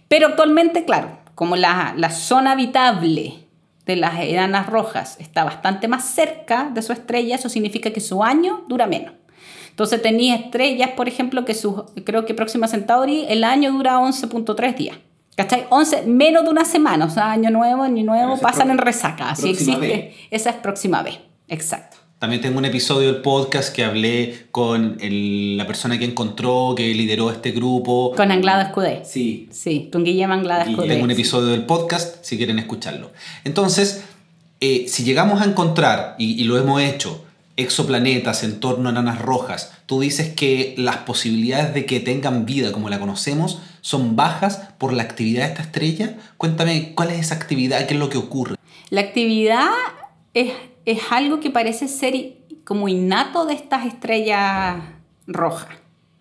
Pero 0.07 0.27
actualmente, 0.27 0.85
claro, 0.85 1.19
como 1.35 1.55
la, 1.55 2.09
zona 2.09 2.51
habitable 2.51 3.44
de 3.85 3.95
las 3.95 4.19
enanas 4.19 4.67
rojas 4.67 5.17
está 5.19 5.43
bastante 5.43 5.87
más 5.87 6.05
cerca 6.05 6.69
de 6.73 6.81
su 6.81 6.91
estrella, 6.91 7.35
eso 7.35 7.49
significa 7.49 7.91
que 7.91 8.01
su 8.01 8.23
año 8.23 8.63
dura 8.67 8.87
menos. 8.87 9.13
Entonces 9.69 10.01
tenía 10.01 10.35
estrellas, 10.35 10.91
por 10.95 11.07
ejemplo, 11.07 11.43
que 11.43 11.53
su, 11.53 11.85
creo 12.05 12.25
que 12.25 12.33
Próxima 12.33 12.67
Centauri, 12.67 13.25
el 13.27 13.43
año 13.43 13.71
dura 13.73 13.99
11.3 13.99 14.75
días. 14.75 14.97
¿Cachai? 15.35 15.65
11, 15.69 16.03
menos 16.03 16.45
de 16.45 16.49
una 16.49 16.63
semana, 16.63 17.05
o 17.05 17.09
sea, 17.09 17.31
año 17.31 17.49
nuevo, 17.49 17.83
año 17.83 18.05
nuevo, 18.05 18.37
pasan 18.37 18.71
en 18.71 18.77
resaca. 18.77 19.31
Así 19.31 19.49
existe. 19.49 20.15
Esa 20.31 20.51
es 20.51 20.55
próxima 20.55 21.03
vez, 21.03 21.19
exacto. 21.49 21.94
También 22.19 22.41
tengo 22.41 22.57
un 22.57 22.65
episodio 22.65 23.11
del 23.11 23.21
podcast 23.21 23.75
que 23.75 23.83
hablé 23.83 24.47
con 24.51 24.97
la 25.01 25.67
persona 25.67 25.99
que 25.99 26.05
encontró, 26.05 26.73
que 26.75 26.93
lideró 26.93 27.29
este 27.29 27.51
grupo. 27.51 28.13
Con 28.15 28.31
Anglada 28.31 28.63
Escudé. 28.63 29.03
Sí. 29.03 29.49
Sí, 29.51 29.89
con 29.91 30.05
Guillermo 30.05 30.33
Anglada 30.33 30.63
Escudé. 30.63 30.85
Y 30.85 30.89
tengo 30.89 31.03
un 31.03 31.11
episodio 31.11 31.47
del 31.47 31.65
podcast 31.65 32.23
si 32.23 32.37
quieren 32.37 32.57
escucharlo. 32.57 33.11
Entonces, 33.43 34.05
eh, 34.61 34.85
si 34.87 35.03
llegamos 35.03 35.41
a 35.41 35.45
encontrar, 35.45 36.15
y, 36.17 36.41
y 36.41 36.45
lo 36.45 36.57
hemos 36.57 36.81
hecho, 36.81 37.25
exoplanetas 37.57 38.43
en 38.43 38.59
torno 38.59 38.89
a 38.89 38.91
enanas 38.91 39.21
rojas, 39.21 39.73
tú 39.85 39.99
dices 40.01 40.33
que 40.33 40.73
las 40.77 40.97
posibilidades 40.97 41.73
de 41.73 41.85
que 41.85 41.99
tengan 41.99 42.45
vida 42.45 42.71
como 42.71 42.89
la 42.89 42.99
conocemos 42.99 43.59
son 43.81 44.15
bajas 44.15 44.69
por 44.77 44.93
la 44.93 45.03
actividad 45.03 45.43
de 45.43 45.49
esta 45.49 45.63
estrella. 45.63 46.17
Cuéntame, 46.37 46.93
¿cuál 46.95 47.11
es 47.11 47.19
esa 47.19 47.35
actividad? 47.35 47.85
¿Qué 47.85 47.93
es 47.93 47.99
lo 47.99 48.09
que 48.09 48.17
ocurre? 48.17 48.55
La 48.89 49.01
actividad 49.01 49.69
es, 50.33 50.51
es 50.85 50.99
algo 51.11 51.39
que 51.39 51.49
parece 51.49 51.87
ser 51.87 52.37
como 52.63 52.87
innato 52.87 53.45
de 53.45 53.53
estas 53.53 53.85
estrellas 53.85 54.83
rojas, 55.27 55.77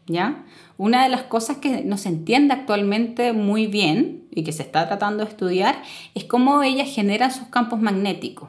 ¿ya? 0.07 0.45
Una 0.77 1.05
de 1.05 1.09
las 1.09 1.23
cosas 1.23 1.59
que 1.59 1.83
no 1.83 1.97
se 1.97 2.09
entiende 2.09 2.53
actualmente 2.53 3.33
muy 3.33 3.67
bien 3.67 4.25
y 4.31 4.43
que 4.43 4.53
se 4.53 4.63
está 4.63 4.87
tratando 4.89 5.25
de 5.25 5.31
estudiar 5.31 5.83
es 6.15 6.25
cómo 6.25 6.63
ellas 6.63 6.89
generan 6.89 7.33
sus 7.33 7.49
campos 7.49 7.81
magnéticos 7.81 8.49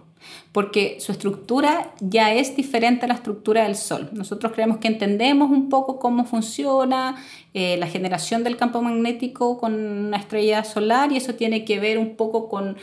porque 0.52 0.98
su 1.00 1.12
estructura 1.12 1.94
ya 2.00 2.34
es 2.34 2.56
diferente 2.56 3.06
a 3.06 3.08
la 3.10 3.16
estructura 3.16 3.64
del 3.64 3.76
Sol. 3.76 4.10
Nosotros 4.14 4.54
creemos 4.54 4.78
que 4.78 4.88
entendemos 4.88 5.50
un 5.50 5.70
poco 5.70 6.00
cómo 6.00 6.26
funciona 6.26 7.16
eh, 7.54 7.78
la 7.78 7.88
generación 7.88 8.44
del 8.44 8.58
campo 8.58 8.82
magnético 8.82 9.58
con 9.58 9.74
una 9.74 10.18
estrella 10.18 10.64
solar 10.64 11.12
y 11.12 11.18
eso 11.18 11.36
tiene 11.36 11.66
que 11.66 11.80
ver 11.80 11.98
un 11.98 12.16
poco 12.16 12.48
con 12.48 12.78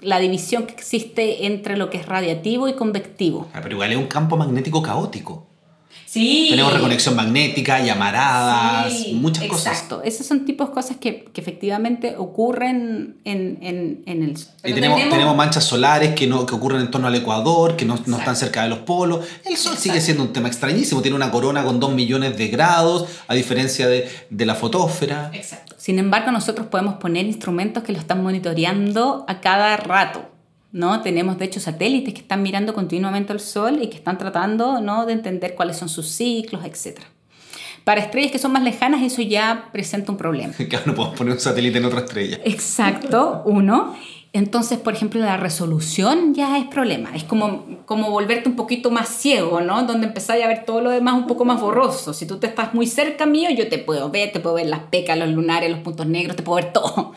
la 0.00 0.18
división 0.18 0.66
que 0.66 0.74
existe 0.74 1.46
entre 1.46 1.76
lo 1.76 1.90
que 1.90 1.98
es 1.98 2.06
radiativo 2.06 2.68
y 2.68 2.74
convectivo. 2.74 3.48
Ah, 3.52 3.60
pero 3.62 3.74
igual 3.74 3.92
es 3.92 3.98
un 3.98 4.06
campo 4.06 4.36
magnético 4.36 4.82
caótico. 4.82 5.46
Sí. 6.14 6.46
Tenemos 6.48 6.72
reconexión 6.72 7.16
magnética, 7.16 7.80
llamaradas, 7.80 9.08
muchas 9.14 9.46
cosas. 9.48 9.72
Exacto, 9.72 10.00
esos 10.04 10.24
son 10.24 10.44
tipos 10.44 10.68
de 10.68 10.72
cosas 10.72 10.96
que, 10.98 11.24
que 11.24 11.40
efectivamente 11.40 12.14
ocurren 12.16 13.16
en, 13.24 13.58
en, 13.60 14.04
en 14.06 14.22
el 14.22 14.36
sol. 14.36 14.52
Y 14.62 14.74
tenemos, 14.74 15.00
tenemos, 15.10 15.34
manchas 15.34 15.64
solares 15.64 16.14
que, 16.14 16.28
no, 16.28 16.46
que 16.46 16.54
ocurren 16.54 16.82
en 16.82 16.92
torno 16.92 17.08
al 17.08 17.16
Ecuador, 17.16 17.74
que 17.74 17.84
no, 17.84 17.98
no 18.06 18.18
están 18.18 18.36
cerca 18.36 18.62
de 18.62 18.68
los 18.68 18.78
polos. 18.78 19.26
El 19.44 19.56
Sol 19.56 19.76
sigue 19.76 20.00
siendo 20.00 20.22
un 20.22 20.32
tema 20.32 20.46
extrañísimo, 20.46 21.02
tiene 21.02 21.16
una 21.16 21.32
corona 21.32 21.64
con 21.64 21.80
2 21.80 21.92
millones 21.94 22.38
de 22.38 22.46
grados, 22.46 23.08
a 23.26 23.34
diferencia 23.34 23.88
de, 23.88 24.08
de 24.30 24.46
la 24.46 24.54
fotósfera. 24.54 25.32
Exacto. 25.34 25.74
Sin 25.78 25.98
embargo, 25.98 26.30
nosotros 26.30 26.68
podemos 26.68 26.94
poner 26.94 27.26
instrumentos 27.26 27.82
que 27.82 27.90
lo 27.90 27.98
están 27.98 28.22
monitoreando 28.22 29.24
a 29.26 29.40
cada 29.40 29.76
rato. 29.78 30.33
¿No? 30.74 31.02
Tenemos 31.02 31.38
de 31.38 31.44
hecho 31.44 31.60
satélites 31.60 32.12
que 32.12 32.20
están 32.20 32.42
mirando 32.42 32.74
continuamente 32.74 33.32
al 33.32 33.38
Sol 33.38 33.78
y 33.80 33.86
que 33.86 33.96
están 33.96 34.18
tratando 34.18 34.80
¿no? 34.80 35.06
de 35.06 35.12
entender 35.12 35.54
cuáles 35.54 35.76
son 35.76 35.88
sus 35.88 36.08
ciclos, 36.08 36.64
etc. 36.64 36.98
Para 37.84 38.00
estrellas 38.00 38.32
que 38.32 38.40
son 38.40 38.50
más 38.50 38.64
lejanas 38.64 39.00
eso 39.00 39.22
ya 39.22 39.68
presenta 39.72 40.10
un 40.10 40.18
problema. 40.18 40.52
Claro, 40.68 40.86
no 40.86 40.94
podemos 40.96 41.16
poner 41.16 41.34
un 41.34 41.40
satélite 41.40 41.78
en 41.78 41.84
otra 41.84 42.00
estrella. 42.00 42.40
Exacto, 42.44 43.42
uno. 43.46 43.94
Entonces, 44.34 44.80
por 44.80 44.94
ejemplo, 44.94 45.20
la 45.20 45.36
resolución 45.36 46.34
ya 46.34 46.58
es 46.58 46.64
problema. 46.64 47.14
Es 47.14 47.22
como, 47.22 47.64
como 47.86 48.10
volverte 48.10 48.48
un 48.48 48.56
poquito 48.56 48.90
más 48.90 49.08
ciego, 49.08 49.60
¿no? 49.60 49.84
Donde 49.84 50.08
empezáis 50.08 50.42
a 50.44 50.48
ver 50.48 50.64
todo 50.64 50.80
lo 50.80 50.90
demás 50.90 51.14
un 51.14 51.28
poco 51.28 51.44
más 51.44 51.60
borroso. 51.60 52.12
Si 52.12 52.26
tú 52.26 52.40
te 52.40 52.48
estás 52.48 52.74
muy 52.74 52.88
cerca 52.88 53.26
mío, 53.26 53.48
yo 53.50 53.68
te 53.68 53.78
puedo 53.78 54.10
ver, 54.10 54.32
te 54.32 54.40
puedo 54.40 54.56
ver 54.56 54.66
las 54.66 54.80
pecas, 54.90 55.16
los 55.16 55.28
lunares, 55.28 55.70
los 55.70 55.78
puntos 55.78 56.08
negros, 56.08 56.34
te 56.34 56.42
puedo 56.42 56.56
ver 56.56 56.72
todo. 56.72 57.12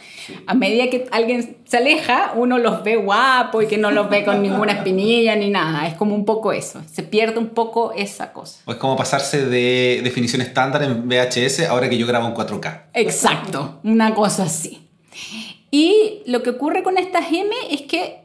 A 0.46 0.54
medida 0.54 0.92
que 0.92 1.08
alguien 1.10 1.58
se 1.66 1.78
aleja, 1.78 2.34
uno 2.36 2.60
los 2.60 2.84
ve 2.84 2.98
guapo 2.98 3.64
y 3.64 3.68
que 3.68 3.80
no 3.80 3.90
los 3.90 4.12
ve 4.12 4.24
con 4.24 4.44
ninguna 4.44 4.74
espinilla 4.74 5.36
ni 5.36 5.50
nada. 5.50 5.88
Es 5.88 5.96
como 5.96 6.14
un 6.14 6.24
poco 6.24 6.54
eso. 6.54 6.84
Se 6.86 7.02
pierde 7.02 7.40
un 7.40 7.50
poco 7.50 7.94
esa 7.94 8.32
cosa. 8.32 8.60
O 8.66 8.72
es 8.72 8.78
como 8.78 8.96
pasarse 8.96 9.44
de 9.44 10.02
definición 10.04 10.44
estándar 10.44 10.84
en 10.84 11.10
VHS 11.10 11.62
ahora 11.62 11.90
que 11.90 11.98
yo 11.98 12.06
grabo 12.06 12.28
en 12.28 12.36
4K. 12.36 12.82
Exacto, 12.94 13.80
una 13.84 14.14
cosa 14.14 14.44
así. 14.44 14.84
Y 15.72 16.22
lo 16.26 16.44
que 16.44 16.52
ocurre 16.52 16.84
con 16.84 16.98
estas 16.98 17.32
M 17.32 17.50
es 17.70 17.82
que 17.84 18.22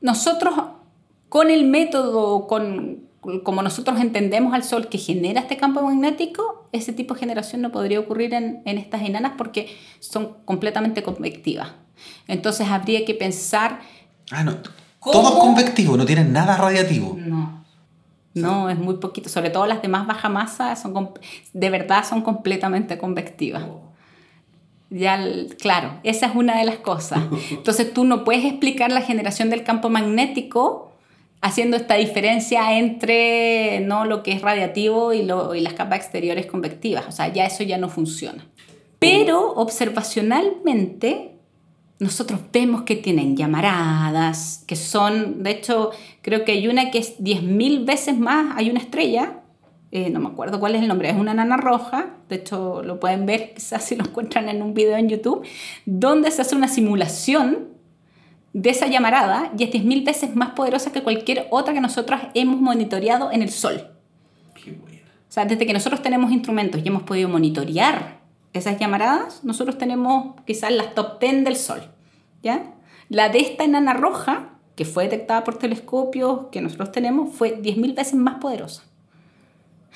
nosotros, 0.00 0.54
con 1.28 1.50
el 1.50 1.64
método, 1.64 2.46
con, 2.46 3.06
como 3.44 3.62
nosotros 3.62 4.00
entendemos 4.00 4.54
al 4.54 4.64
Sol 4.64 4.88
que 4.88 4.98
genera 4.98 5.40
este 5.40 5.56
campo 5.56 5.82
magnético, 5.82 6.68
ese 6.72 6.92
tipo 6.92 7.14
de 7.14 7.20
generación 7.20 7.62
no 7.62 7.70
podría 7.72 8.00
ocurrir 8.00 8.34
en, 8.34 8.62
en 8.64 8.78
estas 8.78 9.02
enanas 9.02 9.32
porque 9.38 9.68
son 10.00 10.34
completamente 10.44 11.02
convectivas. 11.02 11.70
Entonces 12.28 12.68
habría 12.68 13.04
que 13.04 13.14
pensar... 13.14 13.80
Ah, 14.30 14.44
no. 14.44 14.56
Todo 15.00 15.28
es 15.28 15.34
convectivo, 15.36 15.96
no 15.96 16.04
tienen 16.04 16.32
nada 16.32 16.56
radiativo. 16.56 17.16
No. 17.18 17.64
No, 18.34 18.68
es 18.68 18.78
muy 18.78 18.96
poquito. 18.96 19.28
Sobre 19.28 19.50
todo 19.50 19.66
las 19.66 19.80
de 19.80 19.88
más 19.88 20.06
baja 20.06 20.28
masa 20.28 20.76
son 20.76 21.10
de 21.52 21.70
verdad 21.70 22.04
son 22.04 22.22
completamente 22.22 22.98
convectivas. 22.98 23.62
Oh. 23.62 23.80
Claro, 25.58 26.00
esa 26.02 26.26
es 26.26 26.34
una 26.34 26.58
de 26.58 26.64
las 26.64 26.78
cosas. 26.78 27.20
Entonces 27.50 27.92
tú 27.92 28.04
no 28.04 28.24
puedes 28.24 28.44
explicar 28.44 28.90
la 28.90 29.02
generación 29.02 29.50
del 29.50 29.62
campo 29.62 29.88
magnético 29.88 30.92
haciendo 31.40 31.76
esta 31.76 31.94
diferencia 31.94 32.78
entre 32.78 33.80
¿no? 33.80 34.04
lo 34.04 34.22
que 34.22 34.32
es 34.32 34.42
radiativo 34.42 35.12
y, 35.12 35.22
lo, 35.22 35.54
y 35.54 35.60
las 35.60 35.74
capas 35.74 36.00
exteriores 36.00 36.46
convectivas. 36.46 37.06
O 37.08 37.12
sea, 37.12 37.28
ya 37.28 37.44
eso 37.44 37.62
ya 37.62 37.78
no 37.78 37.88
funciona. 37.88 38.46
Pero 38.98 39.52
observacionalmente 39.54 41.36
nosotros 41.98 42.40
vemos 42.52 42.82
que 42.82 42.96
tienen 42.96 43.36
llamaradas, 43.36 44.64
que 44.66 44.76
son, 44.76 45.42
de 45.42 45.50
hecho, 45.50 45.90
creo 46.20 46.44
que 46.44 46.52
hay 46.52 46.68
una 46.68 46.90
que 46.90 46.98
es 46.98 47.18
10.000 47.18 47.86
veces 47.86 48.18
más, 48.18 48.54
hay 48.56 48.68
una 48.70 48.80
estrella, 48.80 49.40
eh, 49.92 50.10
no 50.10 50.20
me 50.20 50.28
acuerdo 50.28 50.58
cuál 50.58 50.74
es 50.74 50.82
el 50.82 50.88
nombre, 50.88 51.08
es 51.10 51.16
una 51.16 51.32
nana 51.32 51.56
roja, 51.56 52.10
de 52.28 52.36
hecho 52.36 52.82
lo 52.82 52.98
pueden 52.98 53.24
ver 53.24 53.54
quizás 53.54 53.84
si 53.84 53.96
lo 53.96 54.04
encuentran 54.04 54.48
en 54.48 54.62
un 54.62 54.74
video 54.74 54.96
en 54.96 55.08
YouTube, 55.08 55.46
donde 55.84 56.30
se 56.30 56.42
hace 56.42 56.56
una 56.56 56.68
simulación 56.68 57.68
de 58.52 58.70
esa 58.70 58.86
llamarada 58.86 59.52
y 59.56 59.64
es 59.64 59.70
10.000 59.70 60.04
veces 60.04 60.34
más 60.34 60.50
poderosa 60.50 60.90
que 60.90 61.02
cualquier 61.02 61.46
otra 61.50 61.74
que 61.74 61.80
nosotros 61.80 62.20
hemos 62.34 62.60
monitoreado 62.60 63.30
en 63.30 63.42
el 63.42 63.50
Sol. 63.50 63.90
Qué 64.54 64.72
bueno. 64.72 64.98
O 65.28 65.32
sea, 65.32 65.44
desde 65.44 65.66
que 65.66 65.74
nosotros 65.74 66.00
tenemos 66.00 66.32
instrumentos 66.32 66.80
y 66.82 66.88
hemos 66.88 67.02
podido 67.02 67.28
monitorear 67.28 68.20
esas 68.54 68.78
llamaradas, 68.78 69.44
nosotros 69.44 69.76
tenemos 69.76 70.40
quizás 70.46 70.72
las 70.72 70.94
top 70.94 71.20
10 71.20 71.44
del 71.44 71.56
Sol. 71.56 71.82
¿ya? 72.42 72.72
La 73.08 73.28
de 73.28 73.40
esta 73.40 73.64
enana 73.64 73.92
roja, 73.92 74.54
que 74.74 74.86
fue 74.86 75.04
detectada 75.04 75.44
por 75.44 75.58
telescopios 75.58 76.46
que 76.50 76.62
nosotros 76.62 76.92
tenemos, 76.92 77.34
fue 77.34 77.60
10.000 77.60 77.94
veces 77.94 78.14
más 78.14 78.36
poderosa. 78.36 78.84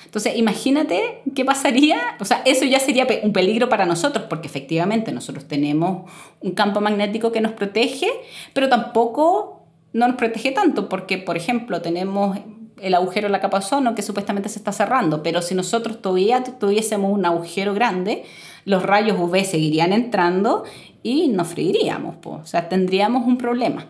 Entonces, 0.05 0.37
imagínate 0.37 1.21
qué 1.35 1.45
pasaría, 1.45 1.99
o 2.19 2.25
sea, 2.25 2.41
eso 2.45 2.65
ya 2.65 2.79
sería 2.79 3.07
un 3.23 3.33
peligro 3.33 3.69
para 3.69 3.85
nosotros, 3.85 4.25
porque 4.29 4.47
efectivamente 4.47 5.11
nosotros 5.11 5.47
tenemos 5.47 6.09
un 6.41 6.51
campo 6.51 6.81
magnético 6.81 7.31
que 7.31 7.41
nos 7.41 7.53
protege, 7.53 8.07
pero 8.53 8.69
tampoco 8.69 9.63
no 9.93 10.07
nos 10.07 10.17
protege 10.17 10.51
tanto, 10.51 10.89
porque, 10.89 11.17
por 11.17 11.37
ejemplo, 11.37 11.81
tenemos 11.81 12.37
el 12.81 12.93
agujero 12.95 13.27
en 13.27 13.31
la 13.31 13.39
capa 13.39 13.59
ozono 13.59 13.95
que 13.95 14.01
supuestamente 14.01 14.49
se 14.49 14.59
está 14.59 14.71
cerrando, 14.71 15.23
pero 15.23 15.41
si 15.41 15.55
nosotros 15.55 16.01
todavía 16.01 16.43
tuviésemos 16.43 17.11
un 17.11 17.25
agujero 17.25 17.73
grande, 17.73 18.23
los 18.65 18.83
rayos 18.83 19.19
UV 19.19 19.45
seguirían 19.45 19.93
entrando 19.93 20.63
y 21.03 21.29
nos 21.29 21.47
freiríamos, 21.49 22.15
o 22.25 22.45
sea, 22.45 22.69
tendríamos 22.69 23.25
un 23.25 23.37
problema, 23.37 23.87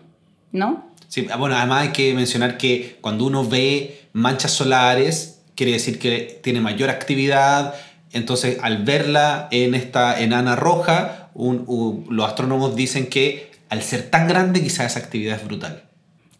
¿no? 0.50 0.92
Sí, 1.08 1.26
bueno, 1.38 1.56
además 1.56 1.82
hay 1.82 1.92
que 1.92 2.14
mencionar 2.14 2.56
que 2.56 2.98
cuando 3.00 3.26
uno 3.26 3.44
ve 3.44 4.08
manchas 4.12 4.52
solares, 4.52 5.41
quiere 5.54 5.72
decir 5.72 5.98
que 5.98 6.40
tiene 6.42 6.60
mayor 6.60 6.90
actividad, 6.90 7.74
entonces 8.12 8.58
al 8.62 8.84
verla 8.84 9.48
en 9.50 9.74
esta 9.74 10.20
enana 10.20 10.56
roja, 10.56 11.30
los 11.34 12.26
astrónomos 12.26 12.76
dicen 12.76 13.06
que 13.06 13.50
al 13.68 13.82
ser 13.82 14.10
tan 14.10 14.28
grande 14.28 14.62
quizás 14.62 14.92
esa 14.92 15.00
actividad 15.00 15.36
es 15.36 15.44
brutal. 15.44 15.84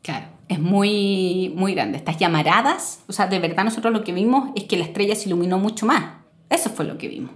Claro, 0.02 0.26
es 0.48 0.58
muy, 0.58 1.52
muy 1.56 1.74
grande. 1.74 1.96
Estas 1.96 2.18
llamaradas, 2.18 3.00
o 3.06 3.12
sea, 3.12 3.26
de 3.26 3.38
verdad 3.38 3.64
nosotros 3.64 3.92
lo 3.92 4.04
que 4.04 4.12
vimos 4.12 4.50
es 4.56 4.64
que 4.64 4.76
la 4.76 4.84
estrella 4.84 5.14
se 5.14 5.28
iluminó 5.28 5.58
mucho 5.58 5.86
más. 5.86 6.16
Eso 6.50 6.68
fue 6.68 6.84
lo 6.84 6.98
que 6.98 7.08
vimos 7.08 7.30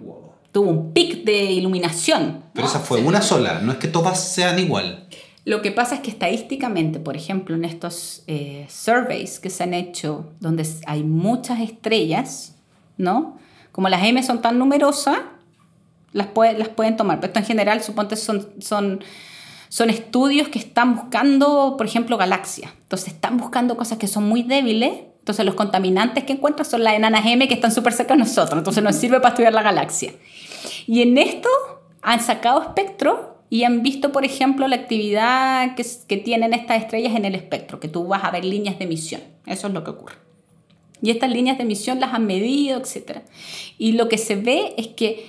tuvo 0.56 0.70
un 0.70 0.94
pic 0.94 1.22
de 1.24 1.52
iluminación. 1.52 2.44
Pero 2.54 2.66
esa 2.66 2.80
fue 2.80 3.02
una 3.02 3.20
sola, 3.20 3.60
no 3.60 3.72
es 3.72 3.76
que 3.76 3.88
todas 3.88 4.32
sean 4.32 4.58
igual. 4.58 5.06
Lo 5.46 5.62
que 5.62 5.70
pasa 5.70 5.94
es 5.94 6.00
que 6.00 6.10
estadísticamente, 6.10 6.98
por 6.98 7.16
ejemplo, 7.16 7.54
en 7.54 7.64
estos 7.64 8.24
eh, 8.26 8.66
surveys 8.68 9.38
que 9.38 9.48
se 9.48 9.62
han 9.62 9.74
hecho, 9.74 10.32
donde 10.40 10.66
hay 10.88 11.04
muchas 11.04 11.60
estrellas, 11.60 12.56
¿no? 12.98 13.38
Como 13.70 13.88
las 13.88 14.02
M 14.02 14.20
son 14.24 14.42
tan 14.42 14.58
numerosas, 14.58 15.18
las, 16.10 16.30
las 16.34 16.68
pueden 16.70 16.96
tomar. 16.96 17.20
Pero 17.20 17.28
esto 17.28 17.38
en 17.38 17.46
general, 17.46 17.80
suponte, 17.80 18.16
son, 18.16 18.44
son, 18.58 19.04
son 19.68 19.88
estudios 19.88 20.48
que 20.48 20.58
están 20.58 20.96
buscando, 20.96 21.76
por 21.78 21.86
ejemplo, 21.86 22.16
galaxias. 22.16 22.72
Entonces, 22.82 23.14
están 23.14 23.36
buscando 23.36 23.76
cosas 23.76 23.98
que 23.98 24.08
son 24.08 24.28
muy 24.28 24.42
débiles. 24.42 24.94
Entonces, 25.20 25.46
los 25.46 25.54
contaminantes 25.54 26.24
que 26.24 26.32
encuentran 26.32 26.68
son 26.68 26.82
las 26.82 26.94
enanas 26.94 27.24
M 27.24 27.46
que 27.46 27.54
están 27.54 27.70
súper 27.70 27.92
cerca 27.92 28.14
de 28.14 28.18
nosotros. 28.18 28.58
Entonces, 28.58 28.82
nos 28.82 28.96
sirve 28.96 29.18
para 29.18 29.28
estudiar 29.28 29.52
la 29.52 29.62
galaxia. 29.62 30.12
Y 30.88 31.02
en 31.02 31.16
esto 31.18 31.48
han 32.02 32.18
sacado 32.18 32.62
espectro 32.62 33.35
y 33.48 33.64
han 33.64 33.82
visto, 33.82 34.12
por 34.12 34.24
ejemplo, 34.24 34.66
la 34.68 34.76
actividad 34.76 35.74
que, 35.74 35.86
que 36.08 36.16
tienen 36.16 36.52
estas 36.52 36.82
estrellas 36.82 37.14
en 37.14 37.24
el 37.24 37.34
espectro, 37.34 37.78
que 37.78 37.88
tú 37.88 38.06
vas 38.06 38.24
a 38.24 38.30
ver 38.30 38.44
líneas 38.44 38.78
de 38.78 38.84
emisión. 38.84 39.20
Eso 39.46 39.68
es 39.68 39.72
lo 39.72 39.84
que 39.84 39.90
ocurre. 39.90 40.16
Y 41.02 41.10
estas 41.10 41.30
líneas 41.30 41.58
de 41.58 41.64
emisión 41.64 42.00
las 42.00 42.14
han 42.14 42.26
medido, 42.26 42.80
etc. 42.80 43.20
Y 43.78 43.92
lo 43.92 44.08
que 44.08 44.18
se 44.18 44.36
ve 44.36 44.74
es 44.76 44.88
que 44.88 45.26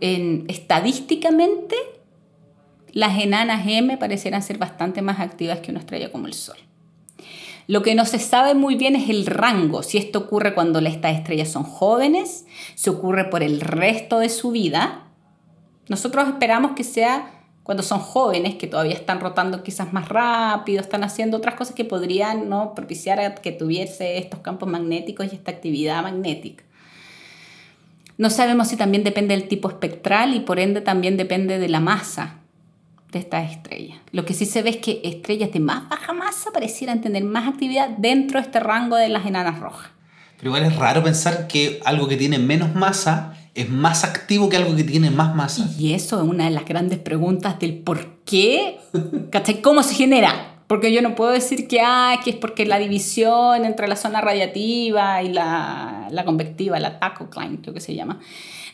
en, 0.00 0.44
estadísticamente 0.48 1.76
las 2.92 3.18
enanas 3.22 3.66
M 3.66 3.96
parecieran 3.98 4.42
ser 4.42 4.58
bastante 4.58 5.02
más 5.02 5.20
activas 5.20 5.60
que 5.60 5.70
una 5.70 5.80
estrella 5.80 6.10
como 6.10 6.26
el 6.26 6.34
Sol. 6.34 6.56
Lo 7.68 7.82
que 7.82 7.94
no 7.94 8.04
se 8.04 8.20
sabe 8.20 8.54
muy 8.54 8.76
bien 8.76 8.94
es 8.94 9.10
el 9.10 9.26
rango, 9.26 9.82
si 9.82 9.98
esto 9.98 10.20
ocurre 10.20 10.54
cuando 10.54 10.78
estas 10.78 11.16
estrellas 11.16 11.50
son 11.50 11.64
jóvenes, 11.64 12.46
si 12.74 12.90
ocurre 12.90 13.24
por 13.24 13.42
el 13.42 13.60
resto 13.60 14.20
de 14.20 14.28
su 14.28 14.52
vida. 14.52 15.08
Nosotros 15.88 16.28
esperamos 16.28 16.72
que 16.72 16.84
sea 16.84 17.35
cuando 17.66 17.82
son 17.82 17.98
jóvenes, 17.98 18.54
que 18.54 18.68
todavía 18.68 18.94
están 18.94 19.18
rotando 19.18 19.64
quizás 19.64 19.92
más 19.92 20.08
rápido, 20.08 20.80
están 20.80 21.02
haciendo 21.02 21.36
otras 21.36 21.56
cosas 21.56 21.74
que 21.74 21.84
podrían 21.84 22.48
¿no? 22.48 22.76
propiciar 22.76 23.40
que 23.40 23.50
tuviese 23.50 24.18
estos 24.18 24.38
campos 24.38 24.68
magnéticos 24.68 25.26
y 25.32 25.34
esta 25.34 25.50
actividad 25.50 26.00
magnética. 26.00 26.62
No 28.18 28.30
sabemos 28.30 28.68
si 28.68 28.76
también 28.76 29.02
depende 29.02 29.36
del 29.36 29.48
tipo 29.48 29.68
espectral 29.68 30.32
y 30.36 30.40
por 30.40 30.60
ende 30.60 30.80
también 30.80 31.16
depende 31.16 31.58
de 31.58 31.68
la 31.68 31.80
masa 31.80 32.36
de 33.10 33.18
estas 33.18 33.50
estrellas. 33.50 33.98
Lo 34.12 34.24
que 34.24 34.32
sí 34.32 34.46
se 34.46 34.62
ve 34.62 34.70
es 34.70 34.76
que 34.76 35.00
estrellas 35.02 35.50
de 35.50 35.58
más 35.58 35.88
baja 35.88 36.12
masa 36.12 36.52
parecieran 36.52 37.00
tener 37.00 37.24
más 37.24 37.48
actividad 37.48 37.88
dentro 37.88 38.38
de 38.38 38.46
este 38.46 38.60
rango 38.60 38.94
de 38.94 39.08
las 39.08 39.26
enanas 39.26 39.58
rojas. 39.58 39.90
Pero 40.36 40.50
igual 40.50 40.70
es 40.70 40.76
raro 40.76 41.02
pensar 41.02 41.48
que 41.48 41.80
algo 41.84 42.06
que 42.06 42.16
tiene 42.16 42.38
menos 42.38 42.76
masa 42.76 43.36
es 43.56 43.70
más 43.70 44.04
activo 44.04 44.48
que 44.48 44.58
algo 44.58 44.76
que 44.76 44.84
tiene 44.84 45.10
más 45.10 45.34
masa. 45.34 45.68
Y 45.78 45.94
eso 45.94 46.22
es 46.22 46.28
una 46.28 46.44
de 46.44 46.50
las 46.50 46.66
grandes 46.66 46.98
preguntas 46.98 47.58
del 47.58 47.78
por 47.78 48.06
qué, 48.24 48.78
¿cachai? 49.30 49.62
¿Cómo 49.62 49.82
se 49.82 49.94
genera? 49.94 50.60
Porque 50.66 50.92
yo 50.92 51.00
no 51.00 51.14
puedo 51.14 51.30
decir 51.30 51.66
que, 51.66 51.80
ah, 51.80 52.20
que 52.22 52.30
es 52.30 52.36
porque 52.36 52.66
la 52.66 52.78
división 52.78 53.64
entre 53.64 53.88
la 53.88 53.96
zona 53.96 54.20
radiativa 54.20 55.22
y 55.22 55.32
la, 55.32 56.08
la 56.10 56.24
convectiva, 56.24 56.78
la 56.78 56.98
tacocline, 56.98 57.58
creo 57.58 57.72
que 57.72 57.80
se 57.80 57.94
llama. 57.94 58.20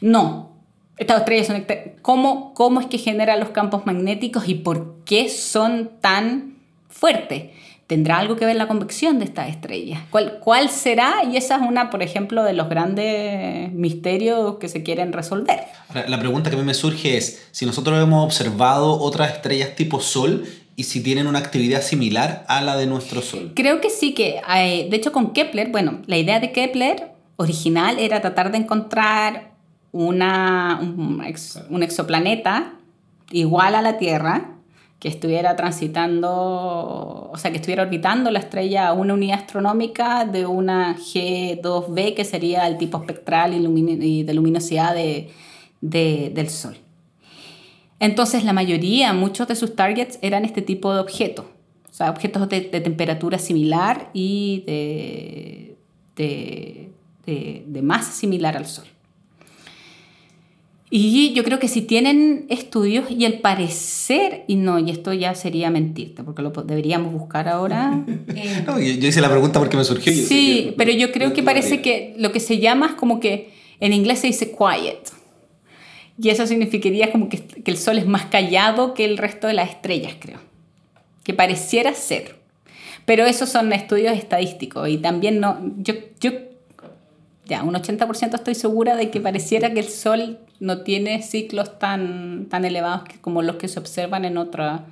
No, 0.00 0.50
estas 0.98 1.20
estrellas 1.20 1.46
son 1.46 1.64
¿Cómo, 2.02 2.52
¿Cómo 2.54 2.80
es 2.80 2.86
que 2.86 2.98
generan 2.98 3.40
los 3.40 3.50
campos 3.50 3.86
magnéticos 3.86 4.48
y 4.48 4.54
por 4.54 5.04
qué 5.04 5.28
son 5.28 5.90
tan 6.00 6.56
fuertes? 6.88 7.50
¿Tendrá 7.86 8.18
algo 8.18 8.36
que 8.36 8.46
ver 8.46 8.56
la 8.56 8.68
convección 8.68 9.18
de 9.18 9.26
estas 9.26 9.48
estrellas? 9.48 10.00
¿Cuál, 10.10 10.38
¿Cuál 10.40 10.70
será? 10.70 11.24
Y 11.30 11.36
esa 11.36 11.56
es 11.56 11.62
una, 11.62 11.90
por 11.90 12.02
ejemplo, 12.02 12.42
de 12.42 12.54
los 12.54 12.68
grandes 12.68 13.72
misterios 13.72 14.56
que 14.58 14.68
se 14.68 14.82
quieren 14.82 15.12
resolver. 15.12 15.60
La 16.08 16.18
pregunta 16.18 16.48
que 16.48 16.56
a 16.56 16.58
mí 16.58 16.64
me 16.64 16.74
surge 16.74 17.18
es, 17.18 17.48
si 17.50 17.66
nosotros 17.66 18.02
hemos 18.02 18.24
observado 18.24 18.98
otras 18.98 19.32
estrellas 19.32 19.74
tipo 19.74 20.00
Sol 20.00 20.46
y 20.74 20.84
si 20.84 21.02
tienen 21.02 21.26
una 21.26 21.38
actividad 21.38 21.82
similar 21.82 22.44
a 22.48 22.62
la 22.62 22.76
de 22.76 22.86
nuestro 22.86 23.20
Sol. 23.20 23.52
Creo 23.54 23.80
que 23.80 23.90
sí, 23.90 24.14
que 24.14 24.40
hay, 24.46 24.88
de 24.88 24.96
hecho 24.96 25.12
con 25.12 25.32
Kepler, 25.32 25.70
bueno, 25.70 26.00
la 26.06 26.16
idea 26.16 26.40
de 26.40 26.52
Kepler 26.52 27.12
original 27.36 27.98
era 27.98 28.20
tratar 28.20 28.52
de 28.52 28.58
encontrar 28.58 29.52
una, 29.92 30.80
un, 30.80 31.22
exoplaneta 31.82 32.74
igual 33.30 33.74
a 33.74 33.82
la 33.82 33.98
Tierra 33.98 34.56
que 35.02 35.08
estuviera 35.08 35.56
transitando, 35.56 36.30
o 37.32 37.36
sea, 37.36 37.50
que 37.50 37.56
estuviera 37.56 37.82
orbitando 37.82 38.30
la 38.30 38.38
estrella 38.38 38.86
a 38.86 38.92
una 38.92 39.14
unidad 39.14 39.40
astronómica 39.40 40.24
de 40.24 40.46
una 40.46 40.96
G2b, 40.96 42.14
que 42.14 42.24
sería 42.24 42.68
el 42.68 42.78
tipo 42.78 42.98
espectral 42.98 43.52
y, 43.52 44.22
de 44.22 44.32
luminosidad 44.32 44.94
de, 44.94 45.32
del 45.80 46.48
Sol. 46.48 46.76
Entonces, 47.98 48.44
la 48.44 48.52
mayoría, 48.52 49.12
muchos 49.12 49.48
de 49.48 49.56
sus 49.56 49.74
targets 49.74 50.20
eran 50.22 50.44
este 50.44 50.62
tipo 50.62 50.94
de 50.94 51.00
objetos, 51.00 51.46
o 51.90 51.92
sea, 51.92 52.08
objetos 52.08 52.48
de, 52.48 52.60
temperatura 52.60 53.40
similar 53.40 54.08
y 54.12 54.62
de, 56.14 56.92
de 57.66 57.82
masa 57.82 58.12
similar 58.12 58.56
al 58.56 58.66
Sol. 58.66 58.91
Y 60.94 61.32
yo 61.32 61.42
creo 61.42 61.58
que 61.58 61.68
si 61.68 61.80
tienen 61.80 62.44
estudios 62.50 63.10
y 63.10 63.24
el 63.24 63.40
parecer, 63.40 64.44
y 64.46 64.56
no, 64.56 64.78
y 64.78 64.90
esto 64.90 65.14
ya 65.14 65.34
sería 65.34 65.70
mentirte, 65.70 66.22
porque 66.22 66.42
lo 66.42 66.50
deberíamos 66.50 67.14
buscar 67.14 67.48
ahora. 67.48 68.04
Eh, 68.34 68.62
no, 68.66 68.78
yo, 68.78 69.08
hice 69.08 69.22
la 69.22 69.30
pregunta 69.30 69.58
porque 69.58 69.78
me 69.78 69.84
surgió. 69.84 70.12
Sí, 70.12 70.74
pero 70.76 70.92
yo 70.92 71.10
creo 71.10 71.32
que 71.32 71.42
parece 71.42 71.80
que 71.80 72.14
lo 72.18 72.30
que 72.30 72.40
se 72.40 72.58
llama 72.58 72.88
es 72.88 72.92
como 72.92 73.20
que 73.20 73.52
en 73.80 73.94
inglés 73.94 74.18
se 74.18 74.26
dice 74.26 74.52
quiet. 74.52 75.10
Y 76.20 76.28
eso 76.28 76.46
significaría 76.46 77.10
como 77.10 77.30
que, 77.30 77.38
que 77.38 77.70
el 77.70 77.78
sol 77.78 77.96
es 77.96 78.06
más 78.06 78.26
callado 78.26 78.92
que 78.92 79.06
el 79.06 79.16
resto 79.16 79.46
de 79.46 79.54
las 79.54 79.70
estrellas, 79.70 80.12
creo. 80.20 80.40
Que 81.24 81.32
pareciera 81.32 81.94
ser. 81.94 82.36
Pero 83.06 83.24
esos 83.24 83.48
son 83.48 83.72
estudios 83.72 84.16
estadísticos 84.16 84.90
y 84.90 84.98
también 84.98 85.40
no, 85.40 85.58
yo, 85.78 85.94
yo 86.20 86.32
ya 87.46 87.62
un 87.62 87.74
80% 87.74 88.34
estoy 88.34 88.54
segura 88.54 88.96
de 88.96 89.10
que 89.10 89.20
pareciera 89.20 89.72
que 89.72 89.80
el 89.80 89.88
Sol 89.88 90.38
no 90.62 90.82
tiene 90.82 91.22
ciclos 91.22 91.80
tan, 91.80 92.46
tan 92.48 92.64
elevados 92.64 93.02
como 93.20 93.42
los 93.42 93.56
que 93.56 93.66
se 93.66 93.80
observan 93.80 94.24
en, 94.24 94.38
otra, 94.38 94.86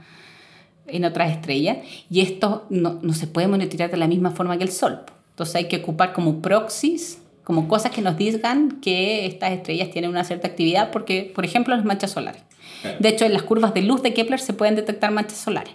en 0.89 1.05
otras 1.05 1.31
estrellas 1.31 1.79
y 2.11 2.23
esto 2.23 2.67
no, 2.71 2.99
no 3.03 3.15
se 3.15 3.29
puede 3.29 3.47
monitorear 3.47 3.89
de 3.89 3.97
la 3.97 4.09
misma 4.09 4.33
forma 4.33 4.59
que 4.59 4.65
el 4.65 4.73
Sol. 4.73 5.03
Entonces 5.31 5.55
hay 5.55 5.69
que 5.69 5.77
ocupar 5.77 6.13
como 6.13 6.43
proxies, 6.43 7.23
como 7.45 7.69
cosas 7.69 7.93
que 7.93 8.03
nos 8.03 8.17
digan 8.17 8.81
que 8.81 9.27
estas 9.27 9.53
estrellas 9.53 9.91
tienen 9.93 10.11
una 10.11 10.25
cierta 10.25 10.49
actividad, 10.49 10.91
porque, 10.91 11.31
por 11.33 11.45
ejemplo, 11.45 11.77
las 11.77 11.85
manchas 11.85 12.11
solares. 12.11 12.43
De 12.99 13.09
hecho, 13.09 13.25
en 13.25 13.33
las 13.33 13.45
curvas 13.45 13.73
de 13.73 13.83
luz 13.83 14.03
de 14.03 14.13
Kepler 14.13 14.41
se 14.41 14.53
pueden 14.53 14.75
detectar 14.75 15.13
manchas 15.13 15.39
solares. 15.39 15.75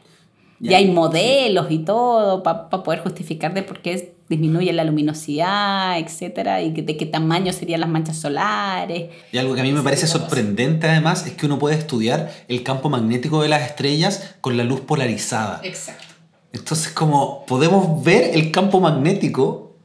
Y 0.60 0.74
hay 0.74 0.92
modelos 0.92 1.68
y 1.70 1.80
todo 1.80 2.44
para 2.44 2.70
poder 2.70 3.00
justificar 3.00 3.54
de 3.54 3.64
por 3.64 3.82
qué 3.82 4.15
disminuye 4.30 4.74
la 4.74 4.84
luminosidad, 4.84 6.00
etcétera, 6.00 6.62
y 6.62 6.72
de 6.72 6.98
qué 6.98 7.06
tamaño 7.06 7.54
serían 7.54 7.82
las 7.82 7.90
manchas 7.90 8.18
solares. 8.18 9.10
Y 9.32 9.38
algo 9.38 9.54
que 9.54 9.62
a 9.62 9.64
mí 9.64 9.72
me 9.72 9.82
parece 9.82 10.08
sorprendente 10.08 10.88
además 10.88 11.26
es 11.28 11.34
que 11.34 11.46
uno 11.46 11.60
puede 11.60 11.76
estudiar 11.76 12.32
el 12.48 12.64
campo 12.64 12.90
magnético 12.90 13.42
de 13.42 13.50
las 13.50 13.62
estrellas 13.62 14.36
con 14.42 14.58
la 14.58 14.64
luz 14.64 14.82
polarizada. 14.82 15.62
Exacto. 15.64 16.06
Entonces, 16.54 16.90
como 16.90 17.46
podemos 17.46 18.04
ver 18.04 18.32
el 18.34 18.52
campo 18.52 18.80
magnético 18.80 19.76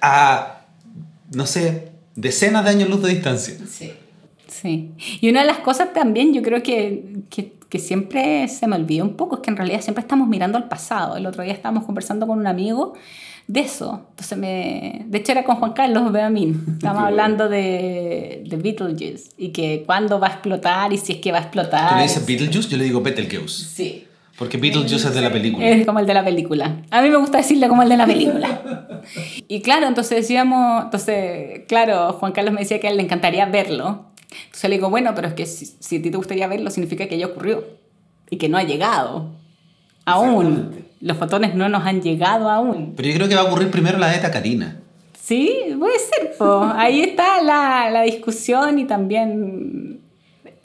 a, 0.00 0.66
no 1.34 1.46
sé, 1.46 1.92
decenas 2.14 2.64
de 2.64 2.70
años 2.70 2.88
luz 2.88 3.02
de 3.02 3.08
distancia. 3.08 3.54
Sí. 3.68 3.92
Sí. 4.46 4.90
Y 5.20 5.30
una 5.30 5.40
de 5.40 5.46
las 5.46 5.58
cosas 5.58 5.92
también, 5.94 6.34
yo 6.34 6.42
creo 6.42 6.62
que, 6.62 7.22
que, 7.30 7.54
que, 7.72 7.78
siempre 7.78 8.46
se 8.48 8.66
me 8.66 8.76
olvida 8.76 9.02
un 9.02 9.16
poco, 9.16 9.36
es 9.36 9.42
que 9.42 9.50
en 9.50 9.56
realidad 9.56 9.80
siempre 9.80 10.02
estamos 10.02 10.28
mirando 10.28 10.58
al 10.58 10.68
pasado. 10.68 11.16
El 11.16 11.26
otro 11.26 11.42
día 11.42 11.52
estábamos 11.52 11.84
conversando 11.84 12.26
con 12.26 12.38
un 12.38 12.46
amigo 12.46 12.94
de 13.46 13.60
eso. 13.60 14.06
Entonces 14.10 14.38
me... 14.38 15.04
De 15.06 15.18
hecho 15.18 15.32
era 15.32 15.44
con 15.44 15.56
Juan 15.56 15.72
Carlos 15.72 16.12
Beamín. 16.12 16.64
Estábamos 16.74 17.04
hablando 17.04 17.48
de, 17.48 18.44
de 18.46 18.56
Beetlejuice 18.56 19.30
y 19.36 19.48
que 19.48 19.82
cuándo 19.86 20.20
va 20.20 20.28
a 20.28 20.30
explotar 20.32 20.92
y 20.92 20.98
si 20.98 21.14
es 21.14 21.18
que 21.18 21.32
va 21.32 21.38
a 21.38 21.42
explotar. 21.42 21.90
¿Tú 21.90 21.96
le 21.96 22.02
dices 22.02 22.26
Beetlejuice? 22.26 22.68
Yo 22.68 22.76
le 22.76 22.84
digo 22.84 23.00
Betelgeuse. 23.00 23.64
Sí. 23.64 24.06
Porque 24.38 24.58
Beetlejuice 24.58 25.08
es 25.08 25.14
de 25.14 25.20
la 25.20 25.32
película. 25.32 25.66
Es 25.66 25.86
como 25.86 25.98
el 25.98 26.06
de 26.06 26.14
la 26.14 26.24
película. 26.24 26.82
A 26.90 27.02
mí 27.02 27.10
me 27.10 27.16
gusta 27.16 27.38
decirle 27.38 27.68
como 27.68 27.82
el 27.82 27.88
de 27.88 27.96
la 27.96 28.06
película. 28.06 28.62
Y 29.48 29.62
claro, 29.62 29.88
entonces 29.88 30.18
decíamos, 30.18 30.84
entonces, 30.84 31.62
claro, 31.66 32.12
Juan 32.12 32.30
Carlos 32.30 32.54
me 32.54 32.60
decía 32.60 32.78
que 32.78 32.86
a 32.86 32.90
él 32.90 32.96
le 32.96 33.02
encantaría 33.02 33.44
verlo. 33.46 34.11
Entonces 34.44 34.70
le 34.70 34.76
digo, 34.76 34.90
bueno, 34.90 35.14
pero 35.14 35.28
es 35.28 35.34
que 35.34 35.46
si, 35.46 35.66
si 35.66 35.96
a 35.98 36.02
ti 36.02 36.10
te 36.10 36.16
gustaría 36.16 36.46
verlo, 36.46 36.70
significa 36.70 37.06
que 37.06 37.18
ya 37.18 37.26
ocurrió 37.26 37.64
y 38.30 38.36
que 38.36 38.48
no 38.48 38.58
ha 38.58 38.62
llegado. 38.62 39.30
Aún. 40.04 40.84
Los 41.00 41.16
fotones 41.16 41.54
no 41.54 41.68
nos 41.68 41.84
han 41.84 42.02
llegado 42.02 42.50
aún. 42.50 42.94
Pero 42.96 43.08
yo 43.08 43.14
creo 43.14 43.28
que 43.28 43.34
va 43.34 43.42
a 43.42 43.44
ocurrir 43.44 43.70
primero 43.70 43.98
la 43.98 44.14
ETA 44.14 44.30
Karina. 44.30 44.80
Sí, 45.20 45.52
puede 45.78 45.98
ser. 45.98 46.36
Po. 46.36 46.62
Ahí 46.74 47.02
está 47.02 47.42
la, 47.42 47.90
la 47.90 48.02
discusión 48.02 48.78
y 48.78 48.86
también... 48.86 50.00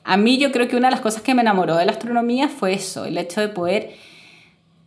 A 0.04 0.16
mí 0.18 0.38
yo 0.38 0.52
creo 0.52 0.68
que 0.68 0.78
una 0.78 0.88
de 0.88 0.92
las 0.92 1.02
cosas 1.02 1.22
que 1.22 1.36
me 1.36 1.42
enamoró 1.42 1.76
de 1.76 1.86
la 1.86 1.92
astronomía 1.92 2.48
fue 2.48 2.74
eso, 2.74 3.04
el 3.04 3.18
hecho 3.18 3.42
de 3.42 3.50
poder 3.50 3.92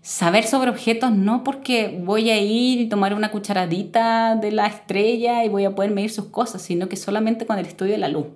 saber 0.03 0.47
sobre 0.47 0.71
objetos 0.71 1.13
no 1.13 1.45
porque 1.45 2.01
voy 2.03 2.31
a 2.31 2.41
ir 2.41 2.81
y 2.81 2.89
tomar 2.89 3.15
una 3.15 3.31
cucharadita 3.31 4.37
de 4.37 4.51
la 4.51 4.67
estrella 4.67 5.45
y 5.45 5.49
voy 5.49 5.65
a 5.65 5.75
poder 5.75 5.91
medir 5.91 6.11
sus 6.11 6.27
cosas, 6.27 6.63
sino 6.63 6.89
que 6.89 6.97
solamente 6.97 7.47
con 7.47 7.59
el 7.59 7.67
estudio 7.67 7.93
de 7.93 7.99
la 7.99 8.09
luz. 8.09 8.27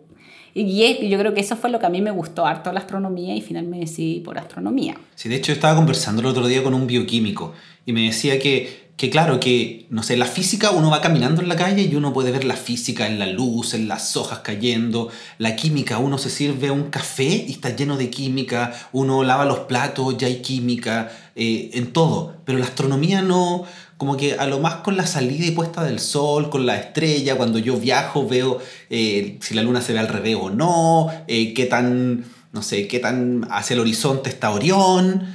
Y 0.54 1.08
yo 1.08 1.18
creo 1.18 1.34
que 1.34 1.40
eso 1.40 1.56
fue 1.56 1.68
lo 1.68 1.80
que 1.80 1.86
a 1.86 1.90
mí 1.90 2.00
me 2.00 2.12
gustó 2.12 2.46
harto 2.46 2.72
la 2.72 2.78
astronomía 2.78 3.34
y 3.34 3.40
finalmente 3.40 3.76
me 3.76 3.80
decidí 3.80 4.20
por 4.20 4.38
astronomía. 4.38 4.96
Sí, 5.16 5.28
de 5.28 5.36
hecho 5.36 5.50
estaba 5.50 5.74
conversando 5.74 6.20
el 6.20 6.26
otro 6.26 6.46
día 6.46 6.62
con 6.62 6.74
un 6.74 6.86
bioquímico 6.86 7.52
y 7.84 7.92
me 7.92 8.02
decía 8.02 8.38
que, 8.38 8.90
que 8.96 9.10
claro, 9.10 9.40
que, 9.40 9.86
no 9.90 10.04
sé, 10.04 10.16
la 10.16 10.26
física 10.26 10.70
uno 10.70 10.90
va 10.90 11.00
caminando 11.00 11.42
en 11.42 11.48
la 11.48 11.56
calle 11.56 11.82
y 11.82 11.96
uno 11.96 12.12
puede 12.12 12.30
ver 12.30 12.44
la 12.44 12.54
física 12.54 13.08
en 13.08 13.18
la 13.18 13.26
luz, 13.26 13.74
en 13.74 13.88
las 13.88 14.16
hojas 14.16 14.40
cayendo, 14.40 15.10
la 15.38 15.56
química, 15.56 15.98
uno 15.98 16.18
se 16.18 16.30
sirve 16.30 16.70
un 16.70 16.84
café 16.84 17.44
y 17.48 17.50
está 17.50 17.74
lleno 17.74 17.96
de 17.96 18.10
química, 18.10 18.72
uno 18.92 19.24
lava 19.24 19.44
los 19.44 19.60
platos, 19.60 20.16
ya 20.18 20.28
hay 20.28 20.36
química, 20.36 21.10
eh, 21.34 21.70
en 21.74 21.92
todo, 21.92 22.36
pero 22.44 22.58
la 22.58 22.66
astronomía 22.66 23.22
no 23.22 23.64
como 24.04 24.18
que 24.18 24.34
a 24.34 24.46
lo 24.46 24.60
más 24.60 24.76
con 24.76 24.98
la 24.98 25.06
salida 25.06 25.46
y 25.46 25.52
puesta 25.52 25.82
del 25.82 25.98
sol, 25.98 26.50
con 26.50 26.66
la 26.66 26.76
estrella, 26.76 27.38
cuando 27.38 27.58
yo 27.58 27.78
viajo 27.78 28.28
veo 28.28 28.58
eh, 28.90 29.38
si 29.40 29.54
la 29.54 29.62
luna 29.62 29.80
se 29.80 29.94
ve 29.94 29.98
al 29.98 30.08
revés 30.08 30.36
o 30.38 30.50
no, 30.50 31.10
eh, 31.26 31.54
qué 31.54 31.64
tan, 31.64 32.26
no 32.52 32.62
sé, 32.62 32.86
qué 32.86 32.98
tan 32.98 33.46
hacia 33.50 33.72
el 33.72 33.80
horizonte 33.80 34.28
está 34.28 34.50
Orión, 34.50 35.26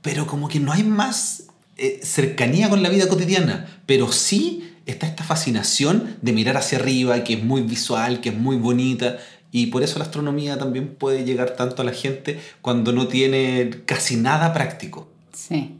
pero 0.00 0.28
como 0.28 0.46
que 0.46 0.60
no 0.60 0.70
hay 0.70 0.84
más 0.84 1.48
eh, 1.76 1.98
cercanía 2.04 2.70
con 2.70 2.84
la 2.84 2.88
vida 2.88 3.08
cotidiana, 3.08 3.82
pero 3.84 4.12
sí 4.12 4.70
está 4.86 5.08
esta 5.08 5.24
fascinación 5.24 6.16
de 6.22 6.32
mirar 6.32 6.56
hacia 6.56 6.78
arriba, 6.78 7.24
que 7.24 7.34
es 7.34 7.42
muy 7.42 7.62
visual, 7.62 8.20
que 8.20 8.28
es 8.28 8.38
muy 8.38 8.58
bonita, 8.58 9.18
y 9.50 9.66
por 9.66 9.82
eso 9.82 9.98
la 9.98 10.04
astronomía 10.04 10.56
también 10.56 10.94
puede 10.94 11.24
llegar 11.24 11.56
tanto 11.56 11.82
a 11.82 11.84
la 11.84 11.92
gente 11.92 12.38
cuando 12.60 12.92
no 12.92 13.08
tiene 13.08 13.82
casi 13.86 14.14
nada 14.14 14.52
práctico. 14.52 15.08
Sí. 15.32 15.78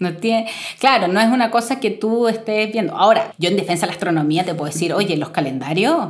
No 0.00 0.12
tiene, 0.14 0.50
claro, 0.80 1.08
no 1.08 1.20
es 1.20 1.28
una 1.28 1.50
cosa 1.50 1.78
que 1.78 1.90
tú 1.90 2.28
estés 2.28 2.72
viendo. 2.72 2.96
Ahora, 2.96 3.32
yo 3.38 3.48
en 3.48 3.56
defensa 3.56 3.82
de 3.82 3.88
la 3.88 3.92
astronomía 3.92 4.44
te 4.44 4.54
puedo 4.54 4.72
decir, 4.72 4.92
oye, 4.92 5.16
los 5.16 5.30
calendarios 5.30 6.08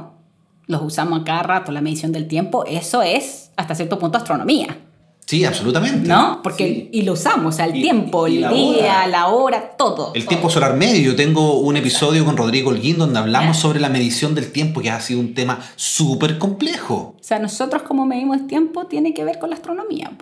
los 0.67 0.83
usamos 0.83 1.21
a 1.21 1.25
cada 1.25 1.43
rato, 1.43 1.73
la 1.73 1.83
medición 1.83 2.13
del 2.13 2.27
tiempo, 2.27 2.65
eso 2.65 3.03
es 3.03 3.51
hasta 3.57 3.75
cierto 3.75 3.99
punto 3.99 4.19
astronomía. 4.19 4.79
Sí, 5.27 5.45
absolutamente. 5.45 6.07
¿No? 6.07 6.41
Porque 6.43 6.91
y 6.93 7.03
lo 7.03 7.15
usamos, 7.15 7.55
o 7.55 7.57
sea, 7.57 7.65
el 7.65 7.73
tiempo, 7.73 8.27
el 8.27 8.47
día, 8.49 9.07
la 9.07 9.29
hora, 9.29 9.75
todo. 9.77 10.13
El 10.15 10.27
tiempo 10.27 10.51
solar 10.51 10.75
medio. 10.75 11.13
Yo 11.13 11.17
tengo 11.17 11.61
un 11.61 11.77
episodio 11.77 12.27
con 12.27 12.37
Rodrigo 12.37 12.71
Holguín 12.71 12.99
donde 12.99 13.19
hablamos 13.19 13.57
sobre 13.57 13.81
la 13.81 13.89
medición 13.89 14.35
del 14.35 14.53
tiempo, 14.53 14.83
que 14.83 14.91
ha 14.91 15.01
sido 15.01 15.21
un 15.21 15.33
tema 15.33 15.61
súper 15.77 16.39
complejo. 16.39 17.15
O 17.19 17.23
sea, 17.23 17.39
nosotros 17.39 17.83
como 17.83 18.05
medimos 18.05 18.37
el 18.37 18.47
tiempo 18.47 18.87
tiene 18.87 19.15
que 19.15 19.25
ver 19.25 19.39
con 19.39 19.49
la 19.49 19.57
astronomía. 19.57 20.13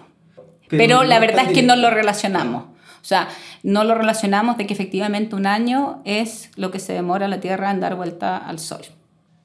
Pero 0.69 1.03
la 1.03 1.19
verdad 1.19 1.47
es 1.49 1.53
que 1.53 1.63
no 1.63 1.75
lo 1.75 1.91
relacionamos. 1.91 2.65
O 3.03 3.05
sea, 3.05 3.29
no 3.65 3.83
lo 3.83 3.97
relacionamos 3.97 4.57
de 4.57 4.67
que 4.67 4.75
efectivamente 4.75 5.35
un 5.35 5.47
año 5.47 6.01
es 6.05 6.51
lo 6.55 6.71
que 6.71 6.79
se 6.79 6.93
demora 6.93 7.27
la 7.27 7.41
Tierra 7.41 7.73
en 7.73 7.81
dar 7.81 7.97
vuelta 7.97 8.37
al 8.37 8.61
Sol. 8.61 8.83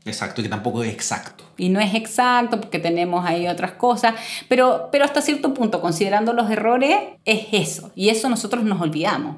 Exacto, 0.05 0.41
que 0.41 0.47
tampoco 0.47 0.84
es 0.84 0.93
exacto. 0.93 1.43
Y 1.58 1.70
no 1.70 1.80
es 1.80 1.93
exacto 1.95 2.62
porque 2.62 2.80
tenemos 2.80 3.26
ahí 3.26 3.47
otras 3.47 3.74
cosas, 3.74 4.14
pero, 4.47 4.89
pero 4.91 5.05
hasta 5.05 5.22
cierto 5.22 5.53
punto, 5.53 5.82
considerando 5.82 6.34
los 6.34 6.49
errores, 6.49 6.95
es 7.26 7.47
eso. 7.51 7.91
Y 7.95 8.10
eso 8.10 8.30
nosotros 8.30 8.64
nos 8.64 8.80
olvidamos. 8.80 9.38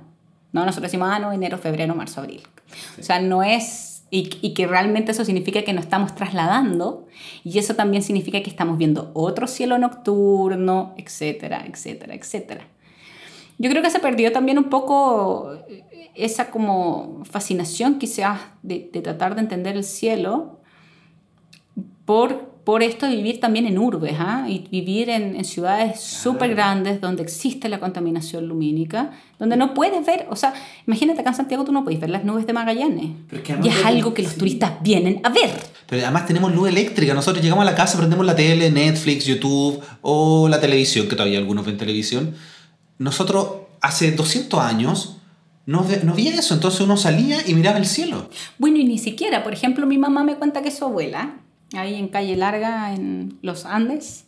¿no? 0.51 0.65
Nosotros 0.65 0.91
decimos, 0.91 1.09
ah, 1.11 1.20
no, 1.20 1.32
enero, 1.32 1.57
febrero, 1.57 1.95
marzo, 1.95 2.22
abril. 2.22 2.41
O 2.99 3.03
sea, 3.03 3.20
no 3.20 3.41
es... 3.41 4.03
Y, 4.11 4.39
y, 4.41 4.55
que 4.55 4.65
realmente 4.65 5.11
eso 5.11 5.24
significa 5.24 5.61
que 5.61 5.72
nos 5.72 5.84
estamos 5.84 6.15
trasladando 6.15 7.05
y 7.43 7.59
eso 7.59 7.76
también 7.76 8.01
significa 8.01 8.41
que 8.41 8.49
estamos 8.49 8.80
viendo 8.80 9.11
otro 9.13 9.45
cielo 9.45 9.78
nocturno, 9.78 10.95
etcétera, 10.97 11.63
etcétera, 11.67 12.15
etcétera. 12.15 12.65
Yo 13.60 13.70
creo 13.70 13.84
que 13.84 13.91
se 13.91 13.99
perdió 13.99 14.32
también 14.32 14.57
un 14.57 14.70
poco 14.70 15.51
esa 16.16 16.49
como 16.49 17.24
fascinación 17.30 17.99
quizás 17.99 18.39
de, 18.64 18.89
de 18.91 19.01
tratar 19.01 19.36
de 19.36 19.41
entender 19.41 19.76
el 19.76 19.84
cielo 19.84 20.60
por, 22.05 22.49
por 22.64 22.82
esto 22.82 23.05
de 23.05 23.16
vivir 23.16 23.39
también 23.39 23.68
en 23.68 23.78
urbes 23.78 24.16
¿ah? 24.18 24.45
y 24.49 24.68
vivir 24.72 25.10
en, 25.10 25.36
en 25.36 25.45
ciudades 25.45 25.99
súper 25.99 26.55
grandes 26.55 27.01
donde 27.01 27.22
existe 27.22 27.70
la 27.70 27.80
contaminación 27.80 28.47
lumínica, 28.47 29.12
donde 29.38 29.55
no 29.57 29.74
puedes 29.74 30.05
ver, 30.05 30.26
o 30.30 30.36
sea, 30.36 30.53
imagínate 30.88 31.22
acá 31.22 31.30
en 31.30 31.36
Santiago 31.36 31.64
tú 31.66 31.72
no 31.72 31.84
puedes 31.84 31.99
ver 31.99 32.10
las 32.10 32.24
nubes 32.24 32.47
de 32.47 32.53
Magallanes. 32.53 33.12
y 33.64 33.68
es 33.68 33.86
algo 33.86 34.14
que 34.14 34.24
los 34.24 34.36
turistas 34.36 34.74
vienen 34.82 35.22
a 35.24 35.30
ver. 35.30 35.51
Pero 35.88 36.01
además 36.01 36.26
tenemos 36.26 36.53
luz 36.53 36.70
eléctrica, 36.70 37.14
nosotros 37.14 37.43
llegamos 37.43 37.62
a 37.62 37.72
la 37.72 37.76
casa, 37.76 37.97
prendemos 37.97 38.26
la 38.26 38.36
tele, 38.36 38.72
Netflix, 38.72 39.26
YouTube 39.26 39.80
o 40.01 40.47
la 40.49 40.60
televisión, 40.60 41.07
que 41.07 41.16
todavía 41.16 41.38
algunos 41.38 41.66
ven 41.66 41.78
televisión 41.78 42.34
nosotros 43.00 43.47
hace 43.82 44.12
200 44.12 44.60
años 44.60 45.16
no, 45.66 45.86
no 46.04 46.16
eso, 46.18 46.56
entonces 46.56 46.82
uno 46.82 46.97
salía 46.97 47.47
y 47.47 47.54
miraba 47.54 47.78
el 47.78 47.86
cielo. 47.86 48.28
Bueno, 48.58 48.78
y 48.78 48.86
ni 48.86 48.97
siquiera, 48.97 49.43
por 49.43 49.54
ejemplo, 49.54 49.86
mi 49.86 50.00
mamá 50.00 50.24
me 50.24 50.36
cuenta 50.36 50.64
que 50.64 50.72
su 50.72 50.84
abuela, 50.84 51.36
ahí 51.76 51.93
en 51.93 52.08
Calle 52.08 52.36
Larga, 52.36 52.95
en 52.95 53.38
los 53.43 53.66
Andes, 53.68 54.26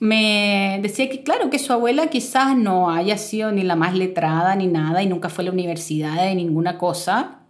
me 0.00 0.78
decía 0.80 1.10
que 1.10 1.22
claro, 1.22 1.50
que 1.50 1.58
su 1.58 1.72
abuela 1.74 2.06
quizás 2.06 2.56
no 2.56 2.90
haya 2.90 3.18
sido 3.18 3.52
ni 3.52 3.62
la 3.62 3.76
más 3.76 3.94
letrada 3.94 4.56
ni 4.56 4.68
nada 4.68 5.02
y 5.02 5.06
nunca 5.06 5.28
fue 5.28 5.42
a 5.42 5.46
la 5.46 5.52
universidad 5.52 6.22
de 6.22 6.34
ninguna 6.34 6.78
cosa, 6.78 7.40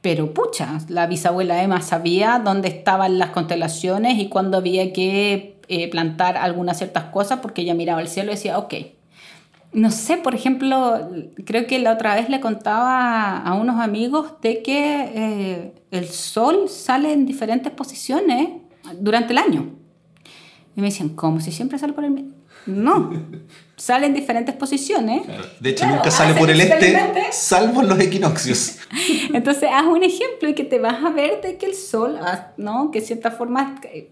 pero 0.00 0.34
pucha, 0.34 0.80
la 0.88 1.06
bisabuela 1.06 1.62
Emma 1.62 1.80
sabía 1.80 2.42
dónde 2.44 2.66
estaban 2.66 3.18
las 3.18 3.30
constelaciones 3.30 4.18
y 4.18 4.28
cuándo 4.28 4.56
había 4.56 4.92
que 4.92 5.60
eh, 5.68 5.88
plantar 5.90 6.36
algunas 6.36 6.78
ciertas 6.78 7.04
cosas 7.04 7.38
porque 7.40 7.62
ella 7.62 7.74
miraba 7.74 8.00
el 8.00 8.08
cielo 8.08 8.32
y 8.32 8.34
decía, 8.34 8.58
ok, 8.58 8.74
no 9.72 9.90
sé, 9.90 10.16
por 10.16 10.34
ejemplo, 10.34 11.10
creo 11.44 11.66
que 11.66 11.78
la 11.78 11.92
otra 11.92 12.14
vez 12.14 12.28
le 12.30 12.40
contaba 12.40 13.38
a 13.38 13.54
unos 13.54 13.80
amigos 13.80 14.34
de 14.40 14.62
que 14.62 15.10
eh, 15.14 15.74
el 15.90 16.08
sol 16.08 16.68
sale 16.68 17.12
en 17.12 17.26
diferentes 17.26 17.72
posiciones 17.72 18.48
durante 18.98 19.32
el 19.32 19.38
año. 19.38 19.74
Y 20.74 20.80
me 20.80 20.88
decían, 20.88 21.10
¿cómo? 21.10 21.40
Si 21.40 21.52
siempre 21.52 21.78
sale 21.78 21.92
por 21.92 22.04
el... 22.04 22.32
No, 22.66 23.10
sale 23.76 24.06
en 24.06 24.14
diferentes 24.14 24.54
posiciones. 24.54 25.22
De 25.60 25.70
hecho, 25.70 25.86
nunca 25.86 26.10
sale 26.10 26.34
por 26.34 26.50
el 26.50 26.60
este, 26.60 26.96
salvo 27.30 27.82
en 27.82 27.88
los 27.88 28.00
equinoccios. 28.00 28.78
Entonces, 29.32 29.68
haz 29.72 29.86
un 29.86 30.02
ejemplo 30.02 30.48
y 30.48 30.54
que 30.54 30.64
te 30.64 30.78
vas 30.78 31.04
a 31.04 31.10
ver 31.10 31.40
de 31.42 31.58
que 31.58 31.66
el 31.66 31.74
Sol, 31.74 32.18
ah, 32.22 32.52
¿no? 32.56 32.90
que 32.90 33.00
de 33.00 33.06
cierta 33.06 33.30
forma 33.30 33.80
eh, 33.92 34.10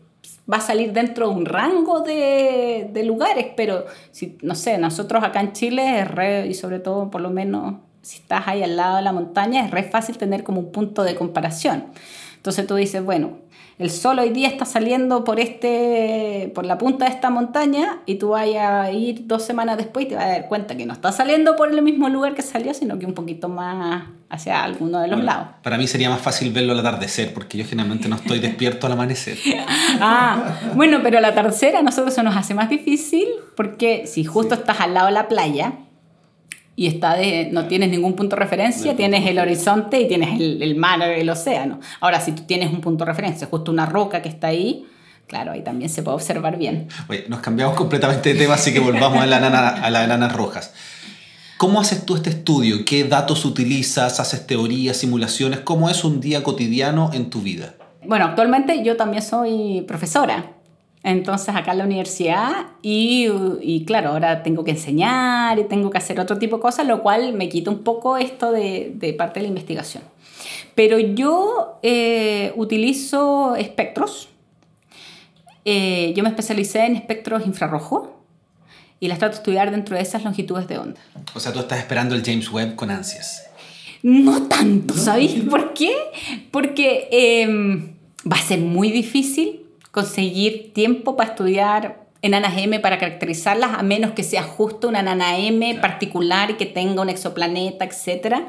va 0.50 0.58
a 0.58 0.60
salir 0.60 0.92
dentro 0.92 1.28
de 1.28 1.34
un 1.34 1.44
rango 1.44 2.00
de, 2.00 2.88
de 2.92 3.04
lugares, 3.04 3.46
pero 3.56 3.84
si, 4.10 4.38
no 4.42 4.54
sé, 4.54 4.78
nosotros 4.78 5.24
acá 5.24 5.40
en 5.40 5.52
Chile 5.52 6.00
es 6.00 6.08
re, 6.08 6.46
y 6.46 6.54
sobre 6.54 6.78
todo 6.78 7.10
por 7.10 7.20
lo 7.20 7.30
menos 7.30 7.74
si 8.02 8.18
estás 8.18 8.46
ahí 8.46 8.62
al 8.62 8.76
lado 8.76 8.96
de 8.96 9.02
la 9.02 9.12
montaña, 9.12 9.64
es 9.64 9.72
re 9.72 9.82
fácil 9.82 10.16
tener 10.16 10.44
como 10.44 10.60
un 10.60 10.70
punto 10.70 11.02
de 11.02 11.16
comparación. 11.16 11.86
Entonces 12.46 12.68
tú 12.68 12.76
dices, 12.76 13.04
bueno, 13.04 13.38
el 13.80 13.90
sol 13.90 14.20
hoy 14.20 14.30
día 14.30 14.46
está 14.46 14.64
saliendo 14.64 15.24
por, 15.24 15.40
este, 15.40 16.52
por 16.54 16.64
la 16.64 16.78
punta 16.78 17.06
de 17.06 17.10
esta 17.10 17.28
montaña 17.28 17.98
y 18.06 18.14
tú 18.14 18.28
vas 18.28 18.46
a 18.46 18.92
ir 18.92 19.26
dos 19.26 19.42
semanas 19.42 19.76
después 19.78 20.06
y 20.06 20.10
te 20.10 20.14
vas 20.14 20.26
a 20.26 20.28
dar 20.28 20.46
cuenta 20.46 20.76
que 20.76 20.86
no 20.86 20.92
está 20.92 21.10
saliendo 21.10 21.56
por 21.56 21.72
el 21.72 21.82
mismo 21.82 22.08
lugar 22.08 22.36
que 22.36 22.42
salió, 22.42 22.72
sino 22.72 23.00
que 23.00 23.04
un 23.04 23.14
poquito 23.14 23.48
más 23.48 24.04
hacia 24.30 24.62
alguno 24.62 25.00
de 25.00 25.08
los 25.08 25.24
lados. 25.24 25.48
Para 25.64 25.76
mí 25.76 25.88
sería 25.88 26.08
más 26.08 26.20
fácil 26.20 26.52
verlo 26.52 26.72
al 26.72 26.78
atardecer, 26.78 27.34
porque 27.34 27.58
yo 27.58 27.64
generalmente 27.64 28.08
no 28.08 28.14
estoy 28.14 28.38
despierto 28.38 28.86
al 28.86 28.92
amanecer. 28.92 29.38
ah, 30.00 30.54
bueno, 30.76 31.00
pero 31.02 31.18
al 31.18 31.24
atardecer 31.24 31.74
a 31.74 31.82
nosotros 31.82 32.14
se 32.14 32.22
nos 32.22 32.36
hace 32.36 32.54
más 32.54 32.70
difícil 32.70 33.26
porque 33.56 34.06
si 34.06 34.22
justo 34.22 34.54
estás 34.54 34.80
al 34.80 34.94
lado 34.94 35.06
de 35.08 35.14
la 35.14 35.26
playa, 35.26 35.72
y 36.76 36.86
está 36.86 37.16
de, 37.16 37.48
no 37.50 37.66
tienes 37.66 37.88
ningún 37.88 38.14
punto 38.14 38.36
de 38.36 38.42
referencia, 38.42 38.94
tienes 38.94 39.26
el 39.26 39.38
horizonte 39.38 39.98
y 39.98 40.08
tienes 40.08 40.38
el, 40.38 40.62
el 40.62 40.76
mar, 40.76 41.02
el 41.02 41.28
océano. 41.30 41.80
Ahora, 42.00 42.20
si 42.20 42.32
tú 42.32 42.42
tienes 42.42 42.70
un 42.70 42.82
punto 42.82 43.04
de 43.04 43.10
referencia, 43.10 43.48
justo 43.50 43.72
una 43.72 43.86
roca 43.86 44.20
que 44.20 44.28
está 44.28 44.48
ahí, 44.48 44.86
claro, 45.26 45.52
ahí 45.52 45.62
también 45.62 45.88
se 45.88 46.02
puede 46.02 46.16
observar 46.16 46.58
bien. 46.58 46.88
Oye, 47.08 47.24
nos 47.28 47.40
cambiamos 47.40 47.76
completamente 47.76 48.34
de 48.34 48.38
tema, 48.38 48.54
así 48.54 48.74
que 48.74 48.80
volvamos 48.80 49.22
a, 49.22 49.26
la 49.26 49.38
a 49.38 49.90
las 49.90 50.04
enanas 50.04 50.32
rojas. 50.34 50.74
¿Cómo 51.56 51.80
haces 51.80 52.04
tú 52.04 52.16
este 52.16 52.28
estudio? 52.28 52.84
¿Qué 52.84 53.04
datos 53.04 53.46
utilizas? 53.46 54.20
¿Haces 54.20 54.46
teorías, 54.46 54.98
simulaciones? 54.98 55.60
¿Cómo 55.60 55.88
es 55.88 56.04
un 56.04 56.20
día 56.20 56.42
cotidiano 56.42 57.10
en 57.14 57.30
tu 57.30 57.40
vida? 57.40 57.76
Bueno, 58.04 58.26
actualmente 58.26 58.84
yo 58.84 58.98
también 58.98 59.22
soy 59.22 59.82
profesora. 59.88 60.55
Entonces 61.06 61.54
acá 61.54 61.70
en 61.70 61.78
la 61.78 61.84
universidad 61.84 62.66
y, 62.82 63.28
y, 63.62 63.84
claro, 63.84 64.08
ahora 64.10 64.42
tengo 64.42 64.64
que 64.64 64.72
enseñar 64.72 65.56
y 65.56 65.62
tengo 65.62 65.88
que 65.88 65.98
hacer 65.98 66.18
otro 66.18 66.36
tipo 66.36 66.56
de 66.56 66.62
cosas, 66.62 66.84
lo 66.84 67.00
cual 67.00 67.32
me 67.32 67.48
quita 67.48 67.70
un 67.70 67.84
poco 67.84 68.16
esto 68.16 68.50
de, 68.50 68.90
de 68.92 69.12
parte 69.12 69.38
de 69.38 69.44
la 69.44 69.50
investigación. 69.50 70.02
Pero 70.74 70.98
yo 70.98 71.78
eh, 71.84 72.52
utilizo 72.56 73.54
espectros. 73.54 74.30
Eh, 75.64 76.12
yo 76.16 76.24
me 76.24 76.28
especialicé 76.28 76.86
en 76.86 76.96
espectros 76.96 77.46
infrarrojos 77.46 78.08
y 78.98 79.06
las 79.06 79.20
trato 79.20 79.34
de 79.34 79.38
estudiar 79.38 79.70
dentro 79.70 79.94
de 79.94 80.02
esas 80.02 80.24
longitudes 80.24 80.66
de 80.66 80.78
onda. 80.78 81.00
O 81.36 81.38
sea, 81.38 81.52
tú 81.52 81.60
estás 81.60 81.78
esperando 81.78 82.16
el 82.16 82.24
James 82.24 82.50
Webb 82.50 82.74
con 82.74 82.90
ansias. 82.90 83.46
No 84.02 84.42
tanto, 84.48 84.92
¿sabéis 84.94 85.44
por 85.48 85.72
qué? 85.72 85.94
Porque 86.50 87.08
eh, 87.12 87.46
va 88.28 88.36
a 88.38 88.42
ser 88.42 88.58
muy 88.58 88.90
difícil 88.90 89.65
conseguir 89.96 90.74
tiempo 90.74 91.16
para 91.16 91.30
estudiar 91.30 92.04
enanas 92.20 92.52
M 92.58 92.78
para 92.80 92.98
caracterizarlas, 92.98 93.78
a 93.78 93.82
menos 93.82 94.10
que 94.10 94.24
sea 94.24 94.42
justo 94.42 94.88
una 94.88 95.00
enana 95.00 95.38
M 95.38 95.74
particular 95.76 96.50
y 96.50 96.54
que 96.58 96.66
tenga 96.66 97.00
un 97.00 97.08
exoplaneta, 97.08 97.86
etc. 97.86 98.42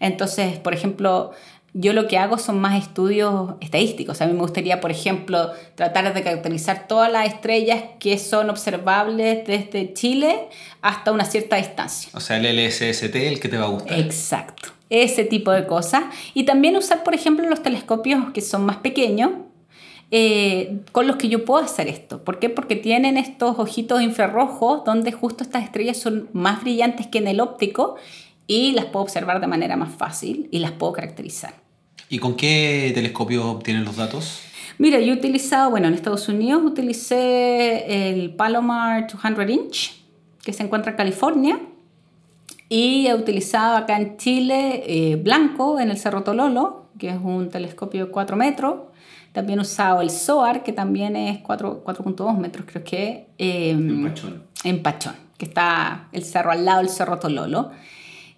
Entonces, 0.00 0.58
por 0.58 0.74
ejemplo, 0.74 1.30
yo 1.74 1.92
lo 1.92 2.08
que 2.08 2.18
hago 2.18 2.38
son 2.38 2.58
más 2.58 2.82
estudios 2.82 3.54
estadísticos. 3.60 4.20
A 4.20 4.26
mí 4.26 4.32
me 4.32 4.40
gustaría, 4.40 4.80
por 4.80 4.90
ejemplo, 4.90 5.52
tratar 5.76 6.12
de 6.12 6.24
caracterizar 6.24 6.88
todas 6.88 7.12
las 7.12 7.28
estrellas 7.28 7.84
que 8.00 8.18
son 8.18 8.50
observables 8.50 9.46
desde 9.46 9.94
Chile 9.94 10.48
hasta 10.82 11.12
una 11.12 11.24
cierta 11.24 11.54
distancia. 11.54 12.10
O 12.14 12.20
sea, 12.20 12.38
el 12.38 12.66
LSST, 12.66 13.14
el 13.14 13.38
que 13.38 13.48
te 13.48 13.58
va 13.58 13.66
a 13.66 13.68
gustar. 13.68 13.96
Exacto. 13.96 14.70
Ese 14.88 15.22
tipo 15.22 15.52
de 15.52 15.68
cosas. 15.68 16.02
Y 16.34 16.46
también 16.46 16.76
usar, 16.76 17.04
por 17.04 17.14
ejemplo, 17.14 17.48
los 17.48 17.62
telescopios 17.62 18.32
que 18.34 18.40
son 18.40 18.66
más 18.66 18.78
pequeños, 18.78 19.30
eh, 20.10 20.80
con 20.90 21.06
los 21.06 21.16
que 21.16 21.28
yo 21.28 21.44
puedo 21.44 21.64
hacer 21.64 21.86
esto. 21.86 22.24
¿Por 22.24 22.38
qué? 22.38 22.48
Porque 22.50 22.76
tienen 22.76 23.16
estos 23.16 23.58
ojitos 23.58 24.02
infrarrojos 24.02 24.84
donde 24.84 25.12
justo 25.12 25.44
estas 25.44 25.64
estrellas 25.64 25.98
son 25.98 26.28
más 26.32 26.62
brillantes 26.62 27.06
que 27.06 27.18
en 27.18 27.28
el 27.28 27.40
óptico 27.40 27.96
y 28.46 28.72
las 28.72 28.86
puedo 28.86 29.04
observar 29.04 29.40
de 29.40 29.46
manera 29.46 29.76
más 29.76 29.94
fácil 29.94 30.48
y 30.50 30.58
las 30.58 30.72
puedo 30.72 30.92
caracterizar. 30.92 31.54
¿Y 32.08 32.18
con 32.18 32.34
qué 32.34 32.90
telescopio 32.92 33.48
obtienen 33.48 33.84
los 33.84 33.96
datos? 33.96 34.40
Mira, 34.78 34.98
yo 34.98 35.12
he 35.12 35.16
utilizado, 35.16 35.70
bueno, 35.70 35.86
en 35.86 35.94
Estados 35.94 36.28
Unidos 36.28 36.62
utilicé 36.64 38.10
el 38.10 38.34
Palomar 38.34 39.06
200 39.06 39.48
Inch, 39.50 40.02
que 40.42 40.52
se 40.52 40.64
encuentra 40.64 40.92
en 40.92 40.96
California, 40.96 41.60
y 42.68 43.06
he 43.06 43.14
utilizado 43.14 43.76
acá 43.76 43.96
en 43.96 44.16
Chile 44.16 44.82
eh, 44.86 45.16
Blanco, 45.16 45.78
en 45.78 45.90
el 45.90 45.98
Cerro 45.98 46.22
Tololo, 46.22 46.86
que 46.98 47.10
es 47.10 47.18
un 47.22 47.50
telescopio 47.50 48.06
de 48.06 48.10
4 48.10 48.36
metros, 48.36 48.89
también 49.32 49.58
he 49.60 49.62
usado 49.62 50.00
el 50.00 50.10
SOAR, 50.10 50.62
que 50.62 50.72
también 50.72 51.14
es 51.16 51.42
4.2 51.42 52.36
metros, 52.36 52.66
creo 52.70 52.84
que. 52.84 53.26
Eh, 53.38 53.70
en 53.70 54.04
Pachón. 54.04 54.42
En 54.64 54.82
Pachón, 54.82 55.14
que 55.38 55.46
está 55.46 56.08
el 56.12 56.24
cerro 56.24 56.50
al 56.50 56.64
lado 56.64 56.78
del 56.78 56.88
Cerro 56.88 57.18
Tololo. 57.18 57.70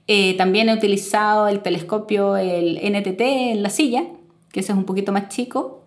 Eh, 0.07 0.37
también 0.37 0.69
he 0.69 0.75
utilizado 0.75 1.49
el 1.49 1.61
telescopio, 1.61 2.37
el 2.37 2.79
NTT 2.83 3.21
en 3.21 3.63
la 3.63 3.71
silla, 3.71 4.05
que 4.53 4.61
ese 4.61 4.73
es 4.73 4.79
un 4.79 4.85
poquito 4.85 5.13
más 5.13 5.29
chico. 5.29 5.85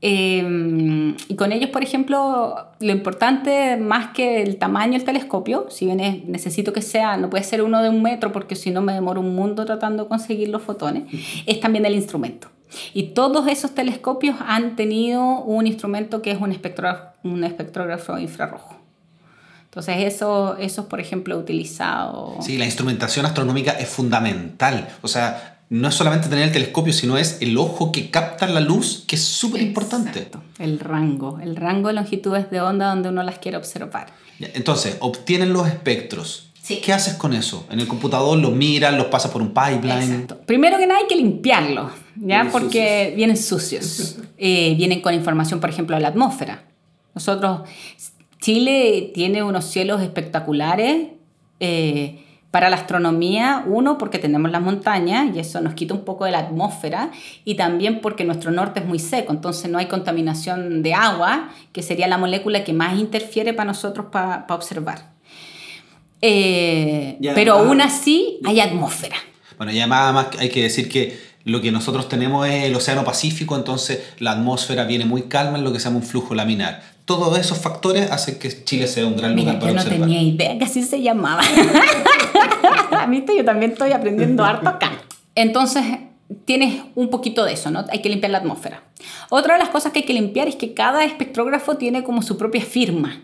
Eh, 0.00 1.14
y 1.28 1.34
con 1.34 1.52
ellos, 1.52 1.70
por 1.70 1.82
ejemplo, 1.82 2.56
lo 2.78 2.92
importante 2.92 3.76
más 3.76 4.10
que 4.10 4.42
el 4.42 4.56
tamaño 4.56 4.92
del 4.92 5.04
telescopio, 5.04 5.66
si 5.70 5.86
bien 5.86 6.24
necesito 6.28 6.72
que 6.72 6.82
sea, 6.82 7.16
no 7.16 7.28
puede 7.28 7.42
ser 7.42 7.62
uno 7.62 7.82
de 7.82 7.88
un 7.88 8.00
metro 8.00 8.30
porque 8.30 8.54
si 8.54 8.70
no 8.70 8.80
me 8.80 8.94
demoro 8.94 9.20
un 9.20 9.34
mundo 9.34 9.64
tratando 9.64 10.04
de 10.04 10.08
conseguir 10.08 10.48
los 10.48 10.62
fotones, 10.62 11.04
es 11.46 11.60
también 11.60 11.84
el 11.84 11.94
instrumento. 11.94 12.48
Y 12.92 13.14
todos 13.14 13.46
esos 13.48 13.74
telescopios 13.74 14.36
han 14.46 14.76
tenido 14.76 15.40
un 15.40 15.66
instrumento 15.66 16.22
que 16.22 16.30
es 16.30 16.38
un, 16.40 16.56
un 17.24 17.44
espectrógrafo 17.44 18.18
infrarrojo. 18.18 18.76
Entonces 19.64 19.96
eso, 19.98 20.56
eso, 20.56 20.88
por 20.88 21.00
ejemplo, 21.00 21.38
utilizado... 21.38 22.36
Sí, 22.40 22.56
la 22.56 22.64
instrumentación 22.64 23.26
astronómica 23.26 23.72
es 23.72 23.88
fundamental. 23.88 24.88
O 25.02 25.08
sea, 25.08 25.60
no 25.68 25.88
es 25.88 25.94
solamente 25.94 26.28
tener 26.28 26.44
el 26.44 26.52
telescopio, 26.52 26.92
sino 26.92 27.18
es 27.18 27.38
el 27.42 27.56
ojo 27.58 27.92
que 27.92 28.10
capta 28.10 28.46
la 28.46 28.60
luz, 28.60 29.04
que 29.06 29.16
es 29.16 29.22
súper 29.22 29.60
importante. 29.60 30.30
El 30.58 30.80
rango, 30.80 31.38
el 31.40 31.54
rango 31.54 31.88
de 31.88 31.94
longitudes 31.94 32.50
de 32.50 32.60
onda 32.60 32.88
donde 32.88 33.10
uno 33.10 33.22
las 33.22 33.38
quiere 33.38 33.58
observar. 33.58 34.08
Entonces, 34.40 34.96
obtienen 35.00 35.52
los 35.52 35.68
espectros 35.68 36.48
¿Qué 36.76 36.92
haces 36.92 37.14
con 37.14 37.32
eso? 37.32 37.66
En 37.70 37.80
el 37.80 37.88
computador 37.88 38.38
lo 38.38 38.50
miras, 38.50 38.94
los 38.94 39.06
pasas 39.06 39.30
por 39.30 39.40
un 39.40 39.54
pipeline. 39.54 40.26
Primero 40.44 40.76
que 40.76 40.86
nada 40.86 41.00
hay 41.00 41.06
que 41.06 41.16
limpiarlos, 41.16 41.92
¿ya? 42.20 42.48
Porque 42.50 43.12
vienen 43.16 43.36
sucios. 43.36 44.16
Eh, 44.40 44.76
vienen 44.76 45.00
con 45.00 45.14
información, 45.14 45.58
por 45.58 45.68
ejemplo, 45.68 45.96
de 45.96 46.02
la 46.02 46.08
atmósfera. 46.08 46.62
Nosotros, 47.12 47.62
Chile 48.40 49.10
tiene 49.12 49.42
unos 49.42 49.64
cielos 49.64 50.00
espectaculares. 50.00 51.08
Eh, 51.58 52.24
para 52.50 52.70
la 52.70 52.76
astronomía, 52.76 53.62
uno, 53.66 53.98
porque 53.98 54.18
tenemos 54.18 54.50
las 54.50 54.62
montañas 54.62 55.36
y 55.36 55.38
eso 55.38 55.60
nos 55.60 55.74
quita 55.74 55.92
un 55.92 56.04
poco 56.04 56.24
de 56.24 56.30
la 56.30 56.38
atmósfera, 56.38 57.10
y 57.44 57.56
también 57.56 58.00
porque 58.00 58.24
nuestro 58.24 58.50
norte 58.50 58.80
es 58.80 58.86
muy 58.86 58.98
seco, 58.98 59.32
entonces 59.32 59.70
no 59.70 59.78
hay 59.78 59.86
contaminación 59.86 60.82
de 60.82 60.94
agua, 60.94 61.50
que 61.72 61.82
sería 61.82 62.08
la 62.08 62.16
molécula 62.16 62.64
que 62.64 62.72
más 62.72 62.98
interfiere 62.98 63.52
para 63.52 63.66
nosotros 63.66 64.06
para 64.10 64.46
observar. 64.48 65.10
Eh, 66.22 67.18
pero 67.34 67.54
aún 67.54 67.80
así 67.80 68.40
hay 68.44 68.60
atmósfera. 68.60 69.16
Bueno, 69.58 69.72
y 69.72 69.80
además 69.80 70.28
hay 70.38 70.48
que 70.48 70.62
decir 70.62 70.88
que 70.88 71.27
lo 71.48 71.62
que 71.62 71.72
nosotros 71.72 72.08
tenemos 72.08 72.46
es 72.46 72.64
el 72.64 72.74
Océano 72.74 73.04
Pacífico, 73.04 73.56
entonces 73.56 74.00
la 74.18 74.32
atmósfera 74.32 74.84
viene 74.84 75.06
muy 75.06 75.22
calma 75.22 75.56
en 75.56 75.64
lo 75.64 75.72
que 75.72 75.80
se 75.80 75.86
llama 75.86 75.96
un 75.96 76.02
flujo 76.02 76.34
laminar. 76.34 76.82
Todos 77.06 77.38
esos 77.38 77.56
factores 77.56 78.10
hacen 78.10 78.38
que 78.38 78.64
Chile 78.64 78.86
sea 78.86 79.06
un 79.06 79.16
gran 79.16 79.34
lugar 79.34 79.58
para 79.58 79.72
observar. 79.72 79.94
Yo 79.94 79.98
no 79.98 80.06
tenía 80.06 80.22
idea 80.22 80.58
que 80.58 80.64
así 80.64 80.82
se 80.82 81.00
llamaba. 81.00 81.40
¿Viste? 83.08 83.34
Yo 83.34 83.46
también 83.46 83.72
estoy 83.72 83.92
aprendiendo 83.92 84.44
harto 84.44 84.68
acá. 84.68 84.92
Entonces, 85.34 85.84
tienes 86.44 86.82
un 86.94 87.08
poquito 87.08 87.46
de 87.46 87.54
eso, 87.54 87.70
¿no? 87.70 87.86
Hay 87.90 88.02
que 88.02 88.10
limpiar 88.10 88.30
la 88.30 88.38
atmósfera. 88.38 88.82
Otra 89.30 89.54
de 89.54 89.60
las 89.60 89.70
cosas 89.70 89.92
que 89.92 90.00
hay 90.00 90.04
que 90.04 90.12
limpiar 90.12 90.48
es 90.48 90.56
que 90.56 90.74
cada 90.74 91.02
espectrógrafo 91.04 91.78
tiene 91.78 92.04
como 92.04 92.20
su 92.20 92.36
propia 92.36 92.62
firma. 92.62 93.22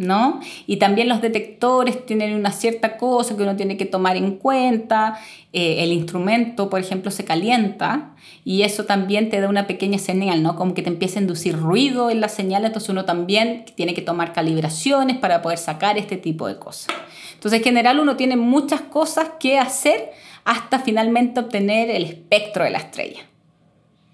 ¿No? 0.00 0.40
Y 0.66 0.78
también 0.78 1.10
los 1.10 1.20
detectores 1.20 2.06
tienen 2.06 2.34
una 2.34 2.52
cierta 2.52 2.96
cosa 2.96 3.36
que 3.36 3.42
uno 3.42 3.54
tiene 3.54 3.76
que 3.76 3.84
tomar 3.84 4.16
en 4.16 4.36
cuenta. 4.36 5.20
Eh, 5.52 5.84
el 5.84 5.92
instrumento, 5.92 6.70
por 6.70 6.80
ejemplo, 6.80 7.10
se 7.10 7.26
calienta 7.26 8.14
y 8.42 8.62
eso 8.62 8.86
también 8.86 9.28
te 9.28 9.42
da 9.42 9.48
una 9.50 9.66
pequeña 9.66 9.98
señal, 9.98 10.42
¿no? 10.42 10.56
Como 10.56 10.72
que 10.72 10.80
te 10.80 10.88
empieza 10.88 11.18
a 11.18 11.22
inducir 11.22 11.54
ruido 11.54 12.08
en 12.08 12.22
la 12.22 12.30
señal, 12.30 12.64
entonces 12.64 12.88
uno 12.88 13.04
también 13.04 13.66
tiene 13.74 13.92
que 13.92 14.00
tomar 14.00 14.32
calibraciones 14.32 15.18
para 15.18 15.42
poder 15.42 15.58
sacar 15.58 15.98
este 15.98 16.16
tipo 16.16 16.48
de 16.48 16.58
cosas. 16.58 16.86
Entonces, 17.34 17.58
en 17.58 17.64
general, 17.64 18.00
uno 18.00 18.16
tiene 18.16 18.36
muchas 18.36 18.80
cosas 18.80 19.32
que 19.38 19.58
hacer 19.58 20.12
hasta 20.46 20.78
finalmente 20.78 21.40
obtener 21.40 21.90
el 21.90 22.04
espectro 22.04 22.64
de 22.64 22.70
la 22.70 22.78
estrella. 22.78 23.20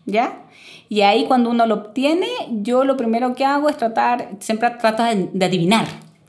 ¿Ya? 0.05 0.46
Y 0.89 1.01
ahí 1.01 1.25
cuando 1.27 1.51
uno 1.51 1.67
lo 1.67 1.75
obtiene, 1.75 2.29
yo 2.51 2.85
lo 2.85 2.97
primero 2.97 3.35
que 3.35 3.45
hago 3.45 3.69
es 3.69 3.77
tratar, 3.77 4.31
siempre 4.41 4.71
trato 4.71 5.03
de, 5.03 5.45
adivinar 5.45 5.87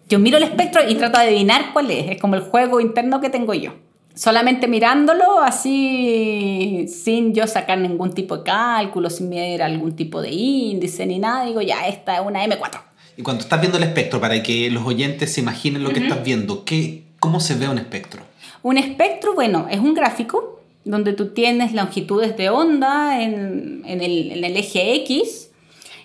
Yo 0.10 0.20
miro 0.20 0.38
el 0.38 0.44
espectro 0.44 0.82
y 0.88 0.96
trato 0.96 1.20
de 1.20 1.26
adivinar 1.26 1.74
cuál 1.74 1.92
es. 1.92 2.12
Es 2.12 2.22
como 2.22 2.36
el 2.36 2.42
juego 2.42 2.80
interno 2.80 3.22
que 3.22 3.30
tengo 3.30 3.54
yo. 3.54 3.74
Solamente 4.16 4.68
mirándolo 4.68 5.42
así, 5.42 6.88
sin 6.88 7.36
yo 7.36 7.46
sacar 7.46 7.78
ningún 7.78 8.14
tipo 8.14 8.38
de 8.38 8.44
cálculo, 8.44 9.12
sin 9.12 9.30
medir 9.30 9.62
algún 9.62 9.96
tipo 9.96 10.24
de 10.24 10.32
índice 10.32 11.06
ni 11.06 11.20
nada, 11.20 11.46
digo, 11.46 11.62
ya, 11.62 11.88
esta 11.88 12.16
es 12.16 12.22
una 12.26 12.44
M4. 12.44 12.82
Y 13.16 13.22
cuando 13.22 13.44
estás 13.44 13.60
viendo 13.60 13.78
el 13.78 13.84
espectro, 13.84 14.20
para 14.20 14.42
que 14.42 14.72
los 14.72 14.84
oyentes 14.86 15.34
se 15.34 15.42
imaginen 15.42 15.84
lo 15.84 15.92
que 15.92 16.00
estás 16.00 16.24
viendo, 16.24 16.66
¿qué, 16.66 17.04
¿cómo 17.20 17.40
se 17.40 17.54
ve 17.54 17.70
un 17.70 17.78
espectro? 17.78 18.24
Un 18.64 18.78
espectro, 18.78 19.36
bueno, 19.36 19.68
es 19.70 19.80
un 19.80 19.94
gráfico 19.94 20.57
donde 20.92 21.14
tú 21.14 21.30
tienes 21.34 21.74
longitudes 21.74 22.38
de 22.38 22.50
onda 22.50 23.22
en, 23.22 23.84
en, 23.86 24.02
el, 24.02 24.32
en 24.32 24.44
el 24.44 24.58
eje 24.58 24.96
X 24.96 25.50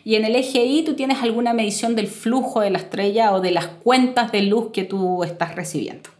y 0.04 0.16
en 0.16 0.24
el 0.24 0.36
eje 0.36 0.64
Y 0.64 0.82
tú 0.82 0.94
tienes 0.94 1.22
alguna 1.22 1.52
medición 1.52 1.94
del 1.94 2.08
flujo 2.08 2.60
de 2.60 2.70
la 2.70 2.78
estrella 2.78 3.32
o 3.32 3.40
de 3.40 3.52
las 3.52 3.66
cuentas 3.66 4.32
de 4.32 4.42
luz 4.42 4.70
que 4.72 4.84
tú 4.84 5.22
estás 5.22 5.54
recibiendo. 5.54 6.10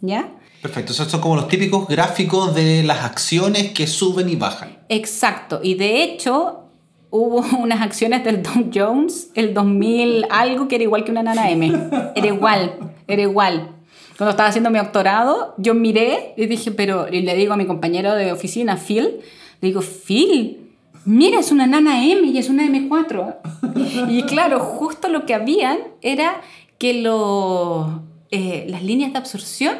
¿Ya? 0.00 0.32
Perfecto, 0.62 0.92
esos 0.92 1.08
son 1.08 1.20
como 1.20 1.36
los 1.36 1.48
típicos 1.48 1.88
gráficos 1.88 2.54
de 2.54 2.82
las 2.82 3.04
acciones 3.04 3.72
que 3.72 3.86
suben 3.86 4.28
y 4.28 4.36
bajan. 4.36 4.78
Exacto, 4.88 5.60
y 5.62 5.74
de 5.74 6.02
hecho 6.02 6.62
hubo 7.10 7.44
unas 7.58 7.80
acciones 7.82 8.24
del 8.24 8.42
Dow 8.42 8.70
Jones 8.72 9.30
el 9.34 9.54
2000 9.54 10.26
algo 10.30 10.68
que 10.68 10.76
era 10.76 10.84
igual 10.84 11.04
que 11.04 11.10
una 11.10 11.22
nana 11.22 11.50
M. 11.50 11.72
Era 12.14 12.26
igual, 12.26 12.94
era 13.06 13.22
igual. 13.22 13.76
Cuando 14.16 14.30
estaba 14.30 14.48
haciendo 14.48 14.70
mi 14.70 14.78
doctorado, 14.78 15.54
yo 15.58 15.74
miré 15.74 16.34
y 16.36 16.46
dije, 16.46 16.70
pero 16.70 17.08
y 17.08 17.22
le 17.22 17.34
digo 17.34 17.54
a 17.54 17.56
mi 17.56 17.66
compañero 17.66 18.14
de 18.14 18.32
oficina, 18.32 18.76
Phil, 18.76 19.20
le 19.60 19.68
digo, 19.68 19.80
Phil, 19.80 20.70
mira, 21.04 21.40
es 21.40 21.50
una 21.50 21.66
nana 21.66 22.04
M 22.04 22.26
y 22.26 22.38
es 22.38 22.48
una 22.48 22.64
M4. 22.64 23.36
Y 24.08 24.22
claro, 24.24 24.60
justo 24.60 25.08
lo 25.08 25.24
que 25.26 25.34
habían 25.34 25.78
era 26.02 26.40
que 26.78 26.94
lo, 26.94 28.02
eh, 28.30 28.66
las 28.68 28.82
líneas 28.82 29.12
de 29.12 29.18
absorción 29.18 29.76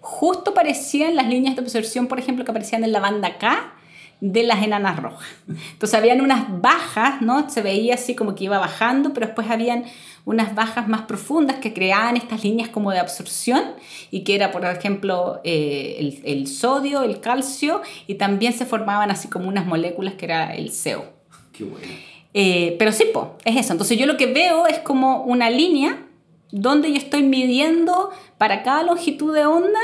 justo 0.00 0.54
parecían 0.54 1.14
las 1.14 1.28
líneas 1.28 1.56
de 1.56 1.62
absorción, 1.62 2.06
por 2.06 2.18
ejemplo, 2.18 2.44
que 2.44 2.50
aparecían 2.50 2.84
en 2.84 2.92
la 2.92 3.00
banda 3.00 3.38
K 3.38 3.74
de 4.20 4.42
las 4.42 4.62
enanas 4.62 5.00
rojas. 5.00 5.28
Entonces 5.48 5.98
habían 5.98 6.20
unas 6.20 6.60
bajas, 6.60 7.22
¿no? 7.22 7.48
Se 7.48 7.62
veía 7.62 7.94
así 7.94 8.14
como 8.14 8.34
que 8.34 8.44
iba 8.44 8.58
bajando, 8.58 9.12
pero 9.14 9.26
después 9.26 9.50
habían 9.50 9.84
unas 10.26 10.54
bajas 10.54 10.88
más 10.88 11.02
profundas 11.02 11.56
que 11.56 11.72
creaban 11.72 12.16
estas 12.16 12.44
líneas 12.44 12.68
como 12.68 12.90
de 12.90 12.98
absorción 12.98 13.62
y 14.10 14.22
que 14.24 14.34
era, 14.34 14.52
por 14.52 14.64
ejemplo, 14.64 15.40
eh, 15.44 15.96
el, 15.98 16.20
el, 16.24 16.46
sodio, 16.46 17.02
el 17.02 17.20
calcio 17.20 17.80
y 18.06 18.14
también 18.16 18.52
se 18.52 18.66
formaban 18.66 19.10
así 19.10 19.28
como 19.28 19.48
unas 19.48 19.66
moléculas 19.66 20.14
que 20.14 20.26
era 20.26 20.54
el 20.54 20.70
CO. 20.70 21.04
Qué 21.52 21.64
bueno. 21.64 21.92
Eh, 22.34 22.76
pero 22.78 22.92
sí, 22.92 23.06
po, 23.12 23.36
es 23.44 23.56
eso. 23.56 23.72
Entonces 23.72 23.98
yo 23.98 24.06
lo 24.06 24.16
que 24.16 24.26
veo 24.26 24.66
es 24.66 24.78
como 24.78 25.22
una 25.24 25.50
línea 25.50 26.06
donde 26.52 26.90
yo 26.90 26.98
estoy 26.98 27.22
midiendo 27.22 28.10
para 28.38 28.62
cada 28.62 28.82
longitud 28.82 29.34
de 29.34 29.46
onda 29.46 29.80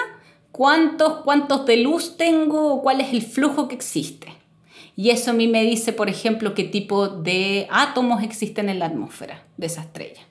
cuántos, 0.57 1.19
cuántos 1.19 1.67
de 1.67 1.77
luz 1.77 2.17
tengo 2.17 2.73
o 2.73 2.81
cuál 2.81 3.03
es 3.03 3.13
el 3.13 3.21
flujo 3.21 3.69
que 3.69 3.75
existe. 3.75 4.29
Y 4.97 5.11
eso 5.11 5.33
a 5.33 5.35
mí 5.35 5.49
me 5.49 5.63
dice, 5.65 5.93
por 5.93 6.09
ejemplo, 6.09 6.55
qué 6.55 6.65
tipo 6.65 7.09
de 7.09 7.67
átomos 7.71 8.23
existen 8.23 8.71
en 8.71 8.79
la 8.79 8.87
atmósfera 8.87 9.45
de 9.59 9.67
esa 9.67 9.83
estrella 9.83 10.23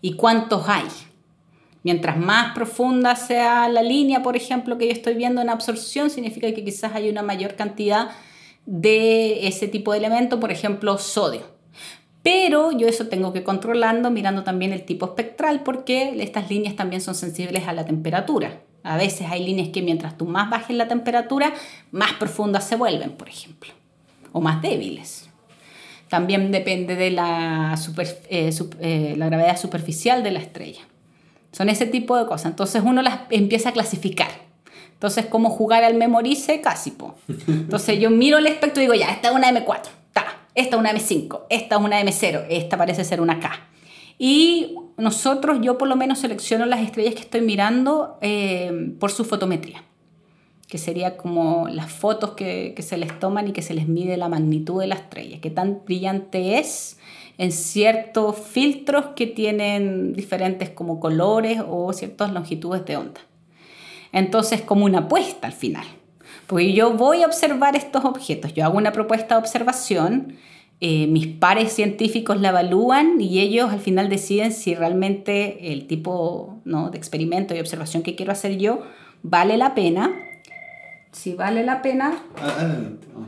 y 0.00 0.14
cuántos 0.14 0.68
hay. 0.68 0.86
Mientras 1.82 2.16
más 2.16 2.54
profunda 2.54 3.16
sea 3.16 3.68
la 3.68 3.82
línea, 3.82 4.22
por 4.22 4.36
ejemplo, 4.36 4.78
que 4.78 4.86
yo 4.86 4.92
estoy 4.92 5.14
viendo 5.14 5.40
en 5.40 5.50
absorción, 5.50 6.08
significa 6.08 6.52
que 6.54 6.64
quizás 6.64 6.94
hay 6.94 7.08
una 7.08 7.22
mayor 7.24 7.56
cantidad 7.56 8.10
de 8.64 9.48
ese 9.48 9.66
tipo 9.66 9.90
de 9.90 9.98
elemento, 9.98 10.38
por 10.38 10.52
ejemplo, 10.52 10.98
sodio. 10.98 11.42
Pero 12.22 12.70
yo 12.70 12.86
eso 12.86 13.08
tengo 13.08 13.32
que 13.32 13.42
controlando 13.42 14.12
mirando 14.12 14.44
también 14.44 14.72
el 14.72 14.84
tipo 14.84 15.06
espectral 15.06 15.64
porque 15.64 16.14
estas 16.22 16.48
líneas 16.48 16.76
también 16.76 17.02
son 17.02 17.16
sensibles 17.16 17.66
a 17.66 17.72
la 17.72 17.84
temperatura. 17.84 18.60
A 18.88 18.96
veces 18.96 19.26
hay 19.30 19.44
líneas 19.44 19.68
que 19.68 19.82
mientras 19.82 20.16
tú 20.16 20.24
más 20.24 20.48
bajes 20.48 20.74
la 20.74 20.88
temperatura, 20.88 21.52
más 21.90 22.14
profundas 22.14 22.66
se 22.66 22.74
vuelven, 22.74 23.10
por 23.12 23.28
ejemplo, 23.28 23.70
o 24.32 24.40
más 24.40 24.62
débiles. 24.62 25.28
También 26.08 26.50
depende 26.50 26.96
de 26.96 27.10
la, 27.10 27.78
eh, 28.30 28.50
eh, 28.80 29.14
la 29.18 29.26
gravedad 29.26 29.58
superficial 29.58 30.22
de 30.22 30.30
la 30.30 30.38
estrella. 30.38 30.80
Son 31.52 31.68
ese 31.68 31.84
tipo 31.84 32.16
de 32.16 32.24
cosas. 32.24 32.46
Entonces 32.46 32.82
uno 32.82 33.02
las 33.02 33.20
empieza 33.28 33.68
a 33.68 33.72
clasificar. 33.72 34.30
Entonces, 34.94 35.26
como 35.26 35.50
jugar 35.50 35.84
al 35.84 35.94
memorice, 35.94 36.62
casi. 36.62 36.92
Po. 36.92 37.14
Entonces 37.46 38.00
yo 38.00 38.08
miro 38.08 38.38
el 38.38 38.46
espectro 38.46 38.82
y 38.82 38.86
digo, 38.86 38.94
ya, 38.94 39.10
esta 39.10 39.28
es 39.28 39.34
una 39.34 39.52
M4, 39.52 39.82
ta, 40.14 40.24
esta 40.54 40.76
es 40.76 40.80
una 40.80 40.92
M5, 40.92 41.42
esta 41.50 41.76
es 41.76 41.80
una 41.82 42.02
M0, 42.02 42.46
esta 42.48 42.78
parece 42.78 43.04
ser 43.04 43.20
una 43.20 43.38
K. 43.38 43.52
Y 44.18 44.76
nosotros, 44.98 45.58
yo 45.62 45.78
por 45.78 45.88
lo 45.88 45.96
menos 45.96 46.18
selecciono 46.18 46.66
las 46.66 46.80
estrellas 46.80 47.14
que 47.14 47.20
estoy 47.20 47.40
mirando 47.40 48.18
eh, 48.20 48.92
por 48.98 49.12
su 49.12 49.24
fotometría, 49.24 49.84
que 50.66 50.76
sería 50.76 51.16
como 51.16 51.68
las 51.68 51.90
fotos 51.90 52.32
que, 52.32 52.74
se 52.80 52.98
les 52.98 53.18
toman 53.20 53.48
y 53.48 53.52
que 53.52 53.62
se 53.62 53.74
les 53.74 53.86
mide 53.88 54.16
la 54.16 54.28
magnitud 54.28 54.80
de 54.80 54.88
la 54.88 54.96
estrella, 54.96 55.40
qué 55.40 55.50
tan 55.50 55.82
brillante 55.84 56.58
es 56.58 56.98
en 57.38 57.52
ciertos 57.52 58.36
filtros 58.36 59.06
que 59.14 59.28
tienen 59.28 60.12
diferentes 60.12 60.70
como 60.70 60.98
colores 60.98 61.62
o 61.66 61.92
ciertas 61.92 62.32
longitudes 62.32 62.84
de 62.84 62.96
onda. 62.96 63.20
Entonces, 64.10 64.62
como 64.62 64.84
una 64.84 65.00
apuesta 65.00 65.46
al 65.46 65.52
final. 65.52 65.86
Porque 66.48 66.72
yo 66.72 66.94
voy 66.94 67.22
a 67.22 67.26
observar 67.26 67.76
estos 67.76 68.04
objetos, 68.04 68.54
yo 68.54 68.64
hago 68.64 68.78
una 68.78 68.90
propuesta 68.92 69.36
de 69.36 69.40
observación, 69.40 70.36
eh, 70.80 71.08
mis 71.08 71.26
pares 71.26 71.72
científicos 71.72 72.40
la 72.40 72.50
evalúan 72.50 73.20
y 73.20 73.40
ellos 73.40 73.72
al 73.72 73.80
final 73.80 74.08
deciden 74.08 74.52
si 74.52 74.76
realmente 74.76 75.72
el 75.72 75.88
tipo 75.88 76.60
¿no? 76.64 76.90
de 76.90 76.98
experimento 76.98 77.54
y 77.54 77.58
observación 77.58 78.04
que 78.04 78.14
quiero 78.14 78.30
hacer 78.30 78.58
yo 78.58 78.82
vale 79.22 79.56
la 79.56 79.74
pena. 79.74 80.14
Si 81.10 81.34
vale 81.34 81.64
la 81.64 81.82
pena, 81.82 82.22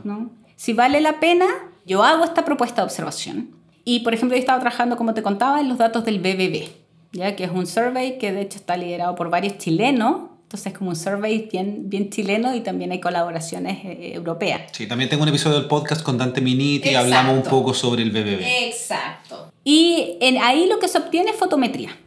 ¿no? 0.03 0.31
si 0.55 0.71
vale 0.73 1.01
la 1.01 1.19
pena, 1.19 1.47
yo 1.85 2.03
hago 2.03 2.23
esta 2.23 2.45
propuesta 2.45 2.81
de 2.81 2.85
observación. 2.85 3.49
Y 3.83 4.01
por 4.01 4.13
ejemplo, 4.13 4.37
yo 4.37 4.39
estaba 4.39 4.59
trabajando, 4.59 4.95
como 4.95 5.13
te 5.13 5.23
contaba, 5.23 5.59
en 5.59 5.67
los 5.67 5.79
datos 5.79 6.05
del 6.05 6.19
BBB, 6.19 6.69
¿ya? 7.11 7.35
que 7.35 7.43
es 7.43 7.51
un 7.51 7.65
survey 7.65 8.17
que 8.17 8.31
de 8.31 8.41
hecho 8.41 8.59
está 8.59 8.77
liderado 8.77 9.15
por 9.15 9.29
varios 9.29 9.57
chilenos 9.57 10.30
entonces 10.51 10.73
es 10.73 10.77
como 10.77 10.89
un 10.89 10.97
survey 10.97 11.47
bien, 11.49 11.89
bien 11.89 12.09
chileno 12.09 12.53
y 12.53 12.59
también 12.59 12.91
hay 12.91 12.99
colaboraciones 12.99 13.85
eh, 13.85 14.11
europeas. 14.15 14.63
Sí, 14.73 14.85
también 14.85 15.09
tengo 15.09 15.23
un 15.23 15.29
episodio 15.29 15.57
del 15.57 15.69
podcast 15.69 16.03
con 16.03 16.17
Dante 16.17 16.41
Miniti 16.41 16.89
y 16.89 16.95
hablamos 16.95 17.37
un 17.37 17.43
poco 17.43 17.73
sobre 17.73 18.03
el 18.03 18.11
BBB. 18.11 18.65
Exacto. 18.65 19.49
Y 19.63 20.17
en, 20.19 20.37
ahí 20.39 20.67
lo 20.67 20.77
que 20.79 20.89
se 20.89 20.97
obtiene 20.97 21.31
es 21.31 21.37
fotometría. 21.37 21.97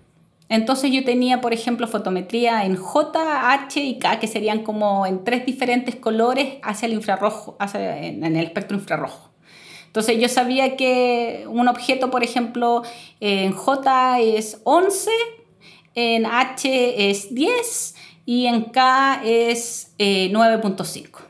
Entonces 0.51 0.93
yo 0.93 1.03
tenía, 1.05 1.41
por 1.41 1.55
ejemplo, 1.55 1.89
fotometría 1.89 2.67
en 2.67 2.77
J, 2.77 3.55
H 3.55 3.81
y 3.81 3.99
K, 3.99 4.21
que 4.21 4.27
serían 4.27 4.63
como 4.63 5.07
en 5.07 5.25
tres 5.25 5.47
diferentes 5.47 5.97
colores 5.97 6.57
hacia 6.63 6.85
el 6.85 6.93
infrarrojo, 6.93 7.57
hacia, 7.59 7.97
en 7.97 8.25
el 8.25 8.45
espectro 8.45 8.77
infrarrojo. 8.77 9.31
Entonces 9.87 10.21
yo 10.21 10.29
sabía 10.29 10.77
que 10.77 11.47
un 11.49 11.67
objeto, 11.67 12.11
por 12.11 12.23
ejemplo, 12.23 12.83
en 13.21 13.53
J 13.53 14.21
es 14.21 14.61
11, 14.65 15.11
en 15.95 16.27
H 16.27 17.09
es 17.09 17.35
10 17.35 17.95
y 18.27 18.47
en 18.47 18.65
K 18.65 19.23
es 19.25 19.95
9.5. 19.99 21.21
Eh, 21.21 21.25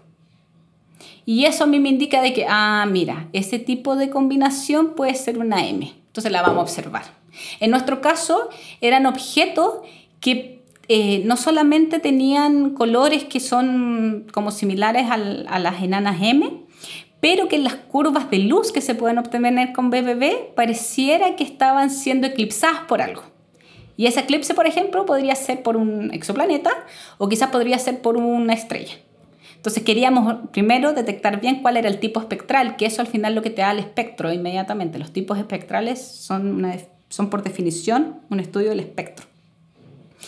y 1.27 1.45
eso 1.47 1.65
a 1.65 1.67
mí 1.67 1.81
me 1.81 1.89
indica 1.89 2.21
de 2.21 2.33
que, 2.33 2.47
ah, 2.49 2.87
mira, 2.91 3.29
ese 3.33 3.59
tipo 3.59 3.97
de 3.97 4.11
combinación 4.11 4.95
puede 4.95 5.15
ser 5.15 5.39
una 5.39 5.67
M. 5.67 5.95
Entonces 6.07 6.31
la 6.31 6.43
vamos 6.43 6.59
a 6.59 6.63
observar. 6.63 7.05
En 7.61 7.71
nuestro 7.71 8.01
caso, 8.01 8.51
eran 8.81 9.07
objetos 9.07 9.81
que 10.21 10.63
eh, 10.89 11.23
no 11.25 11.37
solamente 11.37 11.99
tenían 11.99 12.71
colores 12.71 13.25
que 13.25 13.41
son 13.41 14.27
como 14.33 14.51
similares 14.51 15.07
a 15.11 15.59
las 15.59 15.83
enanas 15.83 16.19
M, 16.21 16.65
pero 17.21 17.49
que 17.49 17.59
las 17.59 17.75
curvas 17.75 18.31
de 18.31 18.39
luz 18.39 18.71
que 18.71 18.83
se 18.83 18.95
pueden 18.95 19.17
obtener 19.17 19.73
con 19.73 19.89
BBB 19.89 20.55
pareciera 20.55 21.37
que 21.37 21.45
estaban 21.45 21.91
siendo 21.91 22.27
eclipsadas 22.27 22.83
por 22.83 23.01
algo. 23.01 23.34
Y 23.97 24.07
ese 24.07 24.21
eclipse, 24.21 24.55
por 24.55 24.67
ejemplo, 24.67 25.07
podría 25.07 25.35
ser 25.35 25.63
por 25.63 25.77
un 25.77 26.13
exoplaneta 26.13 26.71
o 27.19 27.29
quizás 27.29 27.51
podría 27.51 27.79
ser 27.79 28.01
por 28.01 28.17
una 28.17 28.53
estrella. 28.53 28.95
Entonces 29.57 29.83
queríamos 29.83 30.49
primero 30.53 30.93
detectar 30.93 31.41
bien 31.41 31.63
cuál 31.63 31.77
era 31.77 31.89
el 31.89 31.99
tipo 31.99 32.21
espectral, 32.21 32.77
que 32.77 32.87
eso 32.87 33.01
al 33.01 33.07
final 33.07 33.35
lo 33.35 33.43
que 33.43 33.51
te 33.51 33.63
da 33.63 33.71
el 33.71 33.79
espectro 33.79 34.33
inmediatamente. 34.33 34.99
Los 34.99 35.13
tipos 35.13 35.39
espectrales 35.39 36.03
son, 36.03 36.71
son 37.09 37.31
por 37.31 37.43
definición 37.43 38.21
un 38.29 38.41
estudio 38.41 38.69
del 38.69 38.81
espectro. 38.81 39.27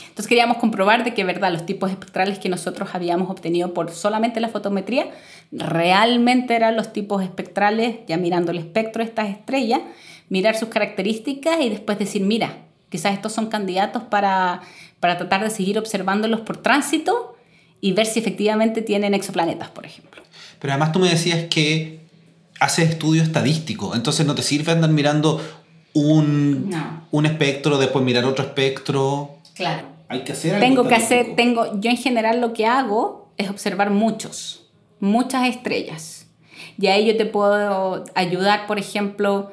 Entonces 0.09 0.27
queríamos 0.27 0.57
comprobar 0.57 1.05
de 1.05 1.13
que 1.13 1.25
verdad 1.25 1.53
los 1.53 1.67
tipos 1.67 1.91
espectrales 1.91 2.39
que 2.39 2.49
nosotros 2.49 2.91
habíamos 2.95 3.29
obtenido 3.31 3.75
por 3.75 3.91
solamente 3.91 4.41
la 4.41 4.49
fotometría 4.49 5.11
realmente 5.53 6.55
eran 6.55 6.77
los 6.77 6.93
tipos 6.93 7.23
espectrales, 7.23 7.99
ya 8.07 8.17
mirando 8.17 8.53
el 8.53 8.59
espectro 8.59 9.03
de 9.03 9.09
estas 9.09 9.29
estrellas, 9.29 9.83
mirar 10.31 10.57
sus 10.57 10.71
características 10.71 11.61
y 11.61 11.69
después 11.69 11.99
decir, 11.99 12.23
mira, 12.23 12.66
Quizás 12.97 13.13
estos 13.13 13.35
son 13.35 13.49
candidatos 13.49 14.03
para, 14.05 14.63
para 15.01 15.19
tratar 15.19 15.43
de 15.45 15.51
seguir 15.51 15.79
observándolos 15.79 16.41
por 16.41 16.57
tránsito 16.57 17.37
y 17.83 17.93
ver 17.93 18.07
si 18.07 18.21
efectivamente 18.21 18.81
tienen 18.81 19.13
exoplanetas, 19.13 19.69
por 19.69 19.85
ejemplo. 19.85 20.23
Pero 20.59 20.73
además 20.73 20.93
tú 20.93 20.99
me 21.01 21.11
decías 21.11 21.45
que 21.51 22.01
haces 22.59 22.89
estudio 22.89 23.23
estadístico, 23.23 23.95
entonces 23.95 24.25
no 24.25 24.35
te 24.35 24.41
sirve 24.41 24.73
andar 24.73 24.89
mirando 24.89 25.43
un, 25.93 26.71
No. 26.71 27.07
un 27.11 27.27
espectro, 27.27 27.77
después 27.77 28.03
mirar 28.03 28.25
otro 28.25 28.45
espectro. 28.47 29.37
Claro. 29.55 29.89
Hay 30.09 30.21
que 30.25 30.33
hacer 30.33 30.55
algo 30.55 30.67
Tengo 30.67 30.89
que 30.89 30.95
estadístico. 30.95 31.23
hacer, 31.25 31.37
tengo, 31.37 31.81
yo 31.81 31.91
en 31.91 31.97
general 31.99 32.41
lo 32.41 32.55
que 32.55 32.65
hago 32.65 33.31
es 33.37 33.51
observar 33.51 33.91
muchos, 33.91 34.67
muchas 35.01 35.47
estrellas. 35.47 36.29
Y 36.79 36.87
ahí 36.87 37.07
yo 37.07 37.17
te 37.19 37.27
puedo 37.27 38.05
ayudar, 38.15 38.67
por 38.67 38.79
ejemplo, 38.79 39.53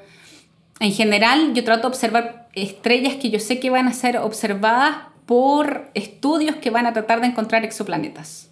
en 0.79 0.93
general 0.93 1.53
yo 1.53 1.63
trato 1.65 1.81
de 1.81 1.87
observar 1.87 2.42
estrellas 2.53 3.15
que 3.15 3.29
yo 3.29 3.39
sé 3.39 3.59
que 3.59 3.69
van 3.69 3.87
a 3.87 3.93
ser 3.93 4.17
observadas 4.17 4.97
por 5.25 5.89
estudios 5.93 6.57
que 6.57 6.69
van 6.69 6.85
a 6.85 6.93
tratar 6.93 7.21
de 7.21 7.27
encontrar 7.27 7.63
exoplanetas. 7.63 8.49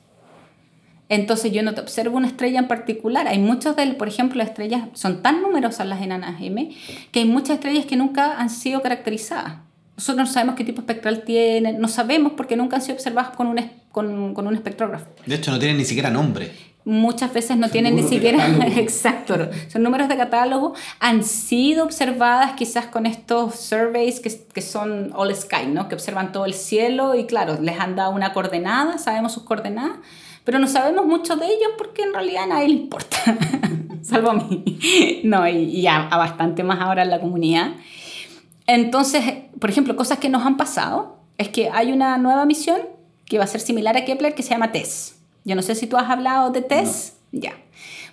Entonces 1.10 1.52
yo 1.52 1.62
no 1.62 1.74
te 1.74 1.82
observo 1.82 2.16
una 2.16 2.28
estrella 2.28 2.60
en 2.60 2.70
particular. 2.70 3.28
Hay 3.28 3.38
muchas 3.38 3.76
de, 3.76 3.86
por 3.96 4.08
ejemplo, 4.08 4.38
las 4.38 4.48
estrellas 4.48 4.84
son 4.94 5.22
tan 5.22 5.42
numerosas 5.42 5.86
las 5.86 6.02
enanas 6.02 6.42
M 6.42 6.74
que 7.12 7.20
hay 7.20 7.26
muchas 7.26 7.56
estrellas 7.56 7.86
que 7.86 7.98
nunca 7.98 8.40
han 8.40 8.50
sido 8.50 8.82
caracterizadas. 8.82 9.56
Nosotros 9.98 10.30
no 10.30 10.34
sabemos 10.34 10.56
qué 10.56 10.64
tipo 10.64 10.80
espectral 10.80 11.24
tienen, 11.24 11.80
no 11.80 11.90
sabemos 11.90 12.32
porque 12.38 12.56
nunca 12.56 12.78
han 12.78 12.82
sido 12.82 12.96
observadas 12.96 13.36
con 13.36 13.48
un, 13.48 13.60
con, 13.92 14.34
con 14.34 14.48
un 14.48 14.56
espectrógrafo. 14.56 15.08
De 15.26 15.36
hecho, 15.36 15.52
no 15.52 15.60
tienen 15.60 15.78
ni 15.78 15.86
siquiera 15.86 16.10
nombre. 16.10 16.50
Muchas 16.84 17.32
veces 17.32 17.58
no 17.58 17.70
tienen 17.70 17.96
ni 17.96 18.02
siquiera, 18.02 18.40
exacto, 18.76 19.50
son 19.68 19.84
números 19.84 20.10
de 20.10 20.18
catálogo, 20.18 20.74
han 21.00 21.24
sido 21.24 21.84
observadas 21.84 22.54
quizás 22.54 22.88
con 22.88 23.06
estos 23.06 23.56
surveys 23.56 24.20
que, 24.20 24.32
que 24.52 24.62
son 24.62 25.12
all 25.16 25.36
sky, 25.36 25.68
¿no? 25.68 25.88
que 25.88 25.94
observan 25.94 26.32
todo 26.32 26.46
el 26.46 26.56
cielo 26.56 27.14
y 27.14 27.26
claro, 27.26 27.60
les 27.62 27.80
han 27.80 27.96
dado 27.96 28.12
una 28.12 28.34
coordenada, 28.34 28.98
sabemos 28.98 29.32
sus 29.32 29.44
coordenadas, 29.44 29.98
pero 30.44 30.58
no 30.58 30.66
sabemos 30.66 31.06
mucho 31.06 31.36
de 31.36 31.46
ellos 31.46 31.72
porque 31.78 32.02
en 32.02 32.14
realidad 32.16 32.46
a 32.46 32.48
nadie 32.48 32.70
le 32.70 32.74
importa, 32.74 33.18
salvo 34.02 34.32
a 34.32 34.34
mí, 34.34 35.22
no, 35.24 35.48
y, 35.48 35.58
y 35.58 35.86
a, 35.86 36.08
a 36.08 36.18
bastante 36.18 36.64
más 36.64 36.80
ahora 36.82 37.04
en 37.04 37.12
la 37.12 37.20
comunidad. 37.20 37.74
Entonces, 38.66 39.24
por 39.60 39.70
ejemplo, 39.70 39.96
cosas 39.96 40.18
que 40.18 40.30
nos 40.30 40.46
han 40.46 40.58
pasado 40.58 41.20
es 41.38 41.50
que 41.50 41.70
hay 41.70 41.92
una 41.92 42.18
nueva 42.18 42.46
misión 42.46 42.82
que 43.26 43.38
va 43.38 43.44
a 43.44 43.48
ser 43.48 43.62
similar 43.62 43.96
a 43.98 44.04
Kepler 44.04 44.36
que 44.36 44.44
se 44.44 44.50
llama 44.50 44.72
TESS. 44.72 45.21
Yo 45.44 45.56
no 45.56 45.62
sé 45.62 45.76
si 45.76 45.88
tú 45.88 45.98
has 45.98 46.10
hablado 46.10 46.52
de 46.52 46.62
TESS. 46.62 47.14
Ya. 47.32 47.54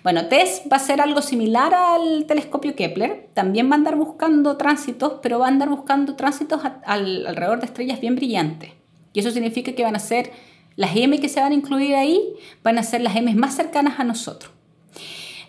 Bueno, 0.03 0.27
TESS 0.27 0.63
va 0.71 0.77
a 0.77 0.79
ser 0.79 1.01
algo 1.01 1.21
similar 1.21 1.73
al 1.73 2.25
telescopio 2.25 2.75
Kepler. 2.75 3.29
También 3.33 3.69
va 3.69 3.73
a 3.73 3.75
andar 3.75 3.95
buscando 3.97 4.55
tránsitos, 4.57 5.13
pero 5.21 5.39
va 5.39 5.45
a 5.45 5.49
andar 5.49 5.69
buscando 5.69 6.15
tránsitos 6.15 6.63
a- 6.63 6.81
al- 6.85 7.27
alrededor 7.27 7.59
de 7.59 7.65
estrellas 7.65 7.99
bien 7.99 8.15
brillantes. 8.15 8.71
Y 9.13 9.19
eso 9.19 9.31
significa 9.31 9.73
que 9.73 9.83
van 9.83 9.95
a 9.95 9.99
ser 9.99 10.31
las 10.75 10.95
M 10.95 11.19
que 11.19 11.27
se 11.27 11.41
van 11.41 11.51
a 11.51 11.55
incluir 11.55 11.95
ahí, 11.95 12.21
van 12.63 12.77
a 12.77 12.83
ser 12.83 13.01
las 13.01 13.15
M 13.15 13.33
más 13.35 13.55
cercanas 13.55 13.99
a 13.99 14.03
nosotros. 14.05 14.51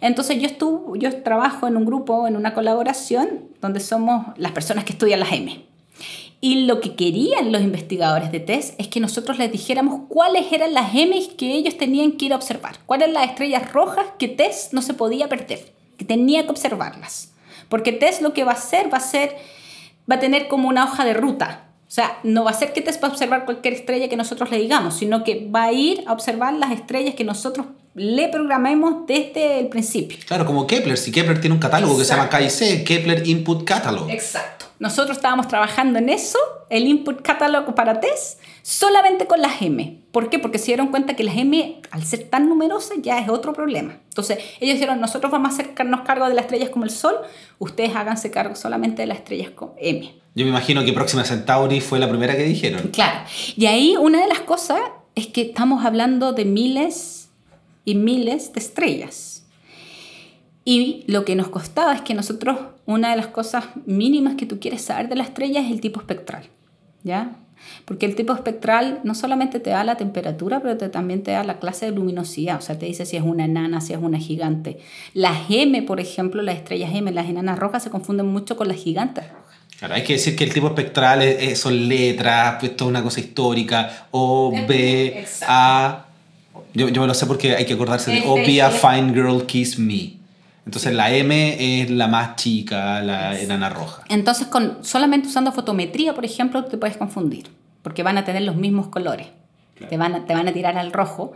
Entonces 0.01 0.41
yo, 0.41 0.47
estuve, 0.47 0.99
yo 0.99 1.23
trabajo 1.23 1.69
en 1.69 1.77
un 1.77 1.85
grupo, 1.85 2.27
en 2.27 2.35
una 2.37 2.55
colaboración, 2.55 3.49
donde 3.61 3.81
somos 3.81 4.27
las 4.37 4.53
personas 4.53 4.85
que 4.85 4.93
estudian 4.93 5.21
las 5.21 5.33
M. 5.33 5.65
Y 6.43 6.65
lo 6.65 6.81
que 6.81 6.95
querían 6.95 7.53
los 7.53 7.61
investigadores 7.61 8.33
de 8.33 8.41
TESS 8.41 8.75
es 8.79 8.89
que 8.89 8.99
nosotros 8.99 9.39
les 9.39 9.53
dijéramos 9.53 10.03
cuáles 10.09 10.51
eran 10.53 10.73
las 10.73 10.95
M 10.95 11.15
que 11.37 11.53
ellos 11.53 11.77
tenían 11.77 12.13
que 12.13 12.27
ir 12.27 12.33
a 12.33 12.37
observar, 12.37 12.79
cuáles 12.87 13.09
eran 13.09 13.21
las 13.21 13.31
estrellas 13.31 13.71
rojas 13.73 14.07
que 14.19 14.29
TESS 14.29 14.71
no 14.73 14.81
se 14.81 14.95
podía 14.95 15.29
perder, 15.29 15.73
que 15.99 16.05
tenía 16.07 16.45
que 16.45 16.51
observarlas. 16.51 17.33
Porque 17.69 17.93
TESS 17.93 18.23
lo 18.23 18.33
que 18.33 18.45
va 18.45 18.53
a 18.53 18.55
hacer 18.55 18.93
va 18.93 18.97
a 18.97 19.01
ser, 19.01 19.37
va 20.11 20.17
a 20.17 20.21
tener 20.21 20.49
como 20.49 20.69
una 20.69 20.85
hoja 20.85 21.05
de 21.05 21.13
ruta. 21.13 21.67
O 21.87 21.93
sea, 21.93 22.19
no 22.23 22.45
va 22.45 22.53
a 22.53 22.55
ser 22.55 22.73
que 22.73 22.81
TESS 22.81 23.03
va 23.03 23.09
a 23.09 23.11
observar 23.11 23.45
cualquier 23.45 23.75
estrella 23.75 24.09
que 24.09 24.17
nosotros 24.17 24.51
le 24.51 24.59
digamos, 24.59 24.97
sino 24.97 25.25
que 25.25 25.47
va 25.55 25.65
a 25.65 25.73
ir 25.73 26.05
a 26.07 26.13
observar 26.15 26.55
las 26.55 26.73
estrellas 26.73 27.15
que 27.17 27.25
nosotros 27.25 27.67
le 27.95 28.29
programemos 28.29 29.07
desde 29.07 29.59
el 29.61 29.69
principio. 29.69 30.17
Claro, 30.27 30.47
como 30.47 30.67
Kepler. 30.67 30.97
Si 30.97 31.13
Kepler 31.13 31.41
tiene 31.41 31.55
un 31.55 31.61
catálogo 31.61 31.99
que 31.99 32.05
se 32.05 32.13
llama 32.13 32.31
Exacto. 32.33 32.65
KIC, 32.65 32.85
Kepler 32.87 33.27
Input 33.27 33.65
Catalog. 33.65 34.09
Exacto. 34.11 34.70
Nosotros 34.81 35.19
estábamos 35.19 35.47
trabajando 35.47 35.99
en 35.99 36.09
eso, 36.09 36.39
el 36.71 36.87
input 36.87 37.21
catalog 37.21 37.75
para 37.75 38.01
test, 38.01 38.41
solamente 38.63 39.27
con 39.27 39.43
las 39.43 39.61
M. 39.61 40.01
¿Por 40.11 40.31
qué? 40.31 40.39
Porque 40.39 40.57
se 40.57 40.69
dieron 40.69 40.89
cuenta 40.89 41.15
que 41.15 41.23
las 41.23 41.37
M, 41.37 41.83
al 41.91 42.03
ser 42.03 42.31
tan 42.31 42.49
numerosas, 42.49 42.97
ya 43.03 43.19
es 43.19 43.29
otro 43.29 43.53
problema. 43.53 43.99
Entonces, 44.09 44.39
ellos 44.59 44.77
dijeron, 44.77 44.99
nosotros 44.99 45.31
vamos 45.31 45.51
a 45.51 45.63
hacernos 45.63 46.01
cargo 46.01 46.27
de 46.27 46.35
las 46.35 46.47
estrellas 46.47 46.71
como 46.71 46.87
el 46.87 46.91
Sol, 46.91 47.15
ustedes 47.59 47.95
háganse 47.95 48.31
cargo 48.31 48.57
solamente 48.57 49.03
de 49.03 49.09
las 49.09 49.19
estrellas 49.19 49.51
con 49.51 49.73
M. 49.77 50.15
Yo 50.35 50.45
me 50.47 50.51
imagino 50.51 50.83
que 50.83 50.95
Próxima 50.95 51.25
Centauri 51.25 51.83
fue 51.83 51.99
la 51.99 52.09
primera 52.09 52.35
que 52.35 52.45
dijeron. 52.45 52.89
Claro. 52.89 53.21
Y 53.57 53.67
ahí 53.67 53.99
una 53.99 54.23
de 54.23 54.29
las 54.29 54.41
cosas 54.41 54.81
es 55.15 55.27
que 55.27 55.43
estamos 55.43 55.85
hablando 55.85 56.33
de 56.33 56.47
miles 56.47 57.29
y 57.85 57.97
miles 57.97 58.55
de 58.55 58.61
estrellas. 58.61 59.30
Y 60.65 61.05
lo 61.07 61.25
que 61.25 61.35
nos 61.37 61.49
costaba 61.49 61.95
es 61.95 62.03
que 62.03 62.15
nosotros, 62.15 62.59
una 62.87 63.11
de 63.11 63.17
las 63.17 63.29
cosas 63.29 63.65
mínimas 63.87 64.35
que 64.37 64.47
tú 64.47 64.61
quieres 64.61 64.83
saber 64.83 65.09
de 65.09 65.17
la 65.17 65.25
estrella 65.25 65.61
es 65.61 65.71
el 65.71 65.81
tipo 65.81 66.01
espectral, 66.01 66.45
¿ya? 67.03 67.33
Porque 67.85 68.07
el 68.07 68.15
tipo 68.15 68.33
espectral 68.33 69.01
no 69.05 69.15
solamente 69.15 69.61
te 69.61 69.71
da 69.71 69.85
la 69.85 69.97
temperatura, 69.97 70.61
pero 70.61 70.77
te- 70.77 70.89
también 70.89 71.23
te 71.23 71.33
da 71.33 71.45
la 71.45 71.59
clase 71.59 71.87
de 71.87 71.93
luminosidad, 71.93 72.59
o 72.59 72.61
sea, 72.63 72.79
te 72.79 72.87
dice 72.87 73.05
si 73.07 73.17
es 73.17 73.23
una 73.23 73.45
enana, 73.45 73.81
si 73.81 73.93
es 73.93 73.99
una 74.01 74.19
gigante. 74.19 74.79
Las 75.15 75.39
M, 75.51 75.83
por 75.83 76.01
ejemplo, 76.01 76.43
las 76.43 76.57
estrellas 76.57 76.91
M, 76.95 77.11
las 77.13 77.29
enanas 77.29 77.59
rojas, 77.59 77.83
se 77.83 77.91
confunden 77.91 78.27
mucho 78.27 78.57
con 78.57 78.69
las 78.69 78.77
gigantes 78.79 79.25
rojas. 79.29 79.59
Claro, 79.79 79.95
hay 79.95 80.03
que 80.05 80.15
decir 80.15 80.37
que 80.37 80.45
el 80.45 80.53
tipo 80.55 80.67
espectral 80.69 81.23
es- 81.23 81.43
es- 81.43 81.59
son 81.59 81.89
letras, 81.89 82.57
pues 82.61 82.73
es 82.77 82.83
una 82.83 83.03
cosa 83.03 83.21
histórica. 83.21 84.07
O, 84.11 84.53
B, 84.67 85.07
Exacto. 85.19 85.47
A. 85.49 86.07
Yo, 86.75 86.89
yo 86.89 87.01
me 87.01 87.07
lo 87.07 87.15
sé 87.15 87.27
porque 87.27 87.57
hay 87.57 87.65
que 87.67 87.73
acordarse 87.75 88.11
de 88.11 88.23
O, 88.27 88.35
B, 88.37 88.63
A, 88.63 88.71
Fine 88.71 89.13
Girl, 89.13 89.45
Kiss 89.47 89.79
Me. 89.79 90.20
Entonces 90.67 90.93
la 90.93 91.13
M 91.15 91.83
es 91.83 91.91
la 91.91 92.07
más 92.07 92.37
chica, 92.37 93.03
la 93.03 93.39
enana 93.39 93.71
roja. 93.71 94.05
Entonces, 94.09 94.47
con, 94.47 94.85
solamente 94.85 95.29
usando 95.29 95.53
fotometría, 95.53 96.15
por 96.15 96.25
ejemplo, 96.25 96.65
te 96.65 96.77
puedes 96.77 96.97
confundir, 96.97 97.49
porque 97.83 98.03
van 98.03 98.19
a 98.19 98.25
tener 98.25 98.43
los 98.43 98.57
mismos 98.57 98.89
colores. 98.89 99.29
Te, 99.89 99.97
van 99.97 100.15
a, 100.15 100.27
te 100.27 100.35
van 100.35 100.47
a 100.47 100.53
tirar 100.53 100.77
al 100.77 100.93
rojo, 100.93 101.33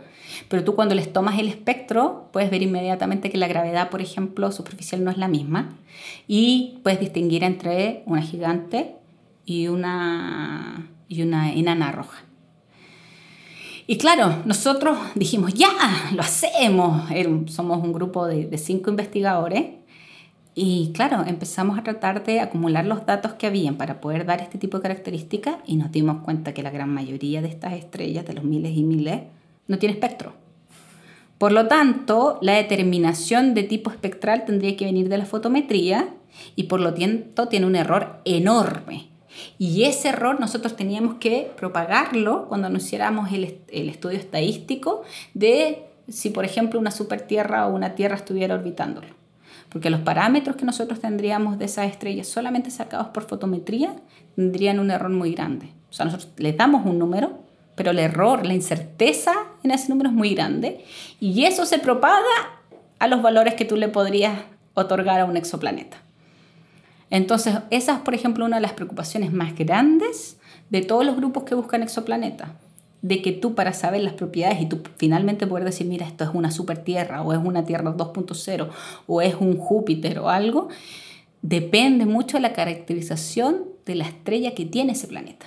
pero 0.49 0.63
tú 0.63 0.75
cuando 0.75 0.93
les 0.93 1.11
tomas 1.11 1.39
el 1.39 1.47
espectro, 1.47 2.29
puedes 2.31 2.51
ver 2.51 2.61
inmediatamente 2.61 3.31
que 3.31 3.39
la 3.39 3.47
gravedad, 3.47 3.89
por 3.89 4.01
ejemplo, 4.01 4.51
superficial 4.51 5.03
no 5.03 5.09
es 5.09 5.17
la 5.17 5.27
misma, 5.27 5.75
y 6.27 6.77
puedes 6.83 6.99
distinguir 6.99 7.43
entre 7.43 8.03
una 8.05 8.21
gigante 8.21 8.97
y 9.45 9.67
una, 9.67 10.87
y 11.07 11.23
una 11.23 11.51
enana 11.51 11.91
roja. 11.91 12.24
Y 13.87 13.97
claro, 13.97 14.41
nosotros 14.45 14.97
dijimos, 15.15 15.53
ya, 15.53 15.69
lo 16.13 16.21
hacemos. 16.21 17.09
Somos 17.51 17.83
un 17.83 17.93
grupo 17.93 18.25
de 18.27 18.57
cinco 18.57 18.89
investigadores 18.89 19.65
y 20.57 20.93
claro, 20.93 21.25
empezamos 21.27 21.77
a 21.77 21.83
tratar 21.83 22.23
de 22.23 22.39
acumular 22.39 22.85
los 22.85 23.05
datos 23.05 23.33
que 23.33 23.45
habían 23.45 23.75
para 23.75 23.99
poder 23.99 24.25
dar 24.25 24.39
este 24.39 24.57
tipo 24.57 24.77
de 24.77 24.83
características 24.83 25.57
y 25.65 25.75
nos 25.75 25.91
dimos 25.91 26.23
cuenta 26.23 26.53
que 26.53 26.63
la 26.63 26.71
gran 26.71 26.93
mayoría 26.93 27.41
de 27.41 27.49
estas 27.49 27.73
estrellas, 27.73 28.25
de 28.25 28.33
los 28.35 28.45
miles 28.45 28.71
y 28.75 28.83
miles, 28.83 29.23
no 29.67 29.77
tiene 29.77 29.93
espectro. 29.93 30.31
Por 31.37 31.51
lo 31.51 31.67
tanto, 31.67 32.39
la 32.41 32.53
determinación 32.53 33.53
de 33.53 33.63
tipo 33.63 33.91
espectral 33.91 34.45
tendría 34.45 34.77
que 34.77 34.85
venir 34.85 35.09
de 35.09 35.17
la 35.17 35.25
fotometría 35.25 36.07
y 36.55 36.63
por 36.63 36.79
lo 36.79 36.93
tanto 36.93 37.49
tiene 37.49 37.65
un 37.65 37.75
error 37.75 38.21
enorme. 38.23 39.09
Y 39.57 39.83
ese 39.83 40.09
error 40.09 40.39
nosotros 40.39 40.75
teníamos 40.75 41.15
que 41.15 41.51
propagarlo 41.57 42.47
cuando 42.47 42.69
nos 42.69 42.91
el, 42.93 43.59
el 43.69 43.89
estudio 43.89 44.17
estadístico 44.17 45.03
de 45.33 45.85
si, 46.07 46.29
por 46.29 46.45
ejemplo, 46.45 46.79
una 46.79 46.91
supertierra 46.91 47.67
o 47.67 47.73
una 47.73 47.95
Tierra 47.95 48.15
estuviera 48.15 48.55
orbitándolo. 48.55 49.07
Porque 49.69 49.89
los 49.89 50.01
parámetros 50.01 50.55
que 50.55 50.65
nosotros 50.65 50.99
tendríamos 50.99 51.57
de 51.57 51.65
esas 51.65 51.87
estrellas 51.87 52.27
solamente 52.27 52.69
sacados 52.71 53.07
por 53.07 53.23
fotometría 53.23 53.95
tendrían 54.35 54.79
un 54.79 54.91
error 54.91 55.09
muy 55.09 55.33
grande. 55.33 55.71
O 55.89 55.93
sea, 55.93 56.05
nosotros 56.05 56.31
les 56.37 56.55
damos 56.55 56.85
un 56.85 56.99
número, 56.99 57.39
pero 57.75 57.91
el 57.91 57.99
error, 57.99 58.45
la 58.45 58.53
incerteza 58.53 59.33
en 59.63 59.71
ese 59.71 59.89
número 59.89 60.09
es 60.09 60.15
muy 60.15 60.33
grande 60.33 60.85
y 61.19 61.45
eso 61.45 61.65
se 61.65 61.79
propaga 61.79 62.23
a 62.99 63.07
los 63.07 63.21
valores 63.21 63.55
que 63.55 63.65
tú 63.65 63.75
le 63.75 63.89
podrías 63.89 64.39
otorgar 64.73 65.19
a 65.19 65.25
un 65.25 65.35
exoplaneta. 65.35 66.04
Entonces, 67.15 67.55
esa 67.69 67.93
es, 67.93 67.99
por 67.99 68.13
ejemplo, 68.13 68.43
una 68.43 68.57
de 68.57 68.61
las 68.61 68.73
preocupaciones 68.73 69.31
más 69.31 69.55
grandes 69.57 70.35
de 70.69 70.81
todos 70.81 71.05
los 71.05 71.15
grupos 71.15 71.45
que 71.45 71.55
buscan 71.55 71.81
exoplanetas. 71.81 72.49
De 73.01 73.21
que 73.21 73.31
tú 73.31 73.55
para 73.55 73.71
saber 73.71 74.01
las 74.01 74.15
propiedades 74.15 74.59
y 74.59 74.65
tú 74.65 74.81
finalmente 74.97 75.47
poder 75.47 75.63
decir, 75.63 75.87
mira, 75.87 76.05
esto 76.05 76.25
es 76.25 76.31
una 76.33 76.51
super 76.51 76.83
tierra 76.83 77.21
o 77.21 77.31
es 77.31 77.39
una 77.41 77.63
tierra 77.63 77.95
2.0 77.95 78.67
o 79.07 79.21
es 79.21 79.35
un 79.39 79.55
Júpiter 79.57 80.19
o 80.19 80.27
algo, 80.27 80.67
depende 81.41 82.05
mucho 82.05 82.35
de 82.35 82.41
la 82.41 82.51
caracterización 82.51 83.63
de 83.85 83.95
la 83.95 84.03
estrella 84.03 84.53
que 84.53 84.65
tiene 84.65 84.91
ese 84.91 85.07
planeta. 85.07 85.45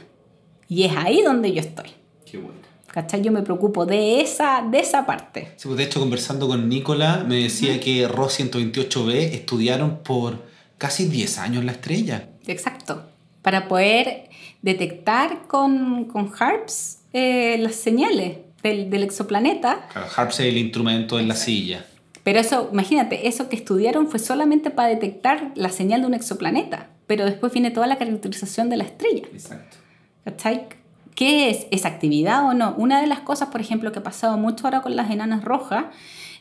Y 0.70 0.84
es 0.84 0.96
ahí 0.96 1.20
donde 1.20 1.52
yo 1.52 1.60
estoy. 1.60 1.90
Qué 2.24 2.38
bueno. 2.38 2.54
¿Cachai? 2.86 3.20
Yo 3.20 3.30
me 3.30 3.42
preocupo 3.42 3.84
de 3.84 4.22
esa, 4.22 4.66
de 4.70 4.78
esa 4.78 5.04
parte. 5.04 5.52
Sí, 5.56 5.68
pues, 5.68 5.76
de 5.76 5.84
hecho, 5.84 6.00
conversando 6.00 6.48
con 6.48 6.66
Nicola, 6.66 7.26
me 7.28 7.42
decía 7.42 7.78
que 7.78 8.08
ROS 8.08 8.40
128b 8.40 9.12
estudiaron 9.34 9.98
por 9.98 10.48
casi 10.78 11.06
10 11.06 11.38
años 11.38 11.64
la 11.64 11.72
estrella. 11.72 12.28
Exacto. 12.46 13.04
Para 13.42 13.68
poder 13.68 14.30
detectar 14.62 15.46
con, 15.46 16.06
con 16.06 16.32
HARPS 16.38 16.98
eh, 17.12 17.56
las 17.58 17.74
señales 17.74 18.38
del, 18.62 18.90
del 18.90 19.02
exoplaneta. 19.02 19.88
Claro, 19.92 20.08
HARPS 20.16 20.40
es 20.40 20.46
el 20.46 20.58
instrumento 20.58 21.18
en 21.18 21.28
la 21.28 21.34
silla. 21.34 21.84
Pero 22.24 22.40
eso, 22.40 22.68
imagínate, 22.72 23.28
eso 23.28 23.48
que 23.48 23.56
estudiaron 23.56 24.08
fue 24.08 24.18
solamente 24.18 24.70
para 24.70 24.88
detectar 24.88 25.52
la 25.54 25.70
señal 25.70 26.02
de 26.02 26.08
un 26.08 26.14
exoplaneta. 26.14 26.88
pero 27.06 27.24
después 27.24 27.52
viene 27.52 27.70
toda 27.70 27.86
la 27.86 27.96
caracterización 27.96 28.68
de 28.68 28.76
la 28.76 28.84
estrella. 28.84 29.22
Exacto. 29.32 29.78
¿Cachai? 30.24 30.66
¿Qué 31.14 31.48
es? 31.50 31.66
¿Es 31.70 31.86
actividad 31.86 32.44
o 32.44 32.52
no? 32.52 32.74
Una 32.76 33.00
de 33.00 33.06
las 33.06 33.20
cosas, 33.20 33.48
por 33.48 33.60
ejemplo, 33.62 33.90
que 33.92 34.00
ha 34.00 34.02
pasado 34.02 34.36
mucho 34.36 34.66
ahora 34.66 34.82
con 34.82 34.94
las 34.94 35.10
enanas 35.10 35.42
rojas, 35.42 35.86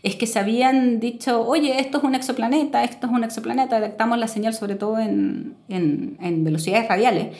es 0.03 0.15
que 0.15 0.27
se 0.27 0.39
habían 0.39 0.99
dicho, 0.99 1.45
oye, 1.45 1.79
esto 1.79 1.97
es 1.97 2.03
un 2.03 2.15
exoplaneta, 2.15 2.83
esto 2.83 3.07
es 3.07 3.13
un 3.13 3.23
exoplaneta, 3.23 3.79
detectamos 3.79 4.17
la 4.17 4.27
señal 4.27 4.53
sobre 4.53 4.75
todo 4.75 4.99
en, 4.99 5.55
en, 5.69 6.17
en 6.21 6.43
velocidades 6.43 6.87
radiales, 6.87 7.35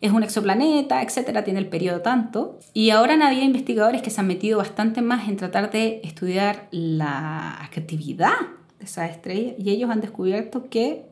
es 0.00 0.12
un 0.12 0.22
exoplaneta, 0.22 1.02
etcétera, 1.02 1.44
tiene 1.44 1.58
el 1.58 1.66
periodo 1.66 2.02
tanto. 2.02 2.58
Y 2.72 2.90
ahora 2.90 3.14
han 3.14 3.22
habido 3.22 3.42
investigadores 3.42 4.00
que 4.02 4.10
se 4.10 4.20
han 4.20 4.28
metido 4.28 4.58
bastante 4.58 5.02
más 5.02 5.28
en 5.28 5.36
tratar 5.36 5.70
de 5.70 6.00
estudiar 6.04 6.68
la 6.70 7.60
actividad 7.62 8.32
de 8.78 8.84
esa 8.84 9.06
estrella 9.06 9.54
y 9.58 9.70
ellos 9.70 9.90
han 9.90 10.00
descubierto 10.00 10.68
que 10.70 11.06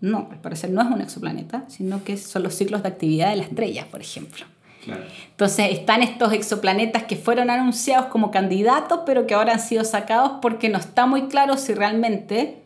no, 0.00 0.28
al 0.32 0.40
parecer 0.40 0.70
no 0.70 0.82
es 0.82 0.88
un 0.88 1.00
exoplaneta, 1.00 1.64
sino 1.68 2.02
que 2.02 2.16
son 2.16 2.42
los 2.42 2.54
ciclos 2.54 2.82
de 2.82 2.88
actividad 2.88 3.30
de 3.30 3.36
la 3.36 3.44
estrella, 3.44 3.86
por 3.88 4.00
ejemplo. 4.00 4.44
Claro. 4.82 5.04
Entonces 5.30 5.70
están 5.70 6.02
estos 6.02 6.32
exoplanetas 6.32 7.04
que 7.04 7.16
fueron 7.16 7.50
anunciados 7.50 8.06
como 8.06 8.30
candidatos, 8.30 9.00
pero 9.06 9.26
que 9.26 9.34
ahora 9.34 9.52
han 9.52 9.60
sido 9.60 9.84
sacados 9.84 10.32
porque 10.42 10.68
no 10.68 10.78
está 10.78 11.06
muy 11.06 11.28
claro 11.28 11.56
si 11.56 11.74
realmente 11.74 12.62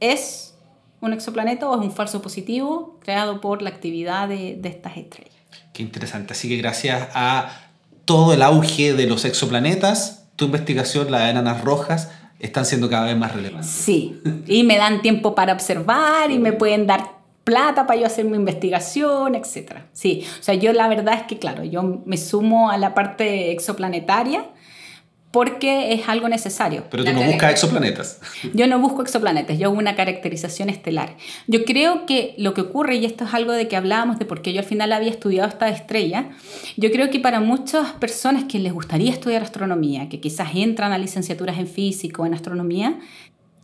es 0.00 0.54
un 1.00 1.12
exoplaneta 1.12 1.68
o 1.68 1.74
es 1.74 1.84
un 1.84 1.92
falso 1.92 2.22
positivo 2.22 2.98
creado 3.00 3.40
por 3.40 3.62
la 3.62 3.70
actividad 3.70 4.28
de, 4.28 4.56
de 4.56 4.68
estas 4.68 4.96
estrellas. 4.96 5.34
Qué 5.72 5.82
interesante. 5.82 6.32
Así 6.32 6.48
que 6.48 6.56
gracias 6.56 7.08
a 7.14 7.70
todo 8.04 8.32
el 8.32 8.42
auge 8.42 8.94
de 8.94 9.06
los 9.06 9.24
exoplanetas, 9.24 10.28
tu 10.36 10.46
investigación, 10.46 11.10
las 11.10 11.28
enanas 11.28 11.62
rojas, 11.62 12.10
están 12.38 12.64
siendo 12.64 12.88
cada 12.88 13.06
vez 13.06 13.16
más 13.16 13.34
relevantes. 13.34 13.70
Sí, 13.70 14.20
y 14.46 14.62
me 14.62 14.76
dan 14.76 15.02
tiempo 15.02 15.34
para 15.34 15.52
observar 15.52 16.30
y 16.30 16.38
me 16.38 16.52
pueden 16.52 16.86
dar 16.86 17.15
plata 17.46 17.86
para 17.86 18.00
yo 18.00 18.06
hacer 18.06 18.24
mi 18.24 18.36
investigación, 18.36 19.36
etc. 19.36 19.82
Sí, 19.92 20.26
o 20.40 20.42
sea, 20.42 20.54
yo 20.54 20.72
la 20.72 20.88
verdad 20.88 21.14
es 21.14 21.22
que, 21.22 21.38
claro, 21.38 21.62
yo 21.62 22.02
me 22.04 22.16
sumo 22.16 22.72
a 22.72 22.76
la 22.76 22.92
parte 22.92 23.52
exoplanetaria 23.52 24.44
porque 25.30 25.92
es 25.92 26.08
algo 26.08 26.28
necesario. 26.28 26.84
Pero 26.90 27.04
tú 27.04 27.12
no 27.12 27.22
buscas 27.22 27.52
exoplanetas. 27.52 28.20
Yo 28.54 28.66
no 28.66 28.80
busco 28.80 29.02
exoplanetas, 29.02 29.58
yo 29.58 29.68
hago 29.68 29.78
una 29.78 29.94
caracterización 29.94 30.70
estelar. 30.70 31.14
Yo 31.46 31.64
creo 31.64 32.04
que 32.04 32.34
lo 32.36 32.52
que 32.52 32.62
ocurre, 32.62 32.96
y 32.96 33.04
esto 33.04 33.24
es 33.24 33.34
algo 33.34 33.52
de 33.52 33.68
que 33.68 33.76
hablábamos 33.76 34.18
de 34.18 34.24
por 34.24 34.42
qué 34.42 34.52
yo 34.52 34.60
al 34.60 34.66
final 34.66 34.92
había 34.92 35.10
estudiado 35.10 35.48
esta 35.48 35.68
estrella, 35.68 36.30
yo 36.76 36.90
creo 36.90 37.10
que 37.10 37.20
para 37.20 37.40
muchas 37.40 37.92
personas 37.92 38.44
que 38.44 38.58
les 38.58 38.72
gustaría 38.72 39.12
estudiar 39.12 39.42
astronomía, 39.42 40.08
que 40.08 40.20
quizás 40.20 40.48
entran 40.54 40.92
a 40.92 40.98
licenciaturas 40.98 41.58
en 41.58 41.68
física 41.68 42.22
o 42.22 42.26
en 42.26 42.34
astronomía, 42.34 42.98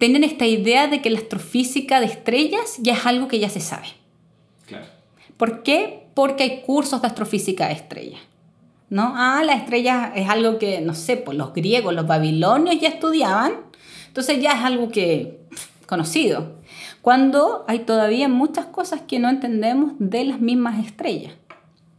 tienen 0.03 0.24
esta 0.24 0.46
idea 0.46 0.88
de 0.88 1.00
que 1.00 1.11
la 1.11 1.20
astrofísica 1.20 2.00
de 2.00 2.07
estrellas 2.07 2.78
ya 2.80 2.94
es 2.94 3.07
algo 3.07 3.28
que 3.28 3.38
ya 3.38 3.48
se 3.48 3.61
sabe. 3.61 3.86
Claro. 4.66 4.86
¿Por 5.36 5.62
qué? 5.62 6.09
Porque 6.14 6.42
hay 6.42 6.62
cursos 6.62 7.00
de 7.00 7.07
astrofísica 7.07 7.68
de 7.68 7.74
estrellas. 7.74 8.20
¿no? 8.90 9.12
Ah, 9.14 9.44
la 9.44 9.53
estrella 9.53 10.12
es 10.16 10.28
algo 10.28 10.59
que, 10.59 10.80
no 10.80 10.94
sé, 10.94 11.18
pues 11.18 11.38
los 11.38 11.55
griegos, 11.55 11.94
los 11.94 12.05
babilonios 12.05 12.80
ya 12.80 12.88
estudiaban, 12.88 13.53
entonces 14.09 14.42
ya 14.42 14.55
es 14.55 14.64
algo 14.64 14.88
que 14.88 15.38
pff, 15.50 15.86
conocido. 15.86 16.57
Cuando 17.00 17.64
hay 17.68 17.78
todavía 17.78 18.26
muchas 18.28 18.66
cosas 18.66 19.03
que 19.03 19.20
no 19.20 19.28
entendemos 19.28 19.92
de 20.00 20.24
las 20.24 20.40
mismas 20.40 20.84
estrellas 20.84 21.34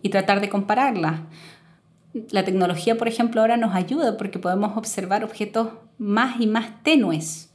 y 0.02 0.10
tratar 0.10 0.42
de 0.42 0.50
compararlas. 0.50 1.22
La 2.32 2.44
tecnología, 2.44 2.98
por 2.98 3.08
ejemplo, 3.08 3.40
ahora 3.40 3.56
nos 3.56 3.74
ayuda 3.74 4.18
porque 4.18 4.40
podemos 4.40 4.76
observar 4.76 5.24
objetos 5.24 5.70
más 5.98 6.42
y 6.42 6.48
más 6.48 6.84
tenues. 6.84 7.53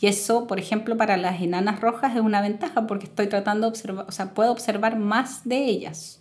Y 0.00 0.06
eso, 0.06 0.46
por 0.46 0.58
ejemplo, 0.58 0.96
para 0.96 1.16
las 1.16 1.40
enanas 1.40 1.80
rojas 1.80 2.14
es 2.14 2.20
una 2.20 2.40
ventaja 2.40 2.86
porque 2.86 3.06
estoy 3.06 3.26
tratando 3.26 3.66
de 3.66 3.70
observar, 3.70 4.06
o 4.08 4.12
sea, 4.12 4.32
puedo 4.34 4.52
observar 4.52 4.98
más 4.98 5.48
de 5.48 5.64
ellas. 5.64 6.20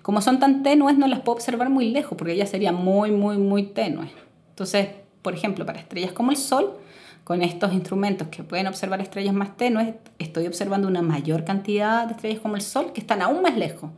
Como 0.00 0.20
son 0.20 0.40
tan 0.40 0.62
tenues, 0.62 0.96
no 0.96 1.06
las 1.06 1.20
puedo 1.20 1.36
observar 1.36 1.68
muy 1.68 1.90
lejos 1.90 2.16
porque 2.16 2.32
ellas 2.32 2.50
serían 2.50 2.74
muy, 2.74 3.10
muy, 3.12 3.36
muy 3.38 3.64
tenues. 3.64 4.10
Entonces, 4.50 4.88
por 5.20 5.34
ejemplo, 5.34 5.64
para 5.66 5.78
estrellas 5.78 6.12
como 6.12 6.30
el 6.30 6.36
Sol, 6.36 6.72
con 7.24 7.42
estos 7.42 7.72
instrumentos 7.72 8.28
que 8.28 8.42
pueden 8.42 8.66
observar 8.66 9.00
estrellas 9.00 9.34
más 9.34 9.56
tenues, 9.56 9.94
estoy 10.18 10.46
observando 10.46 10.88
una 10.88 11.02
mayor 11.02 11.44
cantidad 11.44 12.06
de 12.06 12.14
estrellas 12.14 12.40
como 12.40 12.56
el 12.56 12.62
Sol 12.62 12.92
que 12.92 13.00
están 13.00 13.22
aún 13.22 13.42
más 13.42 13.56
lejos. 13.56 13.90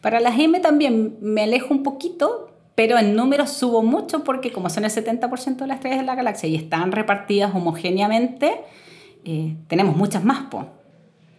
Para 0.00 0.20
las 0.20 0.38
M 0.38 0.60
también 0.60 1.16
me 1.20 1.42
alejo 1.42 1.74
un 1.74 1.82
poquito, 1.82 2.49
pero 2.80 2.98
en 2.98 3.14
números 3.14 3.50
subo 3.50 3.82
mucho 3.82 4.24
porque 4.24 4.52
como 4.52 4.70
son 4.70 4.86
el 4.86 4.90
70% 4.90 5.56
de 5.56 5.66
las 5.66 5.76
estrellas 5.76 5.98
de 5.98 6.06
la 6.06 6.14
galaxia 6.14 6.48
y 6.48 6.56
están 6.56 6.92
repartidas 6.92 7.54
homogéneamente, 7.54 8.62
eh, 9.22 9.54
tenemos 9.68 9.96
muchas 9.96 10.24
más. 10.24 10.46
Po. 10.50 10.66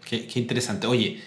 Qué, 0.07 0.27
qué 0.27 0.39
interesante. 0.39 0.85
Oye, 0.85 1.19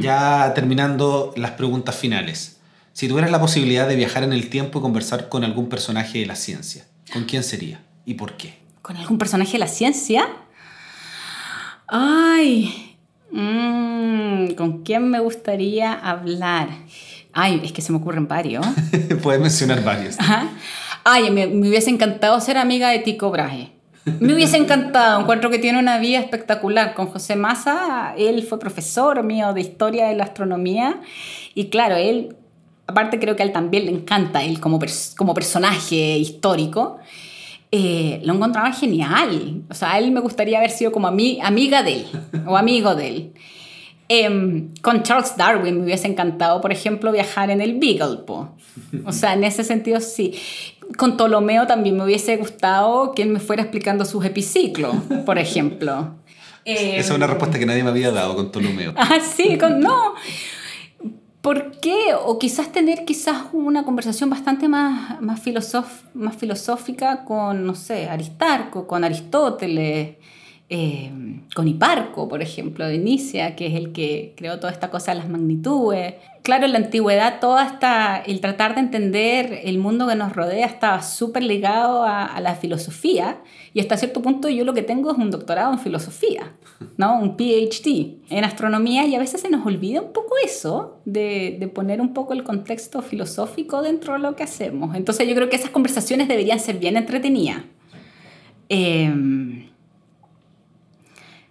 ya 0.00 0.54
terminando 0.54 1.34
las 1.36 1.50
preguntas 1.50 1.94
finales. 1.94 2.58
Si 2.94 3.06
tuvieras 3.06 3.30
la 3.30 3.38
posibilidad 3.38 3.86
de 3.86 3.96
viajar 3.96 4.22
en 4.22 4.32
el 4.32 4.48
tiempo 4.48 4.78
y 4.78 4.80
conversar 4.80 5.28
con 5.28 5.44
algún 5.44 5.68
personaje 5.68 6.20
de 6.20 6.24
la 6.24 6.36
ciencia, 6.36 6.86
¿con 7.12 7.24
quién 7.24 7.42
sería 7.42 7.82
y 8.06 8.14
por 8.14 8.38
qué? 8.38 8.54
¿Con 8.80 8.96
algún 8.96 9.18
personaje 9.18 9.52
de 9.52 9.58
la 9.58 9.68
ciencia? 9.68 10.26
Ay, 11.86 12.96
mm, 13.30 14.52
¿con 14.54 14.84
quién 14.84 15.10
me 15.10 15.20
gustaría 15.20 15.92
hablar? 15.92 16.70
Ay, 17.32 17.60
es 17.64 17.72
que 17.72 17.82
se 17.82 17.92
me 17.92 17.98
ocurren 17.98 18.26
varios. 18.28 18.66
Puedes 19.22 19.40
mencionar 19.40 19.82
varios. 19.84 20.18
Ajá. 20.18 20.48
Ay, 21.04 21.30
me, 21.30 21.46
me 21.46 21.68
hubiese 21.68 21.90
encantado 21.90 22.40
ser 22.40 22.58
amiga 22.58 22.90
de 22.90 22.98
Tico 23.00 23.30
Brahe. 23.30 23.72
Me 24.18 24.34
hubiese 24.34 24.56
encantado, 24.56 25.20
encuentro 25.20 25.50
que 25.50 25.58
tiene 25.58 25.78
una 25.78 25.98
vida 25.98 26.18
espectacular. 26.18 26.94
Con 26.94 27.06
José 27.06 27.36
Massa, 27.36 28.14
él 28.16 28.42
fue 28.42 28.58
profesor 28.58 29.22
mío 29.22 29.52
de 29.52 29.60
historia 29.60 30.08
de 30.08 30.16
la 30.16 30.24
astronomía 30.24 31.00
y 31.54 31.66
claro, 31.66 31.96
él, 31.96 32.34
aparte 32.86 33.18
creo 33.20 33.36
que 33.36 33.42
a 33.42 33.46
él 33.46 33.52
también 33.52 33.84
le 33.86 33.92
encanta, 33.92 34.42
él 34.42 34.58
como, 34.58 34.78
pers- 34.80 35.14
como 35.14 35.34
personaje 35.34 36.16
histórico, 36.18 36.98
eh, 37.72 38.20
lo 38.24 38.34
encontraba 38.34 38.72
genial. 38.72 39.62
O 39.70 39.74
sea, 39.74 39.92
a 39.92 39.98
él 39.98 40.10
me 40.12 40.20
gustaría 40.20 40.58
haber 40.58 40.70
sido 40.70 40.92
como 40.92 41.06
ami- 41.08 41.38
amiga 41.42 41.82
de 41.82 41.92
él 42.00 42.06
o 42.46 42.56
amigo 42.56 42.94
de 42.94 43.08
él. 43.08 43.32
Em, 44.12 44.74
con 44.82 45.04
Charles 45.04 45.36
Darwin 45.36 45.78
me 45.78 45.84
hubiese 45.84 46.08
encantado, 46.08 46.60
por 46.60 46.72
ejemplo, 46.72 47.12
viajar 47.12 47.48
en 47.50 47.60
el 47.60 47.78
Beagle. 47.78 48.18
po. 48.26 48.48
O 49.06 49.12
sea, 49.12 49.34
en 49.34 49.44
ese 49.44 49.62
sentido 49.62 50.00
sí. 50.00 50.34
Con 50.98 51.16
Ptolomeo 51.16 51.68
también 51.68 51.96
me 51.96 52.02
hubiese 52.02 52.36
gustado 52.36 53.12
que 53.14 53.22
él 53.22 53.28
me 53.28 53.38
fuera 53.38 53.62
explicando 53.62 54.04
sus 54.04 54.24
epiciclos, 54.24 54.96
por 55.24 55.38
ejemplo. 55.38 56.16
Em, 56.64 56.96
Esa 56.98 57.12
es 57.12 57.16
una 57.16 57.28
respuesta 57.28 57.56
que 57.60 57.66
nadie 57.66 57.84
me 57.84 57.90
había 57.90 58.10
dado 58.10 58.34
con 58.34 58.50
Ptolomeo. 58.50 58.94
Ah, 58.96 59.20
sí, 59.20 59.56
con, 59.56 59.78
no. 59.78 60.14
¿Por 61.40 61.78
qué? 61.80 62.12
O 62.26 62.38
quizás 62.38 62.70
tener 62.70 63.04
quizás 63.06 63.44
una 63.52 63.84
conversación 63.84 64.28
bastante 64.28 64.68
más, 64.68 65.20
más, 65.22 65.40
filosof- 65.42 66.02
más 66.12 66.36
filosófica 66.36 67.24
con, 67.24 67.64
no 67.64 67.74
sé, 67.74 68.08
Aristarco, 68.10 68.86
con 68.86 69.04
Aristóteles, 69.04 70.16
eh, 70.72 71.10
con 71.52 71.66
Hiparco, 71.66 72.28
por 72.28 72.42
ejemplo, 72.42 72.86
de 72.86 72.94
Inicia, 72.94 73.56
que 73.56 73.66
es 73.66 73.74
el 73.74 73.90
que 73.90 74.34
creó 74.36 74.60
toda 74.60 74.72
esta 74.72 74.88
cosa 74.88 75.10
de 75.10 75.18
las 75.18 75.28
magnitudes. 75.28 76.14
Claro, 76.42 76.64
en 76.64 76.72
la 76.72 76.78
antigüedad 76.78 77.40
toda 77.40 77.66
esta, 77.66 78.18
el 78.18 78.40
tratar 78.40 78.76
de 78.76 78.80
entender 78.80 79.60
el 79.64 79.78
mundo 79.78 80.06
que 80.06 80.14
nos 80.14 80.32
rodea 80.34 80.66
estaba 80.66 81.02
súper 81.02 81.42
ligado 81.42 82.04
a, 82.04 82.24
a 82.24 82.40
la 82.40 82.54
filosofía 82.54 83.40
y 83.74 83.80
hasta 83.80 83.96
cierto 83.96 84.22
punto 84.22 84.48
yo 84.48 84.64
lo 84.64 84.72
que 84.72 84.82
tengo 84.82 85.10
es 85.10 85.18
un 85.18 85.32
doctorado 85.32 85.72
en 85.72 85.80
filosofía, 85.80 86.52
¿no? 86.96 87.18
Un 87.18 87.36
PhD 87.36 88.18
en 88.30 88.44
astronomía 88.44 89.06
y 89.06 89.16
a 89.16 89.18
veces 89.18 89.40
se 89.40 89.50
nos 89.50 89.66
olvida 89.66 90.00
un 90.00 90.12
poco 90.12 90.34
eso, 90.44 91.00
de, 91.04 91.56
de 91.58 91.66
poner 91.66 92.00
un 92.00 92.14
poco 92.14 92.32
el 92.32 92.44
contexto 92.44 93.02
filosófico 93.02 93.82
dentro 93.82 94.12
de 94.12 94.20
lo 94.20 94.36
que 94.36 94.44
hacemos. 94.44 94.94
Entonces 94.94 95.28
yo 95.28 95.34
creo 95.34 95.48
que 95.48 95.56
esas 95.56 95.70
conversaciones 95.70 96.28
deberían 96.28 96.60
ser 96.60 96.78
bien 96.78 96.96
entretenidas. 96.96 97.64
Em, 98.68 99.69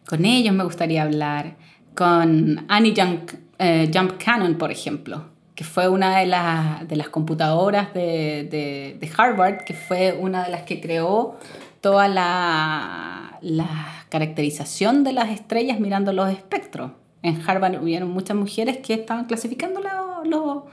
con 0.10 0.26
ellos 0.26 0.54
me 0.56 0.64
gustaría 0.64 1.04
hablar, 1.04 1.56
con 1.96 2.66
Annie 2.68 2.94
Jump, 2.98 3.30
eh, 3.60 3.92
Jump 3.94 4.14
Cannon, 4.24 4.56
por 4.58 4.72
ejemplo, 4.72 5.26
que 5.56 5.64
fue 5.64 5.88
una 5.90 6.18
de, 6.20 6.26
las 6.26 6.88
de 6.88 6.96
las 6.96 7.10
computadoras 7.10 7.94
de, 7.94 8.98
de, 9.00 9.12
Harvard, 9.18 9.64
que 9.66 9.74
fue 9.74 10.18
una 10.20 10.44
de 10.46 10.52
las 10.52 10.64
que 10.64 10.80
creó 10.82 11.38
toda 11.82 12.08
la, 12.08 13.38
la 13.42 14.06
caracterización 14.10 15.04
de 15.04 15.14
las 15.14 15.30
estrellas 15.30 15.80
mirando 15.80 16.12
los 16.14 16.30
espectros. 16.32 16.92
En 17.22 17.42
Harvard 17.48 17.82
hubieron 17.84 18.10
muchas 18.10 18.38
mujeres 18.38 18.78
que 18.78 18.94
estaban 18.94 19.26
clasificando 19.26 19.82
lo- 19.82 20.24
lo- 20.26 20.68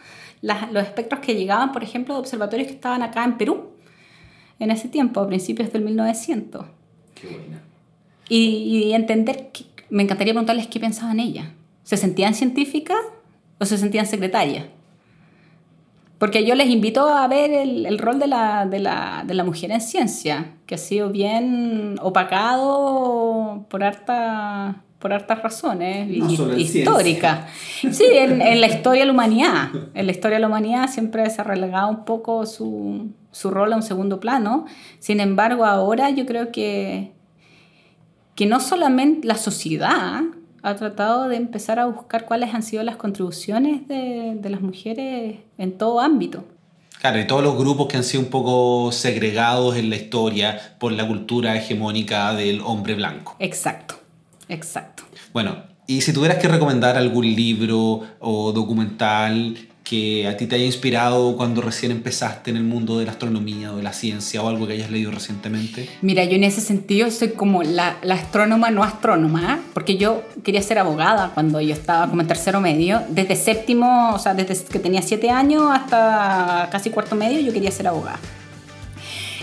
los 0.73 0.83
espectros 0.85 1.21
que 1.21 1.35
llegaban, 1.35 1.73
por 1.73 1.83
ejemplo, 1.83 2.15
de 2.15 2.21
observatorios 2.21 2.69
que 2.69 2.75
estaban 2.75 3.03
acá 3.03 3.25
en 3.25 3.37
Perú 3.37 3.71
en 4.61 4.71
ese 4.71 4.89
tiempo, 4.89 5.21
a 5.21 5.27
principios 5.27 5.73
del 5.73 5.83
1900 5.83 6.65
Qué 7.15 7.27
buena. 7.29 7.61
Y, 8.29 8.39
y 8.87 8.93
entender, 8.93 9.51
que- 9.53 9.65
me 9.91 10.03
encantaría 10.03 10.33
preguntarles 10.33 10.67
qué 10.67 10.81
pensaban 10.81 11.21
ellas. 11.21 11.47
¿Se 11.85 11.97
sentían 11.97 12.35
científicas 12.35 12.99
o 13.59 13.65
se 13.65 13.79
sentían 13.79 14.07
secretarias? 14.07 14.67
Porque 16.19 16.47
yo 16.47 16.55
les 16.55 16.69
invito 16.69 17.07
a 17.07 17.29
ver 17.29 17.51
el, 17.51 17.85
el 17.87 17.99
rol 17.99 18.19
de 18.19 18.27
la, 18.27 18.65
de, 18.67 18.79
la, 18.81 19.23
de 19.27 19.35
la, 19.35 19.45
mujer 19.45 19.71
en 19.71 19.83
ciencia, 19.83 20.55
que 20.65 20.75
ha 20.77 20.79
sido 20.79 21.11
bien 21.11 21.97
opacado 22.01 23.67
por 23.69 23.85
harta 23.85 24.83
por 24.99 25.13
hartas 25.13 25.43
razones 25.43 26.09
históricas. 26.57 27.41
Sí, 27.93 28.07
en, 28.13 28.41
en, 28.41 28.61
la 28.63 28.67
historia 28.67 29.03
de 29.03 29.07
la 29.07 29.13
humanidad. 29.13 29.69
En 29.93 30.07
la 30.07 30.11
historia 30.13 30.37
de 30.37 30.41
la 30.41 30.47
humanidad 30.49 30.89
siempre 30.89 31.29
se 31.29 31.43
ha 31.43 31.45
relegado 31.45 31.91
un 31.91 32.07
poco 32.07 32.47
su, 32.47 33.11
su 33.31 33.51
rol 33.51 33.75
a 33.75 33.77
un 33.77 33.83
segundo 33.83 34.19
plano. 34.21 34.65
Sin 34.99 35.21
embargo, 35.21 35.67
ahora 35.67 36.09
yo 36.11 36.25
creo 36.25 36.51
que, 36.51 37.13
que 38.37 38.47
no 38.47 38.61
solamente 38.61 39.27
la 39.27 39.35
sociedad 39.35 40.21
ha 40.63 40.75
tratado 40.77 41.29
de 41.29 41.37
empezar 41.37 41.81
a 41.81 41.87
buscar 41.87 42.27
cuáles 42.27 42.55
han 42.55 42.63
sido 42.63 42.85
las 42.85 42.97
contribuciones 42.97 43.89
de, 43.89 44.37
de 44.37 44.51
las 44.51 44.61
mujeres 44.61 45.39
en 45.59 45.79
todo 45.79 46.01
ámbito. 46.01 46.45
Claro, 47.01 47.19
y 47.19 47.27
todos 47.27 47.43
los 47.43 47.57
grupos 47.59 47.89
que 47.89 47.97
han 47.97 48.05
sido 48.05 48.23
un 48.23 48.31
poco 48.31 48.93
segregados 48.93 49.77
en 49.77 49.91
la 49.91 49.97
historia 49.97 50.77
por 50.79 50.93
la 50.93 51.07
cultura 51.07 51.57
hegemónica 51.57 52.35
del 52.35 52.61
hombre 52.61 52.95
blanco. 52.95 53.37
Exacto. 53.39 53.97
Exacto. 54.49 55.03
Bueno, 55.33 55.57
y 55.87 56.01
si 56.01 56.13
tuvieras 56.13 56.39
que 56.39 56.49
recomendar 56.49 56.97
algún 56.97 57.27
libro 57.27 58.03
o 58.21 58.53
documental 58.53 59.57
que 59.89 60.27
a 60.27 60.37
ti 60.37 60.47
te 60.47 60.57
haya 60.57 60.65
inspirado 60.65 61.37
cuando 61.37 61.63
recién 61.63 61.93
empezaste 61.93 62.51
en 62.51 62.57
el 62.57 62.65
mundo 62.65 62.99
de 62.99 63.07
la 63.07 63.13
astronomía 63.13 63.73
o 63.73 63.77
de 63.77 63.83
la 63.83 63.93
ciencia 63.93 64.43
o 64.43 64.49
algo 64.49 64.67
que 64.67 64.73
hayas 64.73 64.91
leído 64.91 65.13
recientemente? 65.13 65.89
Mira, 66.03 66.25
yo 66.25 66.33
en 66.33 66.45
ese 66.45 66.61
sentido 66.61 67.11
soy 67.11 67.29
como 67.29 67.63
la, 67.63 67.97
la 68.03 68.15
astrónoma 68.15 68.71
no 68.71 68.83
astrónoma, 68.83 69.61
porque 69.75 69.97
yo 69.97 70.25
quería 70.43 70.63
ser 70.63 70.79
abogada 70.79 71.31
cuando 71.35 71.61
yo 71.61 71.73
estaba 71.73 72.09
como 72.09 72.23
en 72.23 72.29
tercero 72.29 72.61
medio, 72.61 73.03
desde 73.09 73.37
séptimo, 73.37 74.15
o 74.15 74.19
sea, 74.19 74.35
desde 74.35 74.65
que 74.65 74.79
tenía 74.79 75.03
siete 75.03 75.31
años 75.31 75.65
hasta 75.73 76.69
casi 76.73 76.91
cuarto 76.91 77.15
medio, 77.15 77.39
yo 77.41 77.53
quería 77.53 77.71
ser 77.71 77.87
abogada. 77.87 78.19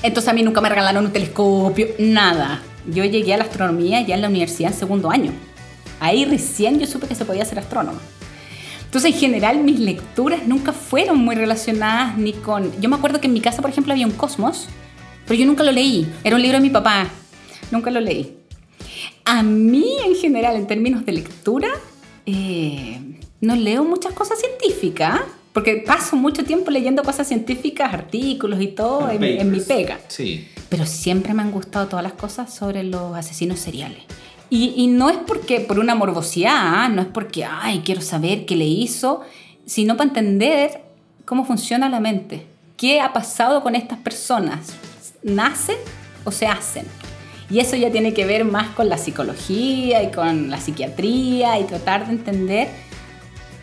Entonces 0.02 0.30
a 0.30 0.34
mí 0.34 0.44
nunca 0.44 0.60
me 0.60 0.68
regalaron 0.68 1.06
un 1.06 1.14
telescopio, 1.14 1.88
nada 2.00 2.62
yo 2.88 3.06
llegué 3.06 3.34
a 3.34 3.38
la 3.38 3.46
astronomía 3.46 4.02
ya 4.02 4.16
en 4.16 4.22
la 4.22 4.28
universidad 4.28 4.72
en 4.72 4.78
segundo 4.78 5.10
año. 5.10 5.32
Ahí 6.00 6.26
recién 6.26 6.80
yo 6.80 6.88
supe 6.88 7.08
que 7.08 7.16
se 7.16 7.26
podía 7.26 7.46
ser 7.46 7.60
astrónoma. 7.60 8.00
Entonces, 8.94 9.16
en 9.16 9.20
general, 9.20 9.64
mis 9.64 9.80
lecturas 9.80 10.46
nunca 10.46 10.72
fueron 10.72 11.18
muy 11.18 11.34
relacionadas 11.34 12.16
ni 12.16 12.32
con... 12.32 12.80
Yo 12.80 12.89
me 12.89 12.96
acuerdo 12.96 13.20
que 13.20 13.26
en 13.26 13.34
mi 13.34 13.41
casa, 13.41 13.60
por 13.60 13.72
ejemplo, 13.72 13.91
había 13.91 14.06
un 14.06 14.12
Cosmos, 14.12 14.68
pero 15.26 15.39
yo 15.39 15.48
nunca 15.48 15.64
lo 15.64 15.72
leí. 15.72 16.08
Era 16.24 16.36
un 16.36 16.44
libro 16.44 16.60
de 16.60 16.62
mi 16.62 16.70
papá. 16.70 17.08
Nunca 17.72 17.89
lo 17.89 18.00
leí. 18.00 18.38
A 19.26 19.41
mí, 19.41 19.96
en 20.06 20.14
general, 20.14 20.58
en 20.58 20.68
términos 20.68 21.04
de 21.08 21.12
lectura, 21.12 21.70
eh, 22.28 23.02
no 23.41 23.56
leo 23.56 23.84
muchas 23.84 24.14
cosas 24.14 24.39
científicas, 24.39 25.22
porque 25.54 25.84
paso 25.88 26.16
mucho 26.16 26.44
tiempo 26.44 26.70
leyendo 26.70 27.02
cosas 27.02 27.28
científicas, 27.28 27.91
artículos 27.91 28.62
y 28.62 28.68
todo 28.68 29.10
en, 29.10 29.24
en, 29.24 29.50
mi 29.50 29.60
pega. 29.60 30.00
Sí 30.08 30.46
pero 30.74 30.88
siempre 30.88 31.36
me 31.36 31.44
han 31.44 31.52
gustado 31.52 31.88
todas 31.88 32.02
las 32.02 32.14
cosas 32.14 32.52
sobre 32.52 32.84
los 32.84 33.16
asesinos 33.16 33.60
seriales. 33.60 34.02
Y, 34.50 34.74
y 34.78 34.88
no 34.88 35.10
es 35.10 35.18
porque 35.18 35.62
por 35.62 35.80
una 35.80 35.96
morbosidad, 35.96 36.54
¿ah? 36.56 36.89
no 36.89 37.02
es 37.02 37.08
porque, 37.08 37.44
ay, 37.46 37.82
quiero 37.84 38.02
saber 38.02 38.46
qué 38.46 38.56
le 38.56 38.66
hizo, 38.66 39.22
sino 39.66 39.98
para 39.98 40.10
entender 40.10 40.82
cómo 41.26 41.46
funciona 41.46 41.89
la 41.89 42.00
mente. 42.00 42.46
¿Qué 42.78 43.02
ha 43.02 43.14
pasado 43.14 43.62
con 43.62 43.76
estas 43.76 44.00
personas? 44.00 44.74
¿Nacen 45.24 45.78
o 46.24 46.32
se 46.32 46.48
hacen? 46.48 46.86
Y 47.50 47.60
eso 47.60 47.76
ya 47.76 47.91
tiene 47.91 48.14
que 48.14 48.26
ver 48.26 48.46
más 48.46 48.70
con 48.70 48.89
la 48.89 48.98
psicología 48.98 50.04
y 50.04 50.12
con 50.12 50.50
la 50.50 50.60
psiquiatría 50.60 51.60
y 51.60 51.66
tratar 51.66 52.08
de 52.08 52.14
entender 52.14 52.68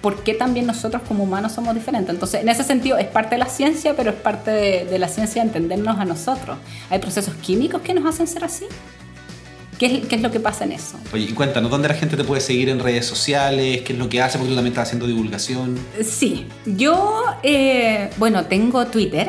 por 0.00 0.22
qué 0.22 0.34
también 0.34 0.66
nosotros 0.66 1.02
como 1.06 1.24
humanos 1.24 1.52
somos 1.52 1.74
diferentes. 1.74 2.14
Entonces, 2.14 2.42
en 2.42 2.48
ese 2.48 2.64
sentido, 2.64 2.96
es 2.98 3.06
parte 3.06 3.34
de 3.34 3.38
la 3.38 3.48
ciencia, 3.48 3.94
pero 3.96 4.10
es 4.10 4.16
parte 4.16 4.50
de, 4.50 4.84
de 4.86 4.98
la 4.98 5.08
ciencia 5.08 5.42
entendernos 5.42 5.98
a 5.98 6.04
nosotros. 6.04 6.56
Hay 6.88 6.98
procesos 7.00 7.34
químicos 7.34 7.82
que 7.82 7.92
nos 7.92 8.06
hacen 8.06 8.26
ser 8.26 8.44
así. 8.44 8.64
¿Qué 9.80 9.86
es, 9.86 10.06
¿Qué 10.08 10.16
es, 10.16 10.20
lo 10.20 10.30
que 10.30 10.40
pasa 10.40 10.64
en 10.64 10.72
eso? 10.72 10.98
Oye, 11.10 11.24
y 11.24 11.32
cuéntanos, 11.32 11.70
¿dónde 11.70 11.88
la 11.88 11.94
gente 11.94 12.14
te 12.14 12.22
puede 12.22 12.42
seguir 12.42 12.68
en 12.68 12.80
redes 12.80 13.06
sociales? 13.06 13.80
¿Qué 13.80 13.94
es 13.94 13.98
lo 13.98 14.10
que 14.10 14.20
hace? 14.20 14.36
Porque 14.36 14.50
tú 14.50 14.54
también 14.54 14.74
estás 14.74 14.88
haciendo 14.88 15.06
divulgación. 15.06 15.78
Sí, 16.02 16.46
yo, 16.66 17.24
eh, 17.42 18.10
bueno, 18.18 18.44
tengo 18.44 18.84
Twitter, 18.88 19.28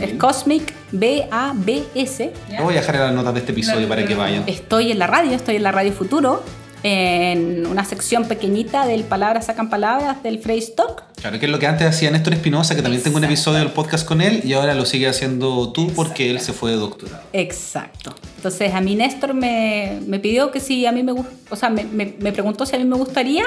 es 0.00 0.14
Cosmic 0.14 0.72
B-A-B-S. 0.92 2.32
Voy 2.62 2.74
a 2.74 2.78
dejar 2.78 2.94
en 2.94 3.00
las 3.02 3.12
notas 3.12 3.34
de 3.34 3.40
este 3.40 3.52
episodio 3.52 3.86
para 3.86 4.06
que 4.06 4.14
vayan. 4.14 4.44
Estoy 4.46 4.92
en 4.92 4.98
la 4.98 5.06
radio, 5.06 5.32
estoy 5.32 5.56
en 5.56 5.62
la 5.62 5.72
radio 5.72 5.92
Futuro, 5.92 6.42
en 6.82 7.66
una 7.66 7.84
sección 7.84 8.26
pequeñita 8.26 8.86
del 8.86 9.04
Palabras 9.04 9.46
sacan 9.46 9.70
palabras 9.70 10.22
del 10.22 10.38
Phrase 10.38 10.72
Talk. 10.76 11.04
Claro, 11.16 11.38
que 11.38 11.46
es 11.46 11.52
lo 11.52 11.58
que 11.58 11.66
antes 11.66 11.86
hacía 11.86 12.10
Néstor 12.10 12.34
Espinosa, 12.34 12.74
que 12.74 12.82
también 12.82 12.98
Exacto. 13.00 13.18
tengo 13.18 13.26
un 13.26 13.32
episodio 13.32 13.58
del 13.60 13.70
podcast 13.70 14.06
con 14.06 14.20
él 14.20 14.40
y 14.44 14.52
ahora 14.54 14.74
lo 14.74 14.84
sigue 14.84 15.06
haciendo 15.08 15.72
tú 15.72 15.82
Exacto. 15.82 15.96
porque 16.02 16.30
él 16.30 16.40
se 16.40 16.52
fue 16.52 16.72
de 16.72 16.78
doctorado. 16.78 17.22
Exacto. 17.32 18.14
Entonces 18.36 18.74
a 18.74 18.80
mí 18.80 18.96
Néstor 18.96 19.34
me, 19.34 20.00
me 20.06 20.18
pidió 20.18 20.50
que 20.50 20.58
si 20.60 20.84
a 20.86 20.92
mí 20.92 21.02
me 21.02 21.12
gusta, 21.12 21.32
o 21.50 21.56
sea, 21.56 21.68
me, 21.68 21.84
me, 21.84 22.14
me 22.18 22.32
preguntó 22.32 22.66
si 22.66 22.74
a 22.74 22.78
mí 22.78 22.84
me 22.84 22.96
gustaría 22.96 23.44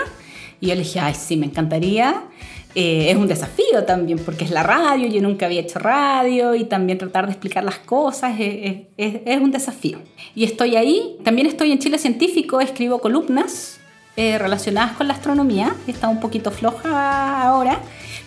y 0.61 0.67
yo 0.67 0.75
le 0.75 0.81
dije, 0.81 0.99
ay, 1.01 1.13
sí, 1.13 1.35
me 1.35 1.47
encantaría. 1.47 2.23
Eh, 2.75 3.09
es 3.09 3.15
un 3.15 3.27
desafío 3.27 3.85
también 3.85 4.19
porque 4.19 4.43
es 4.43 4.51
la 4.51 4.61
radio, 4.61 5.07
yo 5.07 5.21
nunca 5.21 5.45
había 5.45 5.61
hecho 5.61 5.79
radio 5.79 6.55
y 6.55 6.65
también 6.65 6.97
tratar 6.97 7.25
de 7.25 7.31
explicar 7.31 7.63
las 7.63 7.79
cosas 7.79 8.35
es, 8.37 9.41
un 9.41 9.51
desafío. 9.51 9.99
Y 10.35 10.43
estoy 10.43 10.75
ahí, 10.75 11.15
también 11.23 11.47
estoy 11.47 11.71
en 11.71 11.79
Chile 11.79 11.97
Científico, 11.97 12.59
escribo 12.59 12.99
columnas 12.99 13.79
eh, 14.17 14.37
relacionadas 14.37 14.91
con 14.97 15.07
la 15.07 15.13
astronomía, 15.13 15.73
está 15.87 16.09
un 16.09 16.19
poquito 16.19 16.51
floja 16.51 17.43
ahora, 17.43 17.79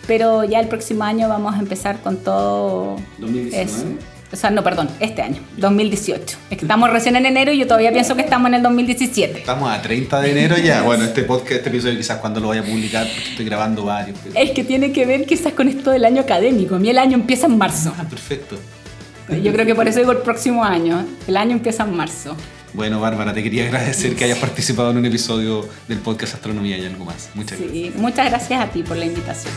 pero 0.07 0.43
ya 0.43 0.59
el 0.59 0.67
próximo 0.67 1.03
año 1.03 1.29
vamos 1.29 1.53
a 1.53 1.59
empezar 1.59 2.01
con 2.01 2.17
todo 2.17 2.95
2019. 3.19 3.61
eso. 3.61 3.85
O 4.31 4.35
sea, 4.35 4.51
no, 4.51 4.63
perdón, 4.63 4.89
este 4.99 5.23
año, 5.23 5.41
2018. 5.57 6.37
Es 6.51 6.57
que 6.57 6.65
estamos 6.65 6.89
recién 6.91 7.15
en 7.15 7.25
enero 7.25 7.51
y 7.51 7.57
yo 7.57 7.65
todavía 7.65 7.91
pienso 7.91 8.15
que 8.15 8.21
estamos 8.21 8.47
en 8.49 8.55
el 8.55 8.63
2017. 8.63 9.39
Estamos 9.39 9.71
a 9.71 9.81
30 9.81 10.21
de 10.21 10.31
enero 10.31 10.57
ya. 10.57 10.83
Bueno, 10.83 11.03
este 11.03 11.23
podcast, 11.23 11.53
este 11.53 11.69
episodio 11.69 11.97
quizás 11.97 12.17
cuando 12.17 12.39
lo 12.39 12.49
vaya 12.49 12.61
a 12.61 12.63
publicar, 12.63 13.07
porque 13.07 13.29
estoy 13.31 13.45
grabando 13.45 13.85
varios. 13.85 14.17
Pero... 14.23 14.39
Es 14.39 14.51
que 14.51 14.63
tiene 14.63 14.91
que 14.91 15.07
ver 15.07 15.25
quizás 15.25 15.53
con 15.53 15.67
esto 15.67 15.89
del 15.89 16.05
año 16.05 16.21
académico. 16.21 16.75
A 16.75 16.79
mí 16.79 16.89
el 16.89 16.99
año 16.99 17.15
empieza 17.15 17.47
en 17.47 17.57
marzo. 17.57 17.93
Ah, 17.97 18.03
perfecto. 18.07 18.55
Yo 19.43 19.51
creo 19.51 19.65
que 19.65 19.75
por 19.75 19.87
eso 19.87 19.99
digo 19.99 20.11
el 20.11 20.19
próximo 20.19 20.63
año. 20.63 21.05
El 21.27 21.37
año 21.37 21.53
empieza 21.53 21.83
en 21.83 21.95
marzo. 21.95 22.35
Bueno, 22.73 22.99
Bárbara, 22.99 23.33
te 23.33 23.41
quería 23.41 23.65
agradecer 23.65 24.15
que 24.15 24.25
hayas 24.25 24.37
participado 24.37 24.91
en 24.91 24.97
un 24.97 25.05
episodio 25.05 25.67
del 25.87 25.99
podcast 25.99 26.35
Astronomía 26.35 26.77
y 26.77 26.85
algo 26.85 27.03
más. 27.03 27.29
Muchas 27.33 27.57
sí, 27.57 27.65
gracias. 27.65 27.95
Muchas 27.95 28.29
gracias 28.29 28.61
a 28.61 28.67
ti 28.67 28.83
por 28.83 28.95
la 28.95 29.05
invitación. 29.05 29.53